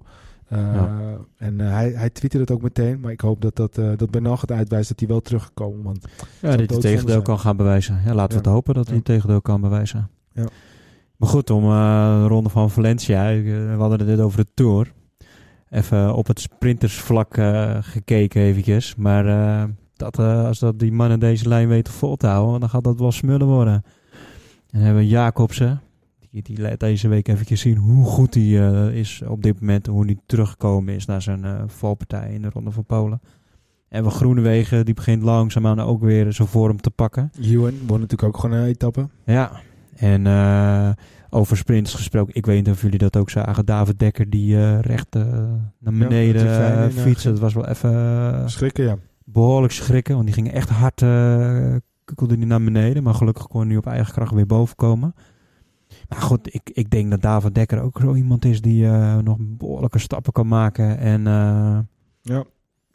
Eh, 0.51 0.75
Ja. 0.75 1.17
En 1.37 1.61
eh, 1.61 1.73
hij, 1.73 1.91
hij 1.91 2.11
twitterde 2.11 2.45
het 2.45 2.55
ook 2.55 2.63
meteen, 2.63 3.01
maar 3.01 3.13
ik 3.13 3.21
hoop 3.21 3.41
dat, 3.41 3.57
dat, 3.57 3.79
eh 3.79 3.91
dat 3.97 4.11
Bernal 4.11 4.37
gaat 4.37 4.51
uitwijzen 4.51 4.89
dat 4.91 5.01
hij 5.01 5.09
wel 5.09 5.21
teruggekomen. 5.21 5.83
Want 5.83 6.07
Ja, 6.41 6.57
dat 6.57 6.71
hij 6.71 6.81
tegendeel 6.81 7.23
kan 7.23 7.39
gaan 7.39 7.57
bewijzen. 7.57 8.01
Ja, 8.05 8.15
laten 8.15 8.33
we 8.33 8.45
het 8.45 8.53
hopen 8.53 8.75
dat 8.75 8.87
hij 8.87 8.97
het 8.97 9.05
tegendeel 9.05 9.41
kan 9.41 9.61
bewijzen. 9.61 10.11
Ja. 10.33 10.45
Maar 11.17 11.29
goed, 11.29 11.51
om 11.51 11.63
de 11.63 12.27
ronde 12.27 12.49
van 12.49 12.71
Valencia. 12.71 13.25
we 13.25 13.75
hadden 13.79 13.99
het 13.99 14.09
net 14.09 14.21
over 14.21 14.39
de 14.39 14.47
Tour. 14.55 14.93
Even 15.71 16.15
op 16.15 16.27
het 16.27 16.41
sprintersvlak 16.41 17.35
gekeken 17.81 18.43
eventjes. 18.43 18.95
Maar 18.97 19.25
dat, 19.95 20.19
als 20.19 20.59
dat 20.59 20.79
die 20.79 20.93
mannen 20.93 21.21
deze 21.21 21.49
lijn 21.49 21.69
weten 21.69 21.93
vol 21.93 22.17
te 22.17 22.27
houden, 22.27 22.61
dan 22.61 22.69
gaat 22.69 22.85
dat 22.85 22.99
wel 22.99 23.13
smullen 23.13 23.47
worden. 23.47 23.75
En 23.75 23.83
dan 24.71 24.81
hebben 24.81 25.03
we 25.03 25.09
Jacobsen. 25.09 25.81
Die, 26.31 26.43
die 26.43 26.61
laat 26.61 26.81
deze 26.81 27.09
week 27.09 27.29
even 27.29 27.59
zien 27.59 27.77
hoe 27.77 28.05
goed 28.05 28.35
hij 28.35 28.69
eh, 28.69 28.95
is 28.95 29.23
op 29.27 29.43
dit 29.43 29.61
moment. 29.61 29.87
Hoe 29.87 30.05
hij 30.05 30.19
teruggekomen 30.27 30.95
is 30.95 31.07
naar 31.07 31.23
zijn 31.23 31.45
eh, 31.45 31.63
valpartij 31.67 32.33
in 32.33 32.43
de 32.43 32.51
Ronde 32.51 32.71
van 32.71 32.85
Polen. 32.85 33.21
En 33.89 34.05
we 34.05 34.11
Groenewegen, 34.11 34.85
die 34.85 34.95
begint 34.95 35.23
langzaamaan 35.23 35.81
ook 35.81 36.01
weer 36.01 36.33
zijn 36.33 36.49
vorm 36.49 36.81
te 36.81 36.91
pakken. 36.91 37.31
Ewan 37.41 37.75
won 37.87 38.01
natuurlijk 38.01 38.23
ook 38.23 38.41
gewoon 38.41 38.57
een 38.57 38.67
etappe. 38.67 39.09
Ja, 39.25 39.61
en 39.97 40.27
eh, 40.27 40.91
over 41.31 41.57
sprints 41.57 41.95
gesproken. 41.95 42.35
Ik 42.35 42.47
weet 42.47 42.57
niet 42.57 42.75
of 42.75 42.83
jullie 42.83 42.99
dat 42.99 43.17
ook 43.17 43.31
zagen. 43.31 43.67
David 43.67 43.99
Dekker 43.99 44.31
die 44.31 44.81
recht 44.81 45.15
naar 45.79 45.93
beneden 45.93 46.93
fietsen. 46.93 47.31
Dat 47.31 47.41
was 47.41 47.55
wel 47.55 47.67
even 47.67 48.51
Schrikken, 48.51 48.85
ja. 48.85 48.97
behoorlijk 49.25 49.73
schrikken. 49.73 50.15
Want 50.15 50.27
die 50.27 50.35
ging 50.35 50.53
echt 50.53 50.69
hard 50.69 51.01
uh, 51.01 51.77
kukkelde 52.05 52.37
die 52.37 52.47
naar 52.47 52.65
beneden. 52.65 53.03
Maar 53.03 53.15
gelukkig 53.15 53.47
kon 53.47 53.61
hij 53.61 53.69
nu 53.69 53.77
op 53.77 53.87
eigen 53.87 54.13
kracht 54.13 54.35
weer 54.35 54.47
boven 54.47 54.77
komen. 54.77 55.15
Maar 56.11 56.21
goed, 56.21 56.55
ik, 56.55 56.71
ik 56.73 56.91
denk 56.91 57.11
dat 57.11 57.23
David 57.23 57.55
Dekker 57.55 57.81
ook 57.81 57.99
zo 58.01 58.15
iemand 58.15 58.45
is 58.45 58.61
die 58.61 58.87
eh, 58.87 59.17
nog 59.19 59.37
behoorlijke 59.41 59.99
stappen 59.99 60.33
kan 60.33 60.49
maken. 60.49 60.99
En 60.99 61.27
eh, 61.27 61.79
Ja. 62.23 62.45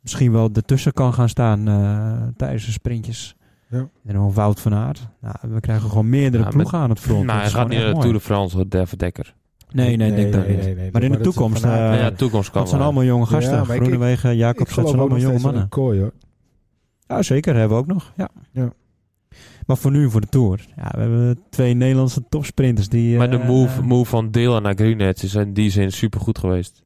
misschien 0.02 0.32
wel 0.32 0.50
ertussen 0.54 0.94
kan 0.94 1.14
gaan 1.14 1.30
staan 1.30 1.68
eh, 1.68 2.28
tijdens 2.38 2.66
de 2.66 2.72
sprintjes. 2.72 3.36
Ja. 3.70 3.90
En 4.06 4.14
dan 4.14 4.34
Wout 4.34 4.60
van 4.62 4.74
Aert. 4.74 5.08
Nou, 5.22 5.36
we 5.42 5.60
krijgen 5.60 5.90
gewoon 5.90 6.10
meerdere 6.10 6.44
Ja, 6.44 6.50
ploegen 6.50 6.78
aan 6.80 6.90
het 6.90 7.00
front. 7.00 7.26
Maar 7.26 7.36
Dat 7.36 7.44
hij 7.44 7.52
gaat 7.54 7.70
niet 7.70 7.80
naar 7.80 7.94
de. 7.94 8.00
Tour 8.00 8.14
de 8.14 8.20
France, 8.20 8.56
hoor, 8.56 8.70
David 8.70 9.00
Dekker. 9.00 9.36
Nee, 9.72 9.96
nee, 9.98 10.10
ik 10.10 10.16
denk 10.16 10.34
dat 10.34 10.48
niet. 10.48 10.92
Maar 10.92 11.04
in 11.04 11.12
de 11.12 11.20
toekomst, 11.20 11.64
ja, 11.64 12.12
toekomst 12.12 12.50
kan 12.52 12.62
Dat 12.62 12.70
zijn 12.70 12.82
allemaal 12.82 13.04
jonge 13.04 13.26
gasten. 13.26 13.66
Groenewegen, 13.66 14.32
ik 14.32 14.38
Jacobs, 14.38 14.76
dat 14.76 14.88
zijn 14.88 15.00
allemaal 15.00 15.20
jonge 15.20 15.40
mannen. 15.40 15.62
een 15.62 15.70
kooi, 15.70 16.00
hoor. 16.00 16.14
Ja, 17.08 17.22
zeker. 17.22 17.56
Hebben 17.56 17.78
we 17.78 17.84
ook 17.84 17.90
nog. 17.90 18.14
Ja. 18.16 18.30
Ja. 18.52 18.74
Maar 19.66 19.78
voor 19.78 19.92
nu, 19.92 20.10
voor 20.10 20.22
de 20.22 20.28
Tour. 20.28 20.66
Ja, 20.76 20.92
we 20.96 21.00
hebben 21.00 21.40
twee 21.50 21.74
Nederlandse 21.74 22.24
topsprinters 22.30 22.90
die... 22.90 23.18
Maar 23.18 23.30
de 23.32 23.38
eh, 23.38 23.48
move, 23.48 23.82
move 23.84 24.10
van 24.10 24.32
Dylan 24.32 24.62
naar 24.62 24.74
Greenedge 24.76 25.26
is 25.26 25.36
in 25.36 25.54
die 25.54 25.70
zin 25.70 25.92
super 25.92 26.20
goed 26.20 26.38
geweest. 26.40 26.84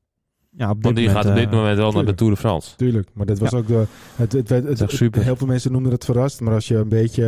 Ja, 0.52 0.70
op 0.70 0.76
dit 0.76 0.84
Want 0.84 0.96
die 0.96 1.08
moment, 1.08 1.26
gaat 1.26 1.34
op 1.36 1.40
dit 1.42 1.50
eh, 1.50 1.58
moment 1.58 1.78
wel 1.78 1.92
naar 1.92 2.06
de. 2.06 2.16
Tour 2.16 2.34
de 2.34 2.40
France. 2.40 2.76
Tuurlijk, 2.76 3.10
maar 3.14 3.26
dat 3.26 3.40
was 3.40 3.52
Ja. 3.52 3.58
ook 3.58 3.68
de... 3.68 3.86
Het, 4.16 4.32
het, 4.32 4.50
het, 4.50 4.80
het, 4.80 4.92
super. 4.92 5.24
Heel 5.24 5.36
veel 5.36 5.48
mensen 5.48 5.72
noemden 5.72 5.92
het 5.92 6.06
verrast, 6.06 6.42
maar 6.42 6.54
als 6.54 6.68
je 6.68 6.76
een 6.76 6.90
beetje, 6.90 7.26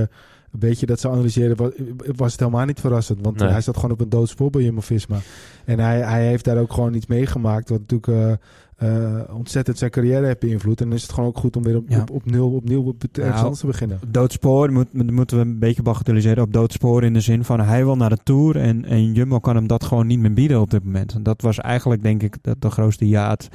een 0.52 0.60
beetje 0.60 0.86
dat 0.86 1.00
zou 1.00 1.14
analyseren, 1.14 1.56
was, 1.56 1.70
was 2.16 2.32
het 2.32 2.40
helemaal 2.40 2.66
niet 2.66 2.80
verrassend. 2.80 3.20
Want 3.22 3.38
Nee. 3.38 3.50
hij 3.50 3.62
zat 3.62 3.76
gewoon 3.76 3.92
op 3.92 4.02
een 4.02 4.10
doodspoor 4.10 4.50
bij 4.50 4.62
Jumbo-Visma. 4.62 5.18
En 5.66 5.80
hij, 5.80 6.00
hij 6.02 6.28
heeft 6.28 6.46
daar 6.46 6.58
ook 6.58 6.74
gewoon 6.74 6.94
iets 6.94 7.08
meegemaakt, 7.08 7.70
wat 7.70 7.80
natuurlijk 7.80 8.08
eh, 8.30 8.46
eh, 8.82 9.36
ontzettend 9.38 9.78
zijn 9.78 9.92
carrière 9.92 10.26
heeft 10.26 10.40
beïnvloed. 10.40 10.82
En 10.82 10.88
dan 10.88 10.96
is 10.96 11.02
het 11.02 11.12
gewoon 11.12 11.30
ook 11.30 11.38
goed 11.38 11.56
om 11.56 11.64
weer 11.64 11.76
op, 11.78 11.86
Ja. 11.88 12.02
op, 12.02 12.10
op 12.12 12.26
nul, 12.32 12.52
opnieuw 12.52 12.84
op 12.84 13.04
ergens 13.04 13.28
Nou, 13.30 13.40
anders 13.42 13.60
te 13.60 13.66
beginnen. 13.66 14.00
Doodspoor 14.08 14.72
moet, 14.72 14.94
moet- 14.94 15.12
moeten 15.12 15.38
we 15.38 15.44
een 15.44 15.60
beetje 15.60 15.82
bagatelliseren 15.82 16.44
op 16.44 16.54
doodspoor 16.54 17.04
in 17.04 17.14
de 17.14 17.20
zin 17.20 17.44
van 17.44 17.60
hij 17.60 17.84
wil 17.86 17.96
naar 17.96 18.10
de 18.10 18.18
Tour 18.24 18.58
en, 18.58 18.86
en 18.86 19.14
Jumbo 19.14 19.40
kan 19.40 19.56
hem 19.56 19.68
dat 19.68 19.84
gewoon 19.84 20.08
niet 20.08 20.20
meer 20.20 20.34
bieden 20.34 20.62
op 20.62 20.70
dit 20.72 20.84
moment. 20.84 21.14
En 21.14 21.24
dat 21.24 21.42
was 21.42 21.58
eigenlijk 21.60 22.04
denk 22.04 22.24
ik 22.24 22.38
de, 22.42 22.56
de 22.60 22.70
grootste 22.70 23.08
jaad. 23.08 23.48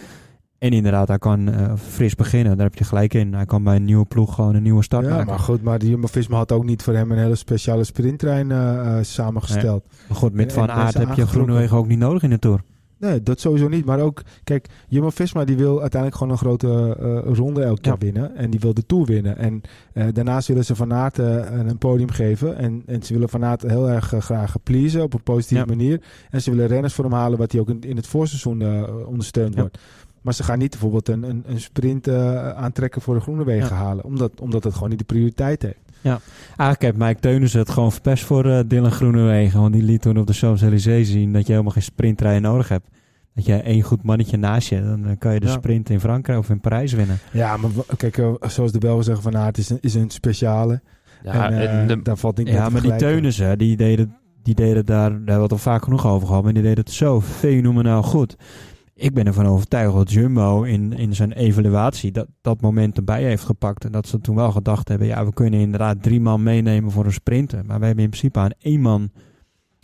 En 0.59 0.71
inderdaad, 0.71 1.09
hij 1.09 1.19
kan 1.19 1.49
eh, 1.53 1.73
fris 1.77 2.15
beginnen. 2.15 2.57
Daar 2.57 2.67
heb 2.67 2.75
je 2.79 2.85
gelijk 2.85 3.15
in. 3.15 3.35
Hij 3.35 3.45
kan 3.47 3.63
bij 3.65 3.77
een 3.77 3.85
nieuwe 3.85 4.05
ploeg 4.05 4.35
gewoon 4.35 4.55
een 4.55 4.63
nieuwe 4.63 4.83
start 4.83 5.05
Ja, 5.05 5.11
maken. 5.11 5.27
maar 5.27 5.39
goed, 5.39 5.63
maar 5.63 5.79
die 5.79 5.89
Jumbo-Visma 5.91 6.37
had 6.37 6.53
ook 6.53 6.65
niet 6.65 6.83
voor 6.83 6.95
hem 6.95 7.11
een 7.13 7.19
hele 7.19 7.35
speciale 7.35 7.85
sprinttrein 7.85 8.51
eh, 8.51 8.99
samengesteld. 9.03 9.85
Maar 10.09 10.17
goed, 10.17 10.33
met 10.33 10.47
En- 10.49 10.53
Van 10.55 10.71
Aert 10.71 10.83
mensen 10.83 11.07
heb 11.07 11.17
je. 11.17 11.27
Groenewegen 11.27 11.77
ook 11.77 11.87
niet 11.89 11.99
nodig 11.99 12.23
in 12.23 12.31
de 12.31 12.39
Tour. 12.39 12.61
Nee, 13.07 13.23
dat 13.23 13.41
sowieso 13.41 13.69
niet. 13.69 13.85
Maar 13.85 14.01
ook, 14.01 14.23
kijk, 14.45 14.67
Jumbo-Visma 14.89 15.45
die 15.45 15.57
wil 15.57 15.81
uiteindelijk 15.81 16.21
gewoon 16.21 16.33
een 16.33 16.39
grote 16.39 16.97
eh, 17.01 17.35
ronde 17.35 17.63
elk 17.63 17.85
jaar 17.85 17.95
Ja. 17.99 18.05
winnen. 18.05 18.37
En 18.37 18.51
die 18.51 18.61
wil 18.61 18.75
de 18.75 18.87
Tour 18.87 19.05
winnen. 19.07 19.37
En 19.37 19.61
eh, 19.93 20.07
daarnaast 20.13 20.49
willen 20.49 20.65
ze 20.65 20.75
Van 20.77 20.93
Aert 20.93 21.19
eh, 21.19 21.37
een 21.67 21.79
podium 21.79 22.11
geven. 22.11 22.57
En, 22.57 22.83
en 22.87 23.03
ze 23.03 23.13
willen 23.13 23.29
Van 23.29 23.45
Aert 23.45 23.63
heel 23.63 23.89
erg 23.91 24.15
graag 24.19 24.55
pleasen 24.63 25.03
op 25.03 25.15
een 25.15 25.23
positieve 25.23 25.65
Ja. 25.69 25.77
manier. 25.77 26.03
En 26.31 26.43
ze 26.43 26.51
willen 26.51 26.67
renners 26.67 26.95
voor 26.95 27.05
hem 27.05 27.13
halen 27.15 27.39
wat 27.39 27.53
hij 27.53 27.61
ook 27.61 27.69
in, 27.69 27.81
in 27.81 27.97
het 27.97 28.07
voorseizoen 28.07 28.87
ondersteund 29.07 29.55
Ja. 29.55 29.61
wordt. 29.61 29.79
Maar 30.23 30.35
ze 30.35 30.43
gaan 30.43 30.59
niet 30.59 30.71
bijvoorbeeld 30.71 31.09
een, 31.09 31.23
een, 31.23 31.43
een 31.47 31.61
sprint 31.61 32.09
aantrekken 32.55 33.01
voor 33.03 33.15
de 33.15 33.21
Groenewegen 33.21 33.69
Ja. 33.69 33.75
halen. 33.83 34.05
Omdat, 34.05 34.41
omdat 34.41 34.65
het 34.65 34.75
gewoon 34.75 34.89
niet 34.89 34.99
de 34.99 35.05
prioriteit 35.05 35.63
heeft. 35.63 35.79
Eigenlijk 36.11 36.83
heeft 36.83 36.97
Mike 36.97 37.21
Teunissen 37.21 37.61
het 37.61 37.71
gewoon 37.71 37.93
verpest 37.93 38.25
voor 38.25 38.45
eh, 38.47 38.59
Dylan 38.67 38.91
Groenewegen. 38.91 39.61
Want 39.61 39.73
die 39.73 39.83
liet 39.83 40.03
toen 40.03 40.19
op 40.19 40.27
de 40.27 40.33
Champs-Élysées 40.33 41.11
zien 41.11 41.33
dat 41.33 41.47
je 41.47 41.51
helemaal 41.53 41.73
geen 41.73 41.83
sprinttrein 41.83 42.43
nodig 42.43 42.69
hebt. 42.69 42.89
Dat 43.35 43.45
je 43.47 43.55
één 43.55 43.83
goed 43.83 44.03
mannetje 44.03 44.37
naast 44.37 44.69
je, 44.69 44.83
dan 44.83 45.07
eh, 45.07 45.13
kan 45.19 45.33
je 45.35 45.41
de 45.41 45.47
Ja. 45.47 45.53
sprint 45.53 45.91
in 45.91 46.01
Frankrijk 46.01 46.39
of 46.39 46.51
in 46.51 46.61
Parijs 46.61 46.93
winnen. 46.93 47.19
Ja, 47.33 47.57
maar 47.57 47.71
kijk, 47.97 48.19
eh, 48.19 48.33
zoals 48.41 48.73
de 48.73 48.79
Belgen 48.79 49.05
zeggen, 49.05 49.23
Van 49.23 49.37
Aert 49.37 49.59
is 49.59 49.71
een, 49.71 49.79
is 49.81 49.95
een 49.95 50.11
speciale. 50.11 50.81
Ja, 51.23 51.51
en, 51.51 51.69
en 51.69 51.87
de- 51.87 52.03
daar 52.03 52.17
valt 52.17 52.37
niet 52.37 52.49
Ja, 52.49 52.69
maar 52.69 52.81
die. 52.83 52.97
Teunissen, 52.97 53.59
die 53.59 53.77
deden, 53.77 54.17
die 54.43 54.55
deden 54.55 54.87
daar, 54.87 55.09
daar 55.11 55.17
hebben 55.17 55.37
we 55.37 55.43
het 55.43 55.53
al 55.53 55.59
vaak 55.59 55.83
genoeg 55.85 56.07
over 56.07 56.27
gehad, 56.27 56.43
maar 56.43 56.53
die 56.53 56.63
deden 56.63 56.85
het 56.85 56.93
zo 56.93 57.21
fenomenaal 57.21 58.03
goed. 58.03 58.37
Ik 58.99 59.15
ben 59.15 59.27
ervan 59.27 59.47
overtuigd 59.47 59.95
dat 59.95 60.13
Jumbo 60.13 60.63
in, 60.63 60.93
in 60.93 61.15
zijn 61.15 61.33
evaluatie 61.33 62.13
dat, 62.13 62.27
dat 62.41 62.61
moment 62.61 62.97
erbij 62.97 63.23
heeft 63.23 63.45
gepakt. 63.45 63.85
En 63.85 63.93
dat 63.93 64.09
ze 64.09 64.21
toen 64.21 64.37
wel 64.37 64.53
gedacht 64.53 64.89
hebben, 64.89 65.07
ja, 65.07 65.25
we 65.25 65.33
kunnen 65.33 65.61
inderdaad 65.61 66.03
drie 66.03 66.21
man 66.21 66.43
meenemen 66.43 66.91
voor 66.91 67.05
een 67.05 67.13
sprinten. 67.13 67.67
Maar 67.67 67.79
we 67.79 67.87
hebben 67.87 68.05
in 68.05 68.11
principe 68.11 68.39
aan 68.39 68.51
één 68.59 68.81
man 68.81 69.11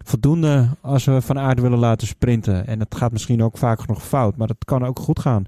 voldoende 0.05 0.69
als 0.81 1.05
we 1.05 1.21
van 1.21 1.39
aard 1.39 1.61
willen 1.61 1.79
laten 1.79 2.07
sprinten. 2.07 2.67
En 2.67 2.81
het 2.81 2.95
gaat 2.95 3.13
misschien 3.13 3.43
ook 3.43 3.59
vaak 3.59 3.87
nog 3.87 4.03
fout, 4.07 4.37
maar 4.37 4.47
dat 4.47 4.65
kan 4.65 4.85
ook 4.85 4.99
goed 4.99 5.19
gaan. 5.19 5.45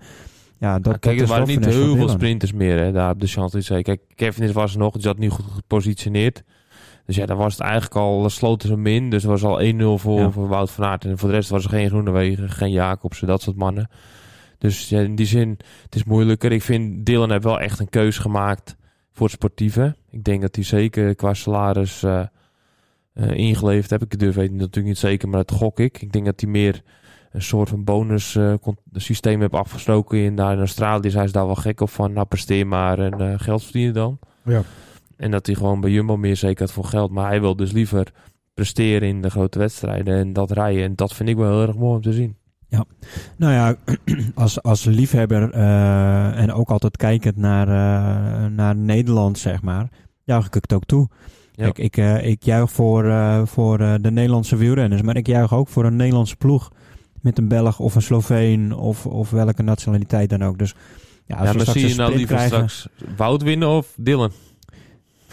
Ja, 0.59 0.79
dat, 0.79 0.92
Ja, 0.92 0.98
kijk, 0.98 1.18
dat 1.18 1.29
er 1.29 1.35
waren 1.35 1.48
niet 1.48 1.64
heel 1.64 1.96
veel 1.96 2.09
sprinters 2.09 2.53
meer 2.53 2.79
hè, 2.79 2.92
daar 2.92 3.11
op 3.11 3.20
de 3.20 3.27
Champs-Élysées. 3.27 3.83
Kijk, 3.83 4.00
Kevin 4.14 4.53
was 4.53 4.77
nog, 4.77 4.92
die 4.92 5.03
zat 5.03 5.18
niet 5.18 5.31
goed 5.31 5.50
gepositioneerd. 5.55 6.42
Dus 7.06 7.16
ja, 7.16 7.26
dan 7.26 7.36
was 7.36 7.52
het 7.52 7.62
eigenlijk 7.62 7.94
al, 7.94 8.30
sloten 8.30 8.68
ze 8.68 8.74
hem 8.74 8.86
in. 8.86 9.10
Dus 9.10 9.22
er 9.22 9.28
was 9.28 9.44
al 9.44 9.60
1-0 9.62 9.98
voor, 9.98 10.20
Ja. 10.20 10.30
voor 10.30 10.48
Wout 10.48 10.70
van 10.70 10.84
Aert. 10.84 11.04
En 11.04 11.18
voor 11.18 11.28
de 11.28 11.34
rest 11.34 11.48
was 11.50 11.64
er 11.64 11.70
geen 11.70 11.88
Groenewegen, 11.88 12.50
geen 12.50 12.70
Jacobsen, 12.70 13.26
dat 13.26 13.42
soort 13.42 13.56
mannen. 13.56 13.88
Dus 14.58 14.88
ja, 14.88 15.00
in 15.00 15.14
die 15.14 15.26
zin, 15.26 15.58
het 15.82 15.94
is 15.94 16.04
moeilijker. 16.04 16.52
Ik 16.52 16.62
vind, 16.62 17.06
Dylan 17.06 17.30
heeft 17.30 17.44
wel 17.44 17.60
echt 17.60 17.78
een 17.78 17.88
keus 17.90 18.18
gemaakt 18.18 18.76
voor 19.12 19.26
het 19.26 19.34
sportieve. 19.34 19.96
Ik 20.10 20.24
denk 20.24 20.40
dat 20.40 20.54
hij 20.54 20.64
zeker 20.64 21.14
qua 21.14 21.34
salaris 21.34 22.02
eh, 22.02 22.22
ingeleverd 23.32 23.90
heb. 23.90 24.02
Ik 24.02 24.18
durf 24.18 24.34
het 24.34 24.50
natuurlijk 24.52 24.86
niet 24.86 24.98
zeker, 24.98 25.28
maar 25.28 25.44
dat 25.44 25.56
gok 25.58 25.80
ik. 25.80 26.02
Ik 26.02 26.12
denk 26.12 26.24
dat 26.24 26.40
hij 26.40 26.50
meer 26.50 26.82
een 27.32 27.42
soort 27.42 27.68
van 27.68 27.84
bonus 27.84 28.36
eh, 28.36 28.54
systeem 28.92 29.40
heeft 29.40 29.52
afgesproken 29.52 30.18
in, 30.18 30.36
daar 30.36 30.52
in 30.52 30.58
Australië. 30.58 31.00
Dus 31.00 31.14
hij 31.14 31.24
is 31.24 31.32
daar 31.32 31.46
wel 31.46 31.54
gek 31.54 31.80
op 31.80 31.90
van, 31.90 32.12
nou 32.12 32.26
presteer 32.26 32.66
maar 32.66 32.98
en 32.98 33.40
geld 33.40 33.62
verdienen 33.62 33.94
dan. 33.94 34.18
Ja. 34.44 34.62
En 35.16 35.31
dat 35.31 35.46
hij 35.46 35.55
gewoon 35.55 35.81
bij 35.81 35.90
Jumbo 35.90 36.16
meer 36.16 36.37
zeker 36.37 36.61
had 36.64 36.72
voor 36.72 36.85
geld. 36.85 37.11
Maar 37.11 37.29
hij 37.29 37.40
wil 37.40 37.57
dus 37.57 37.72
liever 37.72 38.12
presteren 38.55 39.09
in 39.09 39.22
de 39.22 39.31
grote 39.31 39.59
wedstrijden 39.59 40.16
en 40.18 40.33
dat 40.33 40.50
rijden. 40.50 40.83
En 40.85 40.94
dat 40.94 41.14
vind 41.14 41.29
ik 41.29 41.37
wel 41.37 41.50
heel 41.59 41.66
erg 41.68 41.77
mooi 41.77 41.94
om 41.96 42.03
te 42.03 42.12
zien. 42.12 42.37
Nou 43.37 43.53
ja, 43.53 43.77
als, 44.35 44.62
als 44.62 44.85
liefhebber 44.85 45.50
eh, 45.50 46.38
en 46.40 46.53
ook 46.53 46.70
altijd 46.70 46.96
kijkend 46.96 47.37
naar, 47.37 47.68
eh, 47.68 48.46
naar 48.50 48.77
Nederland, 48.77 49.38
zeg 49.38 49.62
maar, 49.62 49.88
juich 50.24 50.46
ik 50.46 50.55
het 50.55 50.72
ook 50.72 50.85
toe. 50.85 51.09
Ja. 51.53 51.64
Kijk, 51.64 51.79
ik, 51.79 51.96
eh, 51.96 52.27
ik 52.27 52.42
juich 52.42 52.70
voor, 52.72 53.12
voor 53.46 53.79
de 53.79 54.11
Nederlandse 54.11 54.57
wielrenners, 54.57 55.03
maar 55.03 55.16
ik 55.16 55.27
juich 55.27 55.53
ook 55.55 55.68
voor 55.68 55.85
een 55.85 55.96
Nederlandse 55.96 56.37
ploeg. 56.37 56.70
Met 57.20 57.38
een 57.38 57.48
Belg 57.48 57.79
of 57.81 57.94
een 57.94 58.03
Sloveen 58.03 58.72
of, 58.72 59.07
of 59.07 59.31
welke 59.31 59.62
nationaliteit 59.62 60.31
dan 60.31 60.44
ook. 60.44 60.59
Dus 60.59 60.74
ja, 61.27 61.37
als 61.37 61.44
Ja, 61.46 61.50
we 61.50 61.57
maar 61.57 61.66
straks 61.66 61.81
zie 61.81 61.88
je 61.88 61.94
nou 61.94 62.16
liever 62.16 62.37
krijgen- 62.37 62.68
straks 62.70 62.88
Wout 63.16 63.42
winnen 63.42 63.68
of 63.68 63.92
Dylan? 63.96 64.31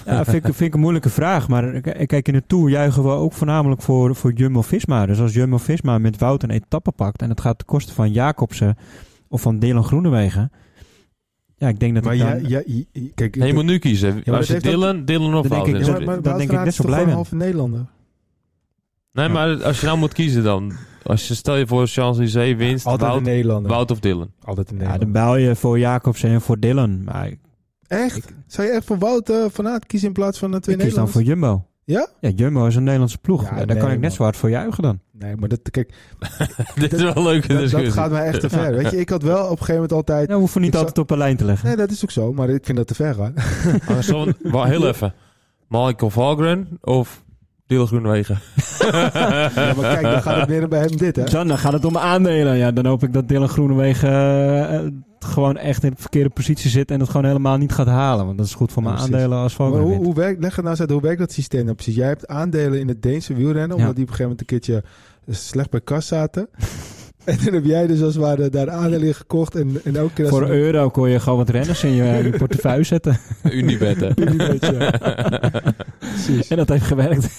Ja, 0.05 0.23
vind 0.25 0.35
ik, 0.35 0.43
vind 0.43 0.59
ik 0.61 0.73
een 0.73 0.79
moeilijke 0.79 1.09
vraag. 1.09 1.47
Maar 1.47 1.81
kijk, 1.81 2.27
in 2.27 2.33
de 2.33 2.43
Tour 2.47 2.69
juichen 2.69 3.03
we 3.03 3.09
ook 3.09 3.33
voornamelijk 3.33 3.81
voor, 3.81 4.15
voor 4.15 4.33
Jumbo-Visma. 4.33 5.05
Dus 5.05 5.19
als 5.19 5.33
Jumbo-Visma 5.33 5.97
met 5.97 6.17
Wout 6.17 6.43
een 6.43 6.49
etappe 6.49 6.91
pakt... 6.91 7.21
en 7.21 7.29
het 7.29 7.41
gaat 7.41 7.57
ten 7.57 7.67
koste 7.67 7.93
van 7.93 8.11
Jacobsen 8.11 8.77
of 9.27 9.41
van 9.41 9.59
Dylan 9.59 9.83
Groenewegen... 9.83 10.51
Ja, 11.55 11.67
ik 11.67 11.79
denk 11.79 11.93
dat 11.95 12.03
Maar 12.03 12.13
ik 12.13 12.19
dan... 12.19 12.29
ja, 12.29 12.47
ja, 12.47 12.63
i- 12.67 12.87
i- 12.93 13.11
kijk, 13.15 13.35
Nee, 13.35 13.47
je 13.47 13.53
moet 13.53 13.63
nu 13.65 13.77
kiezen. 13.77 14.21
maar 14.25 14.35
Als 14.35 14.47
je 14.47 14.53
dat 14.53 14.63
heeft 14.63 14.75
Dylan, 14.75 15.05
Dylan 15.05 15.35
of 15.35 15.47
Dan 15.47 15.51
denk 15.51 15.65
Wout. 15.65 15.67
ik 15.81 15.85
ja, 15.87 15.93
dan 15.93 16.05
Wout 16.05 16.23
denk 16.37 16.51
ik 16.51 16.57
net 16.57 16.67
is 16.67 16.75
zo 16.75 16.83
toch 16.83 16.91
blij 16.95 17.13
halve 17.13 17.35
Nederlander. 17.35 17.85
Nee, 19.13 19.29
maar 19.29 19.63
als 19.63 19.79
je 19.79 19.85
nou 19.85 19.97
moet 19.97 20.13
kiezen 20.13 20.43
dan. 20.43 20.71
Als 21.03 21.27
je 21.27 21.33
stel 21.35 21.55
je 21.55 21.67
voor 21.67 21.87
Champs-Élysées 21.87 22.55
winst, 22.55 22.85
Altijd 22.85 23.01
een 23.09 23.15
Wout, 23.15 23.23
Nederlander. 23.25 23.71
Wout 23.71 23.91
of 23.91 23.99
Dylan. 23.99 24.31
Altijd 24.43 24.71
een 24.71 24.79
ja, 24.79 24.97
dan 24.97 25.11
bel 25.11 25.35
je 25.37 25.55
voor 25.55 25.79
Jacobsen 25.79 26.29
en 26.29 26.41
voor 26.41 26.59
Dylan. 26.59 27.03
Maar 27.03 27.31
ik, 27.91 27.97
Echt? 27.97 28.25
Zou 28.47 28.67
je 28.67 28.73
echt 28.73 28.85
voor 28.85 28.97
Wout 28.97 29.29
eh, 29.29 29.45
van 29.51 29.67
Aert 29.67 29.85
kiezen 29.85 30.07
in 30.07 30.13
plaats 30.13 30.39
van 30.39 30.51
de 30.51 30.59
twee 30.59 30.75
ik 30.75 30.81
kies 30.81 30.93
dan 30.93 31.09
voor 31.09 31.21
Jumbo. 31.23 31.65
Ja? 31.83 32.07
Ja, 32.19 32.29
Jumbo 32.29 32.65
is 32.65 32.75
een 32.75 32.83
Nederlandse 32.83 33.17
ploeg. 33.17 33.41
Ja, 33.43 33.49
Ja, 33.49 33.55
daar 33.55 33.65
nee, 33.67 33.77
kan 33.77 33.91
ik 33.91 33.99
net 33.99 34.13
zo 34.13 34.23
hard 34.23 34.37
voor 34.37 34.49
juichen 34.49 34.83
dan. 34.83 34.99
Nee, 35.11 35.35
maar 35.35 35.49
dat, 35.49 35.59
kijk, 35.71 35.93
Dit 36.75 36.93
is 36.93 37.01
wel 37.01 37.15
een 37.15 37.23
leuke 37.23 37.47
dat, 37.47 37.57
dat 37.57 37.59
discussie. 37.65 37.91
gaat 37.91 38.11
mij 38.11 38.25
echt 38.25 38.39
te 38.39 38.49
ver. 38.49 38.73
Weet 38.75 38.91
je, 38.91 38.97
ik 38.99 39.09
had 39.09 39.23
wel 39.23 39.43
op 39.43 39.49
een 39.51 39.57
gegeven 39.57 39.73
moment 39.73 39.91
altijd... 39.91 40.19
Nou, 40.19 40.33
we 40.33 40.39
hoeven 40.39 40.61
niet 40.61 40.71
zou- 40.73 40.85
altijd 40.85 41.03
op 41.05 41.11
een 41.11 41.17
lijn 41.17 41.37
te 41.37 41.45
leggen. 41.45 41.67
Nee, 41.67 41.75
dat 41.77 41.91
is 41.91 42.03
ook 42.03 42.11
zo, 42.11 42.33
maar 42.33 42.49
ik 42.49 42.65
vind 42.65 42.77
dat 42.77 42.87
te 42.87 42.95
ver 42.95 43.13
gaan. 43.15 43.33
Ah, 43.87 43.97
zo, 43.99 44.25
wel 44.41 44.63
heel 44.63 44.87
even. 44.91 45.13
Michael 45.67 46.09
Valgren 46.11 46.67
of 46.81 47.23
Dylan 47.67 47.87
Groenewegen? 47.87 48.39
Ja, 48.81 49.51
maar 49.53 49.75
kijk, 49.75 50.01
dan 50.01 50.21
gaat 50.21 50.39
het 50.39 50.49
meer 50.49 50.67
bij 50.67 50.79
hem 50.79 50.97
dit, 50.97 51.15
hè? 51.15 51.23
Dan, 51.23 51.47
dan 51.47 51.57
gaat 51.57 51.73
het 51.73 51.85
om 51.85 51.97
aandelen. 51.97 52.57
Ja, 52.57 52.71
dan 52.71 52.85
hoop 52.85 53.03
ik 53.03 53.13
dat 53.13 53.27
Dylan 53.27 53.49
Groenewegen 53.49 54.09
eh, 54.09 54.75
eh, 54.75 54.91
gewoon 55.25 55.57
echt 55.57 55.83
in 55.83 55.89
de 55.89 55.95
verkeerde 56.01 56.29
positie 56.29 56.69
zit 56.69 56.91
en 56.91 56.99
het 56.99 57.09
gewoon 57.09 57.25
helemaal 57.25 57.57
niet 57.57 57.71
gaat 57.71 57.87
halen. 57.87 58.25
Want 58.25 58.37
dat 58.37 58.45
is 58.47 58.53
goed 58.53 58.71
voor 58.71 58.83
mijn 58.83 58.95
aandelen 58.97 59.37
als 59.37 59.57
Maar 59.57 59.67
Valgren 59.67 59.87
hoe, 59.95 60.05
hoe 60.05 60.13
werkt, 60.15 60.41
leg 60.41 60.49
het 60.55 60.59
nou 60.59 60.69
eens 60.69 60.79
uit, 60.79 60.89
hoe 60.91 61.01
werkt 61.01 61.19
dat 61.19 61.31
systeem 61.31 61.63
nou 61.63 61.75
precies? 61.75 61.95
Jij 61.95 62.07
hebt 62.07 62.27
aandelen 62.27 62.79
in 62.79 62.87
het 62.87 63.01
Deense 63.01 63.33
wielrennen, 63.33 63.77
omdat 63.77 63.89
Ja. 63.89 63.93
die 63.93 64.03
op 64.03 64.09
een 64.09 64.15
gegeven 64.15 64.23
moment 64.23 64.39
een 64.39 64.45
keertje 64.45 64.83
slecht 65.29 65.69
bij 65.69 65.81
kas 65.81 66.07
zaten. 66.07 66.47
en 67.23 67.37
dan 67.45 67.53
heb 67.53 67.65
jij 67.65 67.87
dus 67.87 68.01
als 68.01 68.13
het 68.13 68.23
ware 68.23 68.49
daar 68.49 68.69
aandelen 68.69 69.07
in 69.07 69.13
gekocht 69.15 69.55
en, 69.55 69.81
en 69.83 69.95
elke 69.95 70.13
keer 70.13 70.27
Voor 70.27 70.41
een 70.41 70.49
euro 70.49 70.89
kon 70.89 71.09
je 71.09 71.19
gewoon 71.19 71.37
wat 71.37 71.49
renners 71.49 71.83
in 71.83 71.91
je, 71.91 72.03
in 72.03 72.23
je 72.31 72.37
portefeuille 72.37 72.83
zetten. 72.83 73.17
Unibet, 73.43 73.99
hè? 73.99 74.09
Unibet, 74.25 74.65
ja. 74.65 74.93
Precies. 75.99 76.47
En 76.47 76.57
dat 76.57 76.69
heeft 76.69 76.85
gewerkt. 76.85 77.29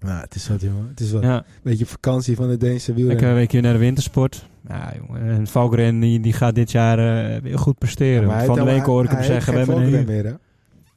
Nou, 0.00 0.20
het 0.20 0.34
is 0.34 0.48
wat, 0.48 0.60
jongen. 0.60 0.88
Het 0.88 1.00
is 1.00 1.12
wat. 1.12 1.22
Ja, 1.22 1.36
Een 1.36 1.44
beetje 1.62 1.86
vakantie 1.86 2.36
van 2.36 2.48
de 2.48 2.56
Deense 2.56 2.94
wielrennen. 2.94 3.28
een 3.28 3.34
weekje 3.34 3.60
naar 3.60 3.72
de 3.72 3.78
wintersport. 3.78 4.48
Ja, 4.68 4.92
jongen. 5.06 5.22
En 5.22 5.46
Valgren 5.46 6.00
die, 6.00 6.20
die 6.20 6.32
gaat 6.32 6.54
dit 6.54 6.70
jaar 6.70 6.98
eh, 7.34 7.42
weer 7.42 7.58
goed 7.58 7.78
presteren. 7.78 8.44
Van 8.46 8.54
de 8.58 8.64
week 8.64 8.84
hoor 8.84 9.04
ik 9.04 9.10
hem 9.10 9.22
zeggen. 9.22 9.52
We 9.52 9.58
hebben 9.58 9.76
geen 9.76 9.94
een 9.94 10.04
meer, 10.06 10.24
hè? 10.24 10.32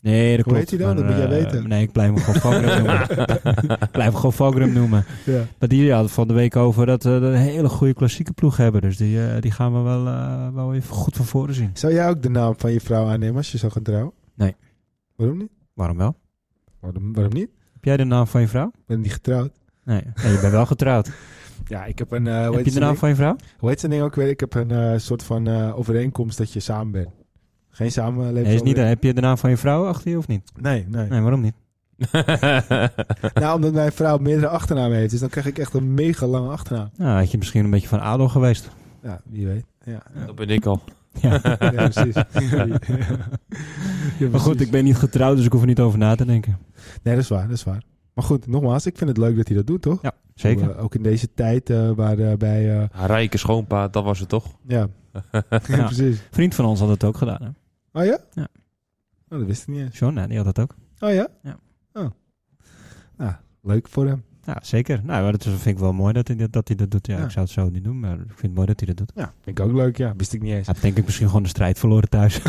Nee, 0.02 0.36
dat 0.38 0.46
Hoe 0.46 0.54
klopt. 0.54 0.60
heet 0.72 0.80
hij 0.80 0.88
dan? 0.88 0.96
Dat 0.96 1.06
moet 1.06 1.16
jij 1.16 1.24
eh, 1.24 1.30
weten. 1.44 1.68
Nee, 1.68 1.82
ik 1.82 1.92
blijf 1.92 2.14
hem 2.14 2.18
gewoon 2.24 2.42
Valgren 2.42 2.76
noemen. 2.78 3.02
ik 3.82 3.92
blijf 3.92 4.08
hem 4.08 4.16
gewoon 4.16 4.34
Valgren 4.34 4.74
noemen. 4.74 5.06
Ja. 5.26 5.44
Maar 5.60 5.70
die 5.70 5.94
had 5.94 6.04
het 6.04 6.12
van 6.12 6.28
de 6.28 6.34
week 6.34 6.56
over 6.56 6.86
dat 6.86 7.04
we 7.04 7.10
een 7.10 7.34
hele 7.36 7.70
goede 7.70 7.94
klassieke 7.94 8.34
ploeg 8.34 8.58
hebben. 8.58 8.82
Dus 8.82 8.98
die, 8.98 9.26
eh, 9.28 9.42
die 9.42 9.52
gaan 9.52 9.74
we 9.74 9.80
wel, 9.80 10.08
eh, 10.08 10.48
wel 10.54 10.74
even 10.74 10.96
goed 10.96 11.16
van 11.16 11.26
voren 11.26 11.54
zien. 11.56 11.70
Zou 11.74 11.94
jij 11.94 12.10
ook 12.10 12.22
de 12.22 12.30
naam 12.30 12.54
van 12.58 12.72
je 12.72 12.80
vrouw 12.82 13.08
aannemen 13.08 13.36
als 13.36 13.52
je 13.52 13.58
zou 13.58 13.72
gaan 13.72 13.84
trouwen? 13.84 14.14
Nee. 14.36 14.56
Waarom 15.16 15.38
niet? 15.38 15.52
Waarom 15.74 15.98
wel? 15.98 16.16
Waarom, 16.80 17.14
waarom 17.14 17.34
niet? 17.34 17.50
Heb 17.82 17.90
jij 17.90 17.98
de 17.98 18.04
naam 18.04 18.28
van 18.28 18.42
je 18.42 18.48
vrouw? 18.48 18.68
Ik 18.68 18.86
ben 18.86 19.02
niet 19.02 19.14
getrouwd. 19.14 19.52
Nee, 19.84 20.02
nee 20.24 20.32
je 20.34 20.40
bent 20.40 20.52
wel 20.52 20.66
getrouwd. 20.66 21.12
Ja, 21.68 21.86
ik 21.86 22.00
heb 22.00 22.12
een... 22.12 22.28
eh, 22.28 22.34
hoe 22.34 22.44
Heb 22.44 22.54
heet 22.54 22.66
je 22.66 22.72
de 22.72 22.80
naam 22.80 22.88
ding? 22.88 23.00
van 23.00 23.10
je 23.10 23.16
vrouw? 23.16 23.36
Hoe 23.60 23.70
heet 23.70 23.80
zijn 23.80 23.92
ding 23.92 24.04
ook 24.04 24.16
weer? 24.16 24.28
Ik 24.28 24.40
heb 24.40 24.54
een 24.54 24.72
eh, 24.72 24.94
soort 24.98 25.24
van 25.24 25.48
eh, 25.48 25.78
overeenkomst 25.78 26.38
dat 26.38 26.54
je 26.54 26.60
samen 26.60 26.92
bent. 26.92 27.08
Geen 27.70 27.92
samenleving. 27.92 28.46
Nee, 28.46 28.56
is 28.56 28.62
niet, 28.62 28.78
heb 28.78 29.04
je 29.04 29.14
de 29.14 29.22
naam 29.22 29.38
van 29.38 29.50
je 29.50 29.58
vrouw 29.58 29.86
achter 29.88 30.12
je 30.12 30.18
of 30.18 30.28
niet? 30.28 30.52
Nee, 30.60 30.86
nee. 30.90 31.08
Nee, 31.10 31.22
waarom 31.22 31.42
niet? 31.42 31.54
Nou, 33.34 33.56
omdat 33.56 33.74
mijn 33.74 33.92
vrouw 33.92 34.18
meerdere 34.18 34.48
achternamen 34.48 34.98
heeft. 34.98 35.12
Dus 35.12 35.20
dan 35.20 35.30
krijg 35.30 35.46
ik 35.46 35.58
echt 35.58 35.74
een 35.74 35.94
mega 35.94 36.26
lange 36.28 36.50
achternaam. 36.50 36.90
Nou, 36.98 37.18
had 37.20 37.32
je 37.32 37.38
misschien 37.38 37.64
een 37.64 37.70
beetje 37.72 37.88
van 37.88 38.00
ADO 38.00 38.28
geweest. 38.28 38.70
Ja, 39.04 39.22
wie 39.26 39.48
weet. 39.48 39.66
Ja, 39.84 40.04
Dat 40.26 40.36
ben 40.36 40.50
ik 40.50 40.66
al. 40.66 40.82
Ja. 41.22 41.40
ja 41.60 41.90
precies. 41.90 42.16
Ja, 44.20 44.30
Maar 44.30 44.40
goed, 44.40 44.62
ik 44.62 44.72
ben 44.72 44.84
niet 44.84 44.96
getrouwd, 44.98 45.36
dus 45.36 45.46
ik 45.46 45.52
hoef 45.52 45.62
er 45.62 45.68
niet 45.68 45.80
over 45.80 46.00
na 46.00 46.16
te 46.16 46.26
denken. 46.26 46.58
Nee, 47.04 47.16
dat 47.16 47.24
is 47.24 47.30
waar, 47.30 47.48
dat 47.48 47.58
is 47.58 47.64
waar. 47.64 47.84
Maar 48.14 48.24
goed, 48.26 48.48
nogmaals, 48.48 48.86
ik 48.86 48.98
vind 48.98 49.10
het 49.10 49.18
leuk 49.20 49.36
dat 49.38 49.48
hij 49.48 49.58
dat 49.58 49.68
doet, 49.68 49.82
toch? 49.82 50.02
Ja, 50.02 50.12
zeker. 50.36 50.70
Ook, 50.70 50.76
eh, 50.76 50.84
ook 50.84 50.96
in 50.96 51.04
deze 51.04 51.34
tijd 51.34 51.70
eh, 51.70 51.92
waar 51.92 52.20
eh, 52.20 52.38
bij... 52.38 52.80
eh, 52.82 52.86
Haar 52.92 53.08
rijke 53.08 53.38
schoonpa, 53.38 53.88
dat 53.88 54.04
was 54.04 54.20
het 54.20 54.30
toch? 54.30 54.46
ja. 54.68 54.88
ja, 55.32 55.44
Ja. 55.68 55.86
precies. 55.86 56.22
Vriend 56.32 56.56
van 56.56 56.66
ons 56.66 56.80
had 56.80 56.90
het 56.90 57.04
ook 57.04 57.18
gedaan. 57.18 57.42
Hè? 57.44 57.50
Oh 58.00 58.06
ja? 58.06 58.20
Ja. 58.34 58.48
Oh, 59.30 59.38
dat 59.38 59.44
wist 59.48 59.62
ik 59.62 59.68
niet 59.68 59.80
eens. 59.80 60.00
John, 60.00 60.14
nee, 60.14 60.28
die 60.28 60.38
had 60.38 60.46
het 60.46 60.60
ook. 60.60 60.76
Oh 61.00 61.14
ja? 61.14 61.28
Ja. 61.44 61.58
Oh. 61.94 62.10
Nou, 63.18 63.34
leuk 63.62 63.88
voor 63.88 64.06
hem. 64.08 64.24
Ja, 64.46 64.58
zeker. 64.62 65.02
Nou, 65.04 65.24
maar 65.24 65.32
dat 65.32 65.46
is- 65.46 65.52
vind 65.52 65.66
ik 65.76 65.80
wel 65.80 65.94
mooi 65.94 66.14
dat 66.14 66.28
hij 66.28 66.38
dat, 66.38 66.52
dat, 66.54 66.68
hij 66.68 66.78
dat 66.78 66.92
doet. 66.92 67.08
Ja, 67.08 67.18
Ja. 67.18 67.24
ik 67.24 67.30
zou 67.32 67.46
het 67.46 67.54
zo 67.54 67.70
niet 67.70 67.84
doen, 67.84 68.00
maar 68.00 68.14
ik 68.14 68.20
vind 68.28 68.42
het 68.42 68.54
mooi 68.54 68.68
dat 68.68 68.80
hij 68.80 68.88
dat 68.88 68.98
doet. 68.98 69.12
Ja, 69.16 69.34
vind 69.42 69.60
ik 69.60 69.66
ook 69.66 69.72
leuk. 69.74 69.98
Ja, 69.98 70.14
wist 70.18 70.34
ik 70.34 70.42
niet 70.42 70.54
eens. 70.54 70.68
Heeft 70.68 70.82
denk 70.82 70.98
ik 70.98 71.06
misschien 71.06 71.28
gewoon 71.28 71.44
de 71.44 71.50
strijd 71.50 71.80
verloren 71.80 72.10
thuis. 72.10 72.42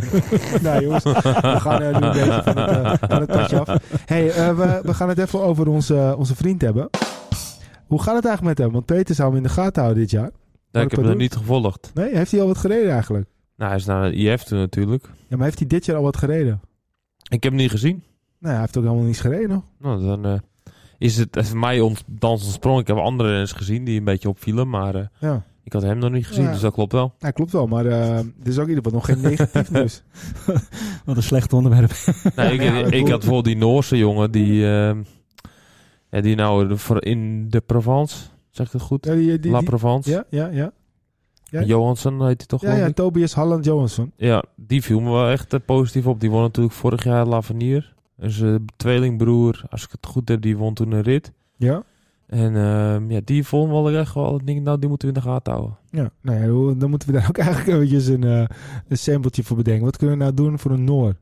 nou 0.62 0.82
jongens, 0.82 1.04
we 1.04 1.12
gaan 1.60 1.82
er 1.82 2.00
nu 2.00 2.06
een 2.06 2.12
beetje 2.12 2.42
van 2.44 2.56
het, 2.58 2.70
eh, 3.00 3.08
van 3.08 3.20
het 3.20 3.26
padje 3.30 3.64
af. 3.64 3.82
hey, 4.04 4.30
eh, 4.30 4.56
we, 4.56 4.80
we 4.82 4.94
gaan 4.94 5.08
het 5.08 5.18
even 5.18 5.40
over 5.42 5.68
onze, 5.68 6.14
onze 6.18 6.34
vriend 6.36 6.60
hebben. 6.62 6.88
Hoe 7.86 8.02
gaat 8.02 8.14
het 8.16 8.24
eigenlijk 8.24 8.56
met 8.56 8.66
hem? 8.66 8.74
Want 8.74 8.86
Peter 8.86 9.14
zou 9.14 9.28
hem 9.28 9.36
in 9.36 9.42
de 9.42 9.48
gaten 9.48 9.82
houden 9.82 10.02
dit 10.02 10.10
jaar. 10.10 10.30
Ja, 10.70 10.80
ik 10.80 10.90
heb 10.90 11.04
hem 11.04 11.16
niet 11.16 11.34
gevolgd. 11.36 11.90
Nee, 11.94 12.16
heeft 12.16 12.30
hij 12.30 12.40
al 12.40 12.46
wat 12.46 12.58
gereden 12.58 12.90
eigenlijk? 12.92 13.26
Nou, 13.56 13.70
hij 13.70 13.78
is 13.78 13.84
naar 13.86 14.10
de 14.10 14.16
IF 14.16 14.42
toen 14.42 14.58
natuurlijk. 14.58 15.04
Ja, 15.28 15.36
maar 15.36 15.44
heeft 15.44 15.58
hij 15.58 15.68
dit 15.68 15.84
jaar 15.84 15.96
al 15.96 16.02
wat 16.02 16.16
gereden? 16.16 16.60
Ik 17.28 17.42
heb 17.42 17.52
hem 17.52 17.60
niet 17.60 17.70
gezien. 17.70 18.02
Nee, 18.38 18.52
hij 18.52 18.60
heeft 18.60 18.76
ook 18.76 18.82
helemaal 18.84 19.04
niets 19.04 19.20
gereden 19.20 19.48
nog. 19.48 19.62
Nou, 19.78 20.04
dan 20.04 20.24
eh, 20.24 20.38
is 20.98 21.16
het 21.16 21.36
eh, 21.36 21.44
voor 21.44 21.58
mij 21.58 21.80
ons 21.80 22.02
dans 22.06 22.44
ontsprong. 22.44 22.80
Ik 22.80 22.86
heb 22.86 22.96
andere 22.96 23.28
renners 23.28 23.52
gezien 23.52 23.84
die 23.84 23.98
een 23.98 24.04
beetje 24.04 24.28
opvielen, 24.28 24.68
maar 24.68 24.94
eh, 24.94 25.04
Ja, 25.20 25.44
ik 25.64 25.72
had 25.72 25.82
hem 25.82 25.98
nog 25.98 26.10
niet 26.10 26.26
gezien, 26.26 26.44
Ja. 26.44 26.50
dus 26.52 26.60
dat 26.60 26.72
klopt 26.74 26.92
wel. 26.92 27.14
ja 27.18 27.30
klopt 27.30 27.52
wel. 27.52 27.66
Maar 27.66 27.86
eh 27.86 28.18
er 28.18 28.24
is 28.44 28.58
ook 28.58 28.68
in 28.68 28.74
ieder 28.76 28.84
geval 28.84 28.92
nog 28.92 29.06
geen 29.06 29.20
negatief 29.20 29.70
nieuws. 29.78 30.02
Wat 31.04 31.16
een 31.16 31.22
slecht 31.22 31.52
onderwerp. 31.52 31.90
Nee, 32.36 32.52
ik, 32.52 32.62
Ja, 32.62 32.72
ik 32.84 33.00
had 33.00 33.08
bijvoorbeeld 33.08 33.44
die 33.44 33.56
Noorse 33.56 33.96
jongen 33.96 34.30
die, 34.30 34.64
eh, 34.66 34.96
ja, 36.10 36.20
die 36.20 36.36
nou 36.36 36.78
voor- 36.78 37.04
in 37.04 37.48
de 37.50 37.60
Provence, 37.60 38.16
zeg 38.50 38.66
ik 38.66 38.72
het 38.72 38.82
goed? 38.82 39.04
Ja, 39.04 39.14
die, 39.14 39.38
die, 39.38 39.50
La 39.50 39.58
die- 39.58 39.68
Provence. 39.68 40.10
ja, 40.10 40.24
ja, 40.30 40.46
ja. 40.48 40.72
ja. 41.44 41.62
Johansson 41.62 42.14
heet 42.26 42.38
hij 42.38 42.46
toch 42.46 42.60
Ja, 42.62 42.74
ja? 42.76 42.90
Tobias 42.92 43.34
Halland 43.34 43.64
Johansson. 43.64 44.12
Ja, 44.16 44.44
die 44.56 44.82
viel 44.82 45.00
me 45.00 45.10
wel 45.10 45.28
echt 45.28 45.52
eh, 45.52 45.60
positief 45.66 46.06
op. 46.06 46.20
Die 46.20 46.30
won 46.30 46.42
natuurlijk 46.42 46.74
vorig 46.74 47.04
jaar 47.04 47.26
Lavanier. 47.26 47.93
Zijn 48.18 48.64
tweelingbroer, 48.76 49.62
als 49.70 49.84
ik 49.84 49.90
het 49.90 50.06
goed 50.06 50.28
heb, 50.28 50.40
die 50.42 50.56
won 50.56 50.74
toen 50.74 50.92
een 50.92 51.02
rit. 51.02 51.32
Ja? 51.56 51.82
En 52.26 52.56
ehm, 52.56 53.10
ja, 53.10 53.20
die 53.24 53.44
vond 53.44 53.70
wel 53.70 53.90
echt 53.90 54.14
wel, 54.14 54.34
ik 54.36 54.46
denk, 54.46 54.60
nou, 54.62 54.78
die 54.78 54.88
moeten 54.88 55.08
we 55.08 55.14
in 55.14 55.20
de 55.20 55.26
gaten 55.28 55.52
houden. 55.52 55.76
Ja, 55.90 56.10
nou 56.20 56.38
ja, 56.72 56.74
dan 56.78 56.90
moeten 56.90 57.08
we 57.08 57.14
daar 57.18 57.28
ook 57.28 57.38
eigenlijk 57.46 57.68
eventjes 57.68 58.06
een, 58.06 58.24
eh 58.24 58.44
een 58.88 58.98
sampletje 58.98 59.44
voor 59.44 59.56
bedenken. 59.56 59.84
Wat 59.84 59.96
kunnen 59.96 60.16
we 60.18 60.22
nou 60.22 60.34
doen 60.34 60.58
voor 60.58 60.70
een 60.70 60.84
Noor? 60.84 61.14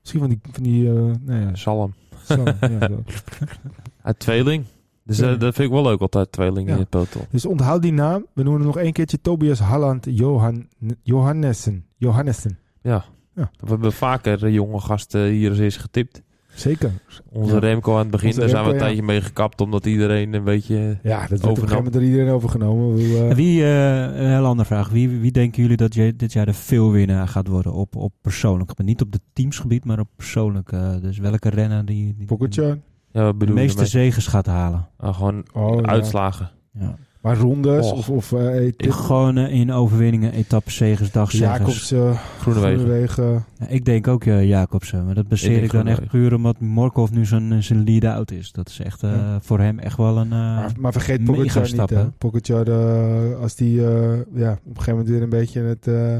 Misschien 0.00 0.20
van 0.20 0.28
die, 0.30 0.38
van 0.52 0.62
die 0.62 0.88
eh 0.88 0.94
nou 1.20 1.40
ja, 1.40 1.54
Salem. 1.54 1.94
zo, 2.24 2.42
ja. 2.60 2.88
Uit 4.02 4.18
tweeling. 4.18 4.64
Dus 5.04 5.18
Ja. 5.18 5.32
eh, 5.32 5.38
dat 5.38 5.54
vind 5.54 5.68
ik 5.68 5.74
wel 5.74 5.82
leuk 5.82 6.00
altijd, 6.00 6.32
tweeling 6.32 6.68
Ja. 6.68 6.74
in 6.74 6.80
het 6.80 6.88
peloton. 6.88 7.22
Dus 7.30 7.46
onthoud 7.46 7.82
die 7.82 7.92
naam. 7.92 8.26
We 8.32 8.42
noemen 8.42 8.60
hem 8.62 8.70
nog 8.70 8.78
één 8.78 8.92
keertje 8.92 9.20
Tobias 9.20 9.58
Halland 9.58 10.06
Johan, 10.10 10.68
Johannessen. 11.02 11.84
Johannessen. 11.96 12.58
Ja. 12.82 13.04
Ja. 13.34 13.50
We 13.60 13.68
hebben 13.68 13.92
vaker 13.92 14.44
eh, 14.44 14.52
jonge 14.54 14.80
gasten 14.80 15.24
hier 15.26 15.60
eens 15.60 15.76
getipt. 15.76 16.22
Zeker. 16.54 16.90
Onze 17.32 17.52
Ja. 17.54 17.58
Remco 17.60 17.92
aan 17.92 17.98
het 17.98 18.10
begin, 18.10 18.28
Onze 18.28 18.40
daar 18.40 18.48
zijn 18.48 18.62
we 18.62 18.68
een 18.68 18.74
ja. 18.74 18.80
tijdje 18.80 19.02
mee 19.02 19.20
gekapt, 19.20 19.60
omdat 19.60 19.86
iedereen 19.86 20.32
een 20.34 20.44
beetje... 20.44 20.98
Ja, 21.02 21.26
dat 21.26 21.28
wordt 21.28 21.32
op 21.32 21.32
een 21.32 21.38
gegeven 21.38 21.50
Overnam. 21.50 21.76
moment 21.76 21.92
door 21.92 22.02
iedereen 22.02 22.32
overgenomen. 22.32 22.94
We, 22.94 23.26
eh, 23.28 23.34
Wie, 23.34 23.62
eh, 23.62 24.00
een 24.00 24.28
hele 24.34 24.46
andere 24.46 24.66
vraag. 24.68 24.88
Wie, 24.88 25.08
wie 25.08 25.30
denken 25.32 25.62
jullie 25.62 25.76
dat 25.76 25.94
je 25.94 26.16
dit 26.16 26.32
jaar 26.32 26.46
de 26.46 26.52
veelwinnaar 26.52 27.28
gaat 27.28 27.48
worden 27.48 27.72
op, 27.72 27.96
op 27.96 28.12
persoonlijk 28.20 28.70
gebied? 28.70 28.86
Niet 28.86 29.00
op 29.00 29.12
de 29.12 29.20
teamsgebied, 29.32 29.84
maar 29.84 29.98
op 29.98 30.08
persoonlijk. 30.16 30.72
eh, 30.72 30.94
dus 31.00 31.18
welke 31.18 31.48
renner 31.48 31.84
die, 31.84 32.14
die 32.16 32.26
Pogacar. 32.26 32.78
Ja, 33.12 33.36
we 33.36 33.46
de 33.46 33.52
meeste 33.52 33.86
zegens 33.86 34.26
gaat 34.26 34.46
halen? 34.46 34.88
Ah, 34.96 35.14
gewoon 35.16 35.44
Oh, 35.52 35.80
ja. 35.80 35.86
uitslagen. 35.86 36.50
Ja. 36.72 36.96
Maar 37.24 37.36
rondes 37.36 37.86
Och. 37.92 37.92
of... 37.98 38.10
of 38.10 38.32
eh, 38.32 38.66
Ik 38.66 38.74
gewoon 38.90 39.36
eh, 39.36 39.52
in 39.54 39.72
overwinningen, 39.72 40.32
etappenzegers, 40.32 41.10
dagzeggers. 41.10 41.58
Jacobs, 41.58 41.92
eh 41.92 42.20
Groenewegen. 42.40 42.78
Groenewegen. 42.78 43.44
Ja, 43.58 43.66
ik 43.68 43.84
denk 43.84 44.08
ook 44.08 44.24
uh, 44.24 44.48
Jacobsen, 44.48 45.04
maar 45.06 45.14
dat 45.14 45.28
baseer 45.28 45.62
Ik 45.62 45.70
dan 45.70 45.86
echt 45.86 46.06
puur 46.08 46.34
omdat 46.34 46.60
Morkov 46.60 47.10
nu 47.10 47.24
zijn, 47.26 47.62
zijn 47.62 47.84
lead-out 47.84 48.30
is. 48.30 48.52
Dat 48.52 48.68
is 48.68 48.78
echt 48.80 49.02
eh, 49.02 49.10
Ja. 49.10 49.40
voor 49.40 49.58
hem 49.60 49.78
echt 49.78 49.96
wel 49.96 50.16
een... 50.16 50.32
eh, 50.32 50.38
maar, 50.38 50.72
maar 50.78 50.92
vergeet 50.92 51.24
Pogacar 51.24 51.62
niet, 51.62 51.70
stap, 51.72 51.88
hè. 51.88 51.96
hè? 51.96 52.10
Pogacar, 52.10 52.68
eh, 52.68 53.40
als 53.40 53.54
die 53.54 53.86
eh, 53.86 54.16
ja, 54.34 54.52
op 54.52 54.58
een 54.66 54.74
gegeven 54.76 54.90
moment 54.90 55.08
weer 55.08 55.22
een 55.22 55.28
beetje 55.28 55.60
het, 55.60 55.86
eh, 55.86 56.16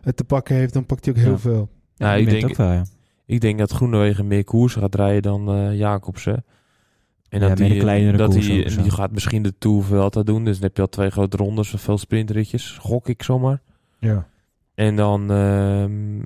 het 0.00 0.16
te 0.16 0.24
pakken 0.24 0.56
heeft, 0.56 0.72
dan 0.72 0.86
pakt 0.86 1.04
hij 1.04 1.14
ook 1.14 1.20
heel 1.20 1.30
Ja. 1.32 1.38
veel. 1.38 1.68
Ja, 1.94 2.14
ik 2.14 2.30
denk- 2.30 2.44
ook 2.44 2.56
wel, 2.56 2.72
ja. 2.72 2.84
Ik 3.26 3.40
denk 3.40 3.58
dat 3.58 3.70
Groenewegen 3.70 4.26
meer 4.26 4.44
koers 4.44 4.74
gaat 4.74 4.94
rijden 4.94 5.22
dan 5.22 5.48
eh 5.48 5.78
Jacobsen. 5.78 6.44
En 7.28 7.40
dat 7.40 7.56
die, 7.56 7.78
kleinere 7.78 8.16
dat 8.16 8.32
die, 8.32 8.64
en 8.64 8.92
gaat 8.92 9.10
misschien 9.10 9.42
de 9.42 9.54
Tour 9.58 9.82
Vuelta 9.82 10.22
doen. 10.22 10.44
Dus 10.44 10.54
dan 10.54 10.66
heb 10.66 10.76
je 10.76 10.82
al 10.82 10.88
twee 10.88 11.10
grote 11.10 11.36
rondes 11.36 11.72
en 11.72 11.78
veel 11.78 11.98
sprintritjes. 11.98 12.78
Gok 12.80 13.08
ik 13.08 13.22
zomaar. 13.22 13.60
Ja. 13.98 14.26
En 14.74 14.96
dan 14.96 15.30
ehm, 15.30 16.20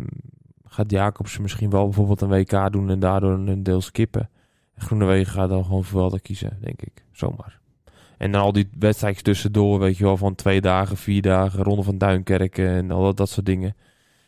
gaat 0.65 0.91
Jacobsen 0.91 1.43
misschien 1.43 1.71
wel 1.71 1.85
bijvoorbeeld 1.85 2.21
een 2.21 2.29
WK 2.29 2.73
doen 2.73 2.91
en 2.91 2.99
daardoor 2.99 3.33
een 3.33 3.63
deel 3.63 3.81
skippen. 3.81 4.31
En 4.75 4.83
Groenewegen 4.83 5.33
gaat 5.33 5.49
dan 5.49 5.65
gewoon 5.65 5.85
Vuelta 5.85 6.19
kiezen, 6.19 6.59
denk 6.61 6.83
ik. 6.83 7.05
Zomaar. 7.13 7.61
En 8.19 8.33
dan 8.33 8.43
al 8.43 8.53
die 8.53 8.69
wedstrijdjes 8.79 9.23
tussendoor, 9.23 9.79
weet 9.79 9.97
je 9.97 10.05
wel, 10.05 10.17
van 10.17 10.35
twee 10.35 10.61
dagen, 10.61 10.97
vier 10.97 11.23
dagen, 11.23 11.63
Ronde 11.63 11.83
van 11.83 11.99
Duinkerken 11.99 12.69
en 12.69 12.91
al 12.91 13.03
dat, 13.03 13.17
dat 13.17 13.29
soort 13.29 13.47
dingen. 13.47 13.77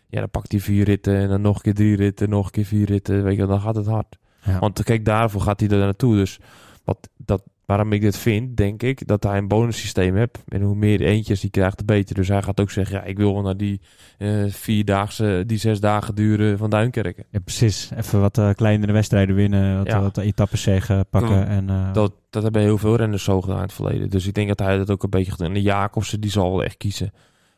Ja, 0.08 0.20
dan 0.20 0.30
pakt 0.30 0.52
hij 0.52 0.60
vier 0.60 0.84
ritten 0.84 1.16
en 1.16 1.28
dan 1.28 1.40
nog 1.40 1.56
een 1.56 1.62
keer 1.62 1.74
drie 1.74 1.96
ritten, 1.96 2.28
nog 2.28 2.44
een 2.44 2.50
keer 2.50 2.64
vier 2.64 2.86
ritten. 2.86 3.22
Weet 3.22 3.32
je 3.32 3.38
wel, 3.38 3.48
dan 3.48 3.60
gaat 3.60 3.74
het 3.74 3.86
hard. 3.86 4.18
Ja. 4.44 4.58
Want 4.58 4.82
kijk, 4.82 5.04
daarvoor 5.04 5.40
gaat 5.40 5.60
hij 5.60 5.68
er 5.68 5.78
naartoe. 5.78 6.14
Dus 6.14 6.38
wat, 6.84 7.08
dat, 7.16 7.42
waarom 7.66 7.92
ik 7.92 8.00
dit 8.00 8.16
vind, 8.16 8.56
denk 8.56 8.82
ik, 8.82 9.06
dat 9.06 9.22
hij 9.22 9.38
een 9.38 9.48
bonussysteem 9.48 10.16
heeft. 10.16 10.38
En 10.48 10.62
hoe 10.62 10.74
meer 10.76 11.00
eentjes 11.00 11.40
die 11.40 11.50
krijgt, 11.50 11.76
te 11.76 11.84
beter. 11.84 12.14
Dus 12.14 12.28
hij 12.28 12.42
gaat 12.42 12.60
ook 12.60 12.70
zeggen, 12.70 12.96
ja, 12.96 13.04
ik 13.04 13.16
wil 13.16 13.32
wel 13.32 13.42
naar 13.42 13.56
die 13.56 13.80
eh 14.18 14.44
vierdaagse, 14.48 15.44
die 15.46 15.58
zes 15.58 15.80
dagen 15.80 16.14
duren 16.14 16.58
van 16.58 16.70
Duinkerken. 16.70 17.24
Ja, 17.30 17.40
precies. 17.40 17.90
Even 17.96 18.20
wat 18.20 18.38
eh, 18.38 18.50
kleinere 18.54 18.92
wedstrijden 18.92 19.34
winnen, 19.34 19.76
wat, 19.76 19.86
Ja. 19.86 20.00
wat 20.00 20.16
etappenzegen 20.18 21.06
pakken. 21.10 21.36
Ja. 21.38 21.44
En, 21.46 21.70
eh, 21.70 21.92
Dat, 21.92 22.12
dat 22.30 22.42
hebben 22.42 22.62
heel 22.62 22.78
veel 22.78 22.96
renners 22.96 23.24
zo 23.24 23.40
gedaan 23.40 23.56
in 23.56 23.62
het 23.62 23.72
verleden. 23.72 24.10
Dus 24.10 24.26
ik 24.26 24.34
denk 24.34 24.48
dat 24.48 24.58
hij 24.58 24.78
dat 24.78 24.90
ook 24.90 25.02
een 25.02 25.10
beetje. 25.10 25.44
En 25.44 25.52
de 25.52 25.62
Jacobsen, 25.62 26.20
die 26.20 26.30
zal 26.30 26.50
wel 26.50 26.64
echt 26.64 26.76
kiezen. 26.76 27.12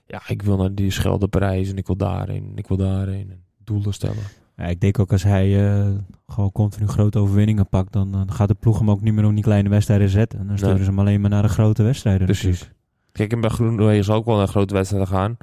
Ja, 0.07 0.23
ik 0.27 0.43
wil 0.43 0.57
naar 0.57 0.75
die 0.75 0.91
Schelde 0.91 1.29
Parijs 1.29 1.71
en 1.71 1.77
ik 1.77 1.87
wil 1.87 1.97
daarheen 1.97 2.45
en 2.51 2.57
ik 2.57 2.67
wil 2.69 2.77
daarheen. 2.77 3.31
En 3.31 3.43
doelen 3.65 3.95
stellen. 3.95 4.23
Ja, 4.57 4.65
ik 4.65 4.81
denk 4.81 4.99
ook 4.99 5.13
als 5.13 5.23
hij 5.23 5.69
eh, 5.71 5.89
gewoon 6.27 6.53
continu 6.53 6.87
grote 6.87 7.19
overwinningen 7.19 7.69
pakt, 7.69 7.93
dan, 7.93 8.13
dan 8.13 8.33
gaat 8.33 8.49
de 8.49 8.55
ploeg 8.55 8.79
hem 8.79 8.91
ook 8.91 9.01
niet 9.01 9.15
meer 9.15 9.25
op 9.25 9.35
die 9.35 9.43
kleine 9.43 9.69
wedstrijden 9.69 10.09
zetten. 10.09 10.39
En 10.39 10.47
dan 10.47 10.57
sturen 10.57 10.75
Nee. 10.77 10.85
ze 10.85 10.91
hem 10.91 11.01
alleen 11.01 11.21
maar 11.21 11.31
naar 11.31 11.43
de 11.43 11.49
grote 11.49 11.83
wedstrijden. 11.83 12.25
Precies. 12.27 12.45
natuurlijk. 12.45 12.73
Kijk, 13.13 13.33
en 13.33 13.41
bij 13.41 13.51
Groenewegen 13.51 14.05
zal 14.05 14.17
ook 14.17 14.25
wel 14.25 14.37
naar 14.37 14.49
grote 14.49 14.75
wedstrijden 14.75 15.09
gaan. 15.09 15.37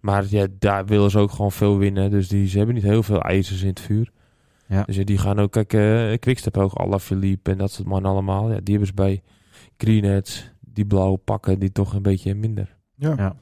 Maar 0.00 0.24
ja, 0.28 0.46
daar 0.58 0.86
willen 0.86 1.10
ze 1.10 1.18
ook 1.18 1.30
gewoon 1.30 1.52
veel 1.52 1.78
winnen. 1.78 2.10
Dus 2.10 2.28
die, 2.28 2.48
ze 2.48 2.56
hebben 2.56 2.74
niet 2.74 2.84
heel 2.84 3.02
veel 3.02 3.20
ijzers 3.20 3.62
in 3.62 3.68
het 3.68 3.80
vuur. 3.80 4.12
Ja. 4.66 4.82
Dus 4.82 4.96
ja, 4.96 5.04
die 5.04 5.18
gaan 5.18 5.38
ook, 5.38 5.50
kijk, 5.52 5.72
eh 5.72 6.18
Quickstep 6.18 6.56
ook, 6.56 6.72
Alaphilippe 6.74 7.50
en 7.50 7.58
dat 7.58 7.70
soort 7.70 7.88
mannen 7.88 8.10
allemaal. 8.10 8.42
Ja, 8.50 8.54
die 8.62 8.70
hebben 8.70 8.86
ze 8.86 8.94
bij 8.94 9.22
Greenheads, 9.76 10.50
die 10.60 10.84
blauwe 10.86 11.16
pakken, 11.18 11.58
die 11.58 11.72
toch 11.72 11.94
een 11.94 12.02
beetje 12.02 12.34
minder. 12.34 12.76
Ja. 12.94 13.14
Ja. 13.16 13.34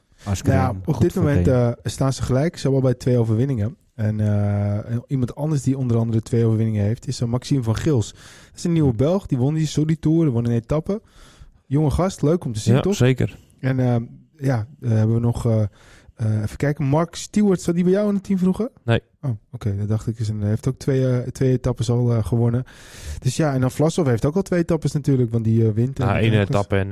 Nou 0.43 0.75
op 0.85 1.01
dit 1.01 1.15
moment 1.15 1.47
eh, 1.47 1.71
staan 1.83 2.13
ze 2.13 2.21
gelijk. 2.23 2.55
Ze 2.57 2.61
hebben 2.61 2.81
al 2.81 2.89
bij 2.89 2.97
twee 2.97 3.17
overwinningen. 3.17 3.75
En 3.95 4.19
eh, 4.19 4.91
en 4.91 5.03
iemand 5.07 5.35
anders 5.35 5.61
die 5.61 5.77
onder 5.77 5.97
andere 5.97 6.21
twee 6.21 6.45
overwinningen 6.45 6.83
heeft, 6.83 7.07
is 7.07 7.21
uh, 7.21 7.27
Maxime 7.27 7.63
van 7.63 7.75
Gils. 7.75 8.11
Dat 8.11 8.55
is 8.55 8.63
een 8.63 8.73
nieuwe 8.73 8.93
Belg. 8.93 9.25
Die 9.25 9.37
won 9.37 9.53
die 9.53 9.67
Sorry 9.67 9.95
Tour, 9.99 10.23
die 10.23 10.31
won 10.31 10.45
een 10.45 10.51
etappe. 10.51 11.01
Jonge 11.65 11.91
gast, 11.91 12.21
leuk 12.21 12.45
om 12.45 12.53
te 12.53 12.59
zien, 12.59 12.75
ja, 12.75 12.81
toch? 12.81 12.95
zeker. 12.95 13.37
En 13.59 13.79
eh, 13.79 13.95
ja, 14.37 14.67
eh, 14.81 14.89
hebben 14.89 15.15
we 15.15 15.21
nog... 15.21 15.69
eh, 16.21 16.41
even 16.41 16.57
kijken, 16.57 16.85
Mark 16.85 17.15
Stewart, 17.15 17.61
zat 17.61 17.75
die 17.75 17.83
bij 17.83 17.93
jou 17.93 18.07
in 18.07 18.13
het 18.15 18.23
team 18.23 18.39
vroeger? 18.39 18.69
Nee. 18.83 19.01
Oh, 19.21 19.31
oké. 19.51 19.75
Dat 19.77 19.87
dacht 19.87 20.07
ik. 20.07 20.17
Hij 20.17 20.47
heeft 20.49 20.67
ook 20.67 20.77
twee, 20.77 21.07
eh, 21.07 21.27
twee 21.27 21.51
etappes 21.51 21.89
al 21.89 22.13
eh, 22.13 22.25
gewonnen. 22.25 22.63
Dus 23.19 23.35
ja, 23.37 23.53
en 23.53 23.61
dan 23.61 23.71
Vlasov 23.71 24.07
heeft 24.07 24.25
ook 24.25 24.35
al 24.35 24.41
twee 24.41 24.59
etappes 24.59 24.91
natuurlijk, 24.91 25.31
want 25.31 25.43
die 25.43 25.71
wint. 25.71 25.97
Ja, 25.97 26.15
en 26.15 26.21
één 26.21 26.41
etappe 26.41 26.75
en 26.77 26.89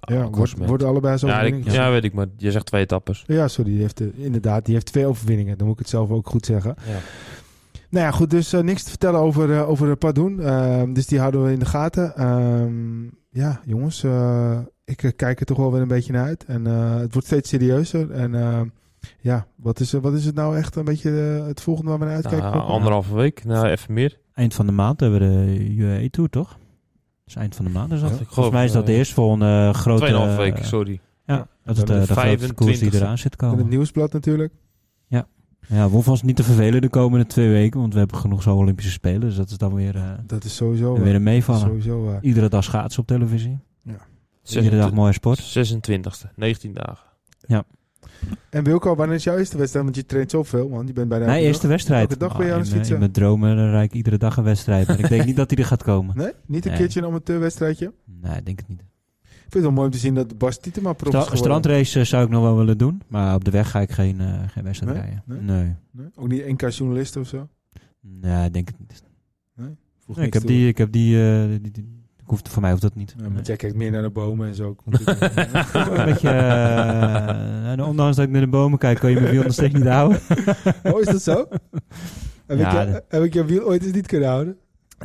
Ja, 0.00 0.16
wordt, 0.16 0.30
klassement. 0.30 0.68
worden 0.68 0.86
allebei 0.88 1.16
zo 1.16 1.26
ja, 1.26 1.40
ik- 1.40 1.70
ja, 1.70 1.90
weet 1.90 2.04
ik, 2.04 2.12
maar 2.12 2.26
je 2.36 2.50
zegt 2.50 2.66
twee 2.66 2.80
etappes. 2.82 3.24
Ja, 3.26 3.48
sorry. 3.48 3.70
Die 3.70 3.80
heeft, 3.80 4.00
inderdaad, 4.14 4.64
die 4.64 4.74
heeft 4.74 4.86
twee 4.86 5.06
overwinningen. 5.06 5.56
Dan 5.58 5.66
moet 5.66 5.74
ik 5.76 5.82
het 5.82 5.90
zelf 5.90 6.10
ook 6.10 6.28
goed 6.28 6.46
zeggen. 6.46 6.74
Ja. 6.86 6.98
Nou 7.90 8.04
ja, 8.04 8.10
goed. 8.10 8.30
Dus 8.30 8.52
niks 8.52 8.82
te 8.82 8.88
vertellen 8.90 9.20
over, 9.20 9.66
over 9.66 9.96
Padoen. 9.96 10.40
Ehm, 10.42 10.92
dus 10.92 11.06
die 11.06 11.18
houden 11.18 11.44
we 11.44 11.52
in 11.52 11.58
de 11.58 11.64
gaten. 11.64 12.16
Ehm, 12.16 13.04
ja, 13.30 13.60
jongens. 13.64 14.04
Ik 14.88 15.02
eh, 15.02 15.10
kijk 15.16 15.40
er 15.40 15.46
toch 15.46 15.56
wel 15.56 15.72
weer 15.72 15.82
een 15.82 15.88
beetje 15.88 16.12
naar 16.12 16.24
uit. 16.24 16.44
En 16.44 16.66
eh, 16.66 16.96
het 16.96 17.12
wordt 17.12 17.26
steeds 17.26 17.48
serieuzer. 17.48 18.10
En 18.10 18.34
eh, 18.34 18.60
ja, 19.20 19.46
wat 19.56 19.80
is, 19.80 19.92
wat 19.92 20.12
is 20.12 20.24
het 20.24 20.34
nou 20.34 20.56
echt 20.56 20.76
een 20.76 20.84
beetje 20.84 21.10
het 21.46 21.60
volgende 21.60 21.90
waar 21.90 21.98
we 21.98 22.04
naar 22.04 22.14
uitkijken? 22.14 22.50
Nou, 22.50 22.62
anderhalve 22.62 23.14
week, 23.14 23.44
nou 23.44 23.66
even 23.66 23.94
meer. 23.94 24.18
Eind 24.34 24.54
van 24.54 24.66
de 24.66 24.72
maand 24.72 25.00
hebben 25.00 25.20
we 25.20 25.26
de 25.46 25.74
UAE 25.74 26.10
Tour, 26.10 26.30
toch? 26.30 26.48
Dat 26.48 26.58
is 27.26 27.34
eind 27.34 27.54
van 27.56 27.64
de 27.64 27.70
maand. 27.70 27.92
Is 27.92 28.00
dat? 28.00 28.08
Ja, 28.08 28.14
ik 28.14 28.16
Volgens 28.16 28.34
geloof, 28.38 28.52
mij 28.52 28.64
is 28.64 28.72
dat 28.72 28.86
de 28.86 28.92
eh, 28.92 28.98
eerstvolgende 28.98 29.70
grote... 29.74 30.00
Tweeënhalve 30.00 30.36
week, 30.36 30.64
sorry. 30.64 31.00
Ja, 31.26 31.48
dat 31.64 31.76
is 31.76 31.84
de, 31.84 31.92
de 31.92 32.06
de 32.06 32.06
grootste 32.06 32.54
koers 32.54 32.78
die 32.78 32.90
25e. 32.90 32.94
eraan 32.94 33.18
zit 33.18 33.38
te 33.38 33.38
En 33.38 33.46
het 33.46 33.56
komen. 33.56 33.70
nieuwsblad 33.70 34.12
natuurlijk. 34.12 34.52
Ja, 35.68 35.84
we 35.84 35.90
hoeven 35.90 36.12
ons 36.12 36.22
niet 36.22 36.36
te 36.36 36.42
vervelen 36.42 36.80
de 36.80 36.88
komende 36.88 37.26
twee 37.26 37.48
weken, 37.48 37.80
want 37.80 37.92
we 37.92 37.98
hebben 37.98 38.16
genoeg 38.18 38.42
zo 38.42 38.56
Olympische 38.56 38.90
Spelen. 38.90 39.20
Dus 39.20 39.36
dat 39.36 39.50
is 39.50 39.58
dan 39.58 39.74
weer, 39.74 39.96
eh, 39.96 40.02
Dat 40.26 40.44
is 40.44 40.56
sowieso 40.56 40.98
weer 40.98 41.14
een 41.14 41.22
meevallen. 41.22 41.60
Sowieso 41.60 42.04
waar. 42.04 42.22
Iedere 42.22 42.48
dag 42.48 42.64
schaatsen 42.64 43.00
op 43.00 43.06
televisie. 43.06 43.58
Iedere 44.56 44.76
dag 44.76 44.92
mooie 44.92 45.12
sport. 45.12 45.40
26e, 45.58 46.28
19 46.34 46.72
dagen. 46.74 47.06
En 48.50 48.64
Wilco, 48.64 48.94
wanneer 48.94 49.16
is 49.16 49.24
jouw 49.24 49.36
eerste 49.36 49.56
wedstrijd? 49.58 49.84
Want 49.84 49.96
je 49.96 50.06
traint 50.06 50.30
zoveel, 50.30 50.68
man. 50.68 50.86
Je 50.86 50.92
bent 50.92 51.08
bij 51.08 51.18
de 51.18 51.24
Mijn 51.24 51.42
eerste 51.42 51.62
dag. 51.62 51.70
wedstrijd. 51.70 52.02
Elke 52.08 52.16
dag 52.16 52.36
ben 52.36 52.46
je 52.46 52.52
aan 52.52 52.58
het 52.58 52.66
mijn- 52.68 52.76
fietsen. 52.78 52.94
in 52.94 53.00
mijn 53.00 53.12
dromen 53.12 53.56
dan 53.56 53.70
rijd 53.70 53.84
ik 53.90 53.96
iedere 53.96 54.16
dag 54.18 54.36
een 54.36 54.44
wedstrijd. 54.44 54.86
Maar 54.86 54.98
ik 54.98 55.08
denk 55.08 55.24
niet 55.30 55.36
dat 55.36 55.50
hij 55.50 55.58
er 55.58 55.64
gaat 55.66 55.82
komen. 55.82 56.16
Nee? 56.16 56.32
Niet 56.46 56.64
een 56.64 56.70
Nee. 56.70 56.80
keertje 56.80 57.00
een 57.00 57.06
amateurwedstrijdje? 57.06 57.92
Nee, 58.04 58.36
ik 58.36 58.44
denk 58.44 58.58
het 58.58 58.68
niet. 58.68 58.80
Ik 59.20 59.54
vind 59.54 59.54
het 59.54 59.62
wel 59.62 59.72
mooi 59.72 59.86
om 59.86 59.92
te 59.92 59.98
zien 59.98 60.14
dat 60.14 60.38
Bas 60.38 60.58
Tietema 60.60 60.92
prof 60.92 61.00
is 61.02 61.08
Stra 61.08 61.20
geworden. 61.20 61.38
strandrace 61.38 61.98
eh, 62.00 62.04
zou 62.06 62.24
ik 62.24 62.30
nog 62.30 62.42
wel 62.42 62.56
willen 62.56 62.78
doen. 62.78 63.02
Maar 63.08 63.34
op 63.34 63.44
de 63.44 63.50
weg 63.50 63.70
ga 63.70 63.80
ik 63.80 63.90
geen, 63.90 64.20
eh, 64.20 64.42
geen 64.48 64.64
wedstrijd 64.64 64.92
Nee? 64.94 65.02
rijden. 65.02 65.22
Nee? 65.26 65.40
Nee. 65.40 65.74
Nee? 65.90 66.06
Ook 66.14 66.28
niet 66.28 66.46
NK 66.46 66.68
journalist 66.70 67.16
of 67.16 67.28
zo? 67.28 67.48
Nee, 68.00 68.46
ik 68.46 68.52
denk 68.52 68.68
het 68.68 68.78
niet. 68.78 69.02
Nee, 70.16 70.26
ik, 70.26 70.32
heb 70.32 70.46
die, 70.46 70.68
ik 70.68 70.78
heb 70.78 70.92
die, 70.92 71.22
eh, 71.32 71.48
die, 71.48 71.60
die- 71.60 71.70
die- 71.72 72.06
hoeft, 72.30 72.48
voor 72.48 72.60
mij 72.62 72.70
hoeft 72.70 72.82
dat 72.82 72.94
niet. 72.94 73.14
Ja, 73.18 73.28
maar 73.28 73.42
jij 73.42 73.56
kijkt 73.56 73.76
meer 73.76 73.90
naar 73.90 74.02
de 74.02 74.10
bomen 74.10 74.48
en 74.48 74.54
zo. 74.54 74.74
Komt 74.74 75.00
een 75.08 76.04
beetje, 76.04 76.28
eh, 76.28 77.70
en 77.70 77.82
ondanks 77.84 78.16
dat 78.16 78.24
ik 78.24 78.30
naar 78.30 78.40
de 78.40 78.46
bomen 78.48 78.78
kijk, 78.78 78.98
kan 78.98 79.10
je 79.10 79.20
mijn 79.20 79.32
wiel 79.32 79.42
nog 79.42 79.52
steeds 79.52 79.74
niet 79.74 79.86
houden. 79.86 80.20
oh, 80.82 81.00
is 81.00 81.06
dat 81.06 81.22
zo? 81.22 81.34
Heb, 82.46 82.58
Ja, 82.58 82.66
ik, 82.66 82.72
jou- 82.72 82.92
dat- 82.92 83.04
heb 83.08 83.22
ik 83.22 83.34
jouw 83.34 83.44
wiel 83.44 83.62
ooit 83.64 83.84
eens 83.84 83.92
niet 83.92 84.06
kunnen 84.06 84.28
houden? 84.28 84.56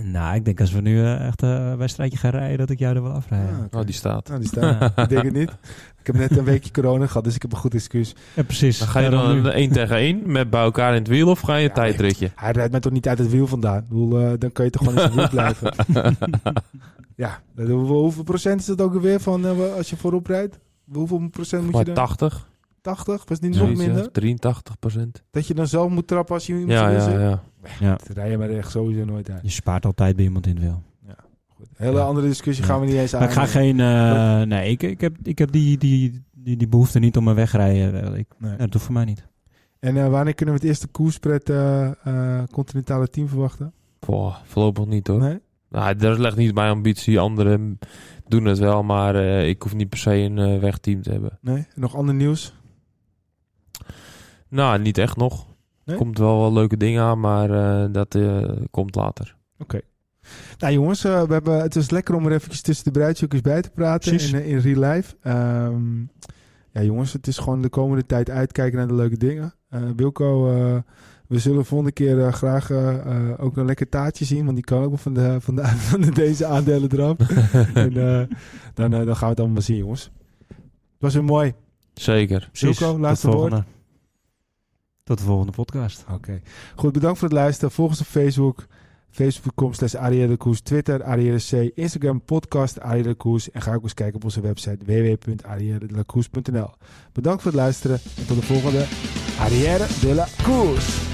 Nou, 0.02 0.36
ik 0.36 0.46
denk 0.46 0.60
als 0.60 0.72
we 0.72 0.82
nu 0.82 1.00
eh, 1.00 1.28
echt 1.28 1.42
een 1.42 1.78
wedstrijdje 1.78 2.18
gaan 2.18 2.32
rijden, 2.32 2.58
dat 2.58 2.70
ik 2.70 2.80
jou 2.80 2.96
er 2.96 3.04
wel 3.04 3.12
afrijd. 3.12 3.50
Ah. 3.72 3.80
Oh, 3.80 3.86
die 3.86 3.96
staat. 3.96 4.28
Nou, 4.28 4.40
die 4.40 4.48
staat. 4.50 4.92
ik 5.00 5.10
denk 5.10 5.24
het 5.24 5.34
niet. 5.34 5.52
Ik 6.00 6.06
heb 6.14 6.16
net 6.16 6.38
een 6.38 6.44
weekje 6.44 6.72
corona 6.72 7.08
gehad, 7.08 7.24
dus 7.24 7.36
ik 7.36 7.42
heb 7.42 7.52
een 7.52 7.58
goed 7.58 7.74
excuus. 7.74 8.16
Ja, 8.34 8.44
precies. 8.44 8.80
Dan 8.80 8.88
ga 8.88 9.00
je 9.00 9.10
dan 9.10 9.30
een 9.30 9.46
1 9.46 9.72
tegen 9.72 9.96
1 9.96 10.32
met 10.32 10.50
bij 10.50 10.62
elkaar 10.62 10.90
in 10.90 11.00
het 11.00 11.08
wiel 11.08 11.30
of 11.30 11.40
ga 11.40 11.56
je 11.56 11.64
een 11.64 11.68
Ja, 11.68 11.74
tijdritje? 11.74 12.32
Hij 12.36 12.52
rijdt 12.52 12.72
mij 12.72 12.80
toch 12.80 12.92
niet 12.92 13.08
uit 13.08 13.18
het 13.18 13.30
wiel 13.30 13.48
vandaan? 13.48 13.78
Ik 13.78 13.88
bedoel, 13.88 14.20
eh, 14.20 14.32
dan 14.38 14.52
kan 14.52 14.66
je 14.66 14.72
toch 14.72 14.84
gewoon 14.84 15.04
in 15.04 15.12
zijn 15.12 15.16
wiel 15.16 15.30
blijven. 15.30 15.74
ja, 17.16 17.42
hoeveel, 17.56 18.24
procent 18.24 18.60
is 18.60 18.66
dat 18.66 18.82
ook 18.82 18.94
alweer 18.94 19.20
van 19.20 19.46
eh, 19.46 19.74
als 19.76 19.90
je 19.90 19.98
voorop 19.98 20.28
rijdt? 20.28 20.60
Hoeveel 20.92 21.28
procent 21.32 21.64
moet 21.64 21.78
je 21.78 21.84
dan? 21.86 21.94
80, 21.94 22.48
80? 22.84 23.06
Was 23.26 23.40
het 23.40 23.42
niet 23.42 23.56
nog 23.60 23.70
ja. 23.70 23.76
minder? 23.76 24.12
83 24.12 24.80
procent. 24.80 25.24
Dat 25.32 25.48
je 25.48 25.54
dan 25.54 25.68
zelf 25.68 25.90
moet 25.92 26.08
trappen 26.08 26.34
als 26.36 26.46
je 26.46 26.54
iemand 26.54 26.72
Ja, 26.72 26.90
ja, 26.90 27.10
ja. 27.20 27.42
Ja, 27.80 27.96
Dat 27.96 28.08
rij 28.18 28.30
je 28.30 28.38
maar 28.38 28.50
echt 28.50 28.72
sowieso 28.72 29.06
nooit 29.06 29.30
uit. 29.30 29.40
je 29.44 29.50
spaart 29.50 29.86
altijd 29.86 30.16
bij 30.16 30.26
iemand 30.26 30.48
in 30.48 30.56
het 30.56 30.64
wiel. 30.64 30.82
Goed. 31.56 31.68
Hele 31.76 31.98
Ja. 31.98 32.04
andere 32.06 32.28
discussie 32.28 32.66
Ja. 32.66 32.70
gaan 32.72 32.80
we 32.80 32.86
niet 32.86 32.96
eens 32.96 33.14
aan. 33.14 33.20
Maar 33.20 33.30
ik 33.30 33.36
ga 33.36 33.46
geen... 33.46 33.80
eh, 33.80 34.42
nee, 34.42 34.70
ik, 34.72 34.84
ik 34.84 35.02
heb, 35.02 35.16
ik 35.24 35.38
heb 35.38 35.52
die, 35.52 35.78
die, 35.78 36.24
die, 36.34 36.58
die 36.58 36.68
behoefte 36.68 37.00
niet 37.00 37.18
om 37.18 37.28
een 37.28 37.36
wegrijden. 37.36 38.04
eh, 38.14 38.20
Ik, 38.20 38.28
Nee. 38.38 38.52
ja, 38.52 38.58
dat 38.58 38.74
hoeft 38.74 38.86
voor 38.86 38.94
mij 38.94 39.06
niet. 39.06 39.28
En 39.80 39.98
eh, 39.98 40.08
wanneer 40.10 40.34
kunnen 40.34 40.56
we 40.56 40.60
het 40.62 40.70
eerste 40.70 40.88
koerspret 40.88 41.50
eh 41.50 41.86
eh, 42.04 42.44
continentale 42.52 43.10
team 43.10 43.28
verwachten? 43.28 43.74
Boah, 44.00 44.36
voorlopig 44.44 44.86
niet 44.86 45.08
hoor. 45.08 45.20
Nee? 45.20 45.40
Nou, 45.70 45.96
dat 45.96 46.20
ligt 46.20 46.36
niet 46.38 46.54
mijn 46.54 46.72
ambitie. 46.72 47.20
Anderen 47.20 47.80
doen 48.28 48.46
het 48.46 48.58
wel, 48.60 48.84
maar 48.84 49.16
eh, 49.16 49.48
ik 49.50 49.62
hoef 49.62 49.74
niet 49.76 49.90
per 49.90 50.00
se 50.00 50.12
een 50.16 50.60
wegteam 50.60 51.02
te 51.02 51.12
hebben. 51.12 51.38
Nee? 51.42 51.68
Nog 51.76 51.96
ander 51.96 52.16
nieuws? 52.16 52.54
Nou, 54.54 54.80
niet 54.80 54.98
echt 54.98 55.18
nog. 55.18 55.46
Nee? 55.86 55.98
Komt 55.98 56.18
wel 56.18 56.40
wel 56.40 56.54
leuke 56.54 56.78
dingen 56.78 57.04
aan, 57.04 57.20
maar 57.20 57.50
eh, 57.52 57.90
dat 57.92 58.16
eh, 58.16 58.50
komt 58.72 58.96
later. 58.96 59.36
Nou 60.58 60.74
jongens, 60.74 61.04
eh, 61.04 61.24
we 61.24 61.34
hebben, 61.34 61.62
het 61.62 61.76
was 61.76 61.90
lekker 61.90 62.16
om 62.16 62.26
er 62.26 62.32
eventjes 62.32 62.62
tussen 62.62 62.86
de 62.86 62.92
bruidsjoekjes 62.92 63.42
bij 63.42 63.62
te 63.62 63.70
praten 63.70 64.20
in, 64.20 64.46
in 64.46 64.58
real 64.58 64.94
life. 64.94 65.16
Ehm, 65.22 66.00
ja 66.72 66.82
jongens, 66.82 67.14
het 67.14 67.28
is 67.28 67.38
gewoon 67.38 67.62
de 67.62 67.70
komende 67.70 68.06
tijd 68.06 68.30
uitkijken 68.30 68.78
naar 68.78 68.88
de 68.88 68.94
leuke 68.94 69.18
dingen. 69.18 69.54
Eh 69.70 69.82
Wilco, 69.96 70.52
eh, 70.52 70.78
we 71.28 71.40
zullen 71.40 71.66
volgende 71.66 71.94
keer 71.94 72.34
graag 72.34 72.72
ook 73.38 73.58
een 73.58 73.66
lekker 73.66 73.90
taartje 73.90 74.26
zien, 74.26 74.44
want 74.44 74.56
die 74.56 74.66
kan 74.66 74.84
ook 74.84 75.00
van, 75.00 75.14
de, 75.14 75.38
van, 75.40 75.56
de, 75.56 75.68
van 75.90 76.02
de, 76.02 76.12
deze 76.12 76.46
aandelen 76.46 76.92
eraf. 76.92 77.18
en, 77.74 77.98
eh, 77.98 78.36
dan, 78.74 78.92
dan 78.92 79.16
gaan 79.16 79.28
we 79.28 79.34
het 79.34 79.40
allemaal 79.40 79.62
zien 79.62 79.78
jongens. 79.78 80.12
was 80.98 81.14
weer 81.14 81.24
mooi. 81.24 81.54
Zeker. 81.94 82.50
Wilco, 82.54 83.00
laatste 83.00 83.32
woord. 83.32 83.64
Tot 85.04 85.18
de 85.18 85.24
volgende 85.24 85.52
podcast. 85.52 86.06
Oké. 86.12 86.42
Goed, 86.76 86.92
bedankt 86.92 87.20
voor 87.20 87.28
het 87.28 87.38
luisteren. 87.38 87.72
Volg 87.72 87.90
ons 87.90 88.00
op 88.00 88.06
Facebook. 88.06 88.66
Facebook.com 89.10 89.74
slash 89.74 89.92
de 89.92 90.38
Koers. 90.38 90.62
Twitter 90.62 91.04
Arielle 91.04 91.38
C. 91.38 91.72
Instagram 91.76 92.22
podcast 92.22 92.80
Arielle 92.80 93.14
Koers. 93.14 93.52
En 93.52 93.62
ga 93.62 93.74
ook 93.74 93.84
eens 93.84 93.94
kijken 93.94 94.16
op 94.16 94.24
onze 94.24 94.42
website 94.42 94.86
www.arielledelakoers.nl 94.86 96.70
Bedankt 97.12 97.42
voor 97.42 97.52
het 97.52 97.60
luisteren. 97.60 98.00
En 98.18 98.26
tot 98.28 98.40
de 98.40 98.46
volgende 98.46 98.86
Arielle 99.40 99.88
de 100.02 100.14
la 100.14 100.28
Koers. 100.44 101.13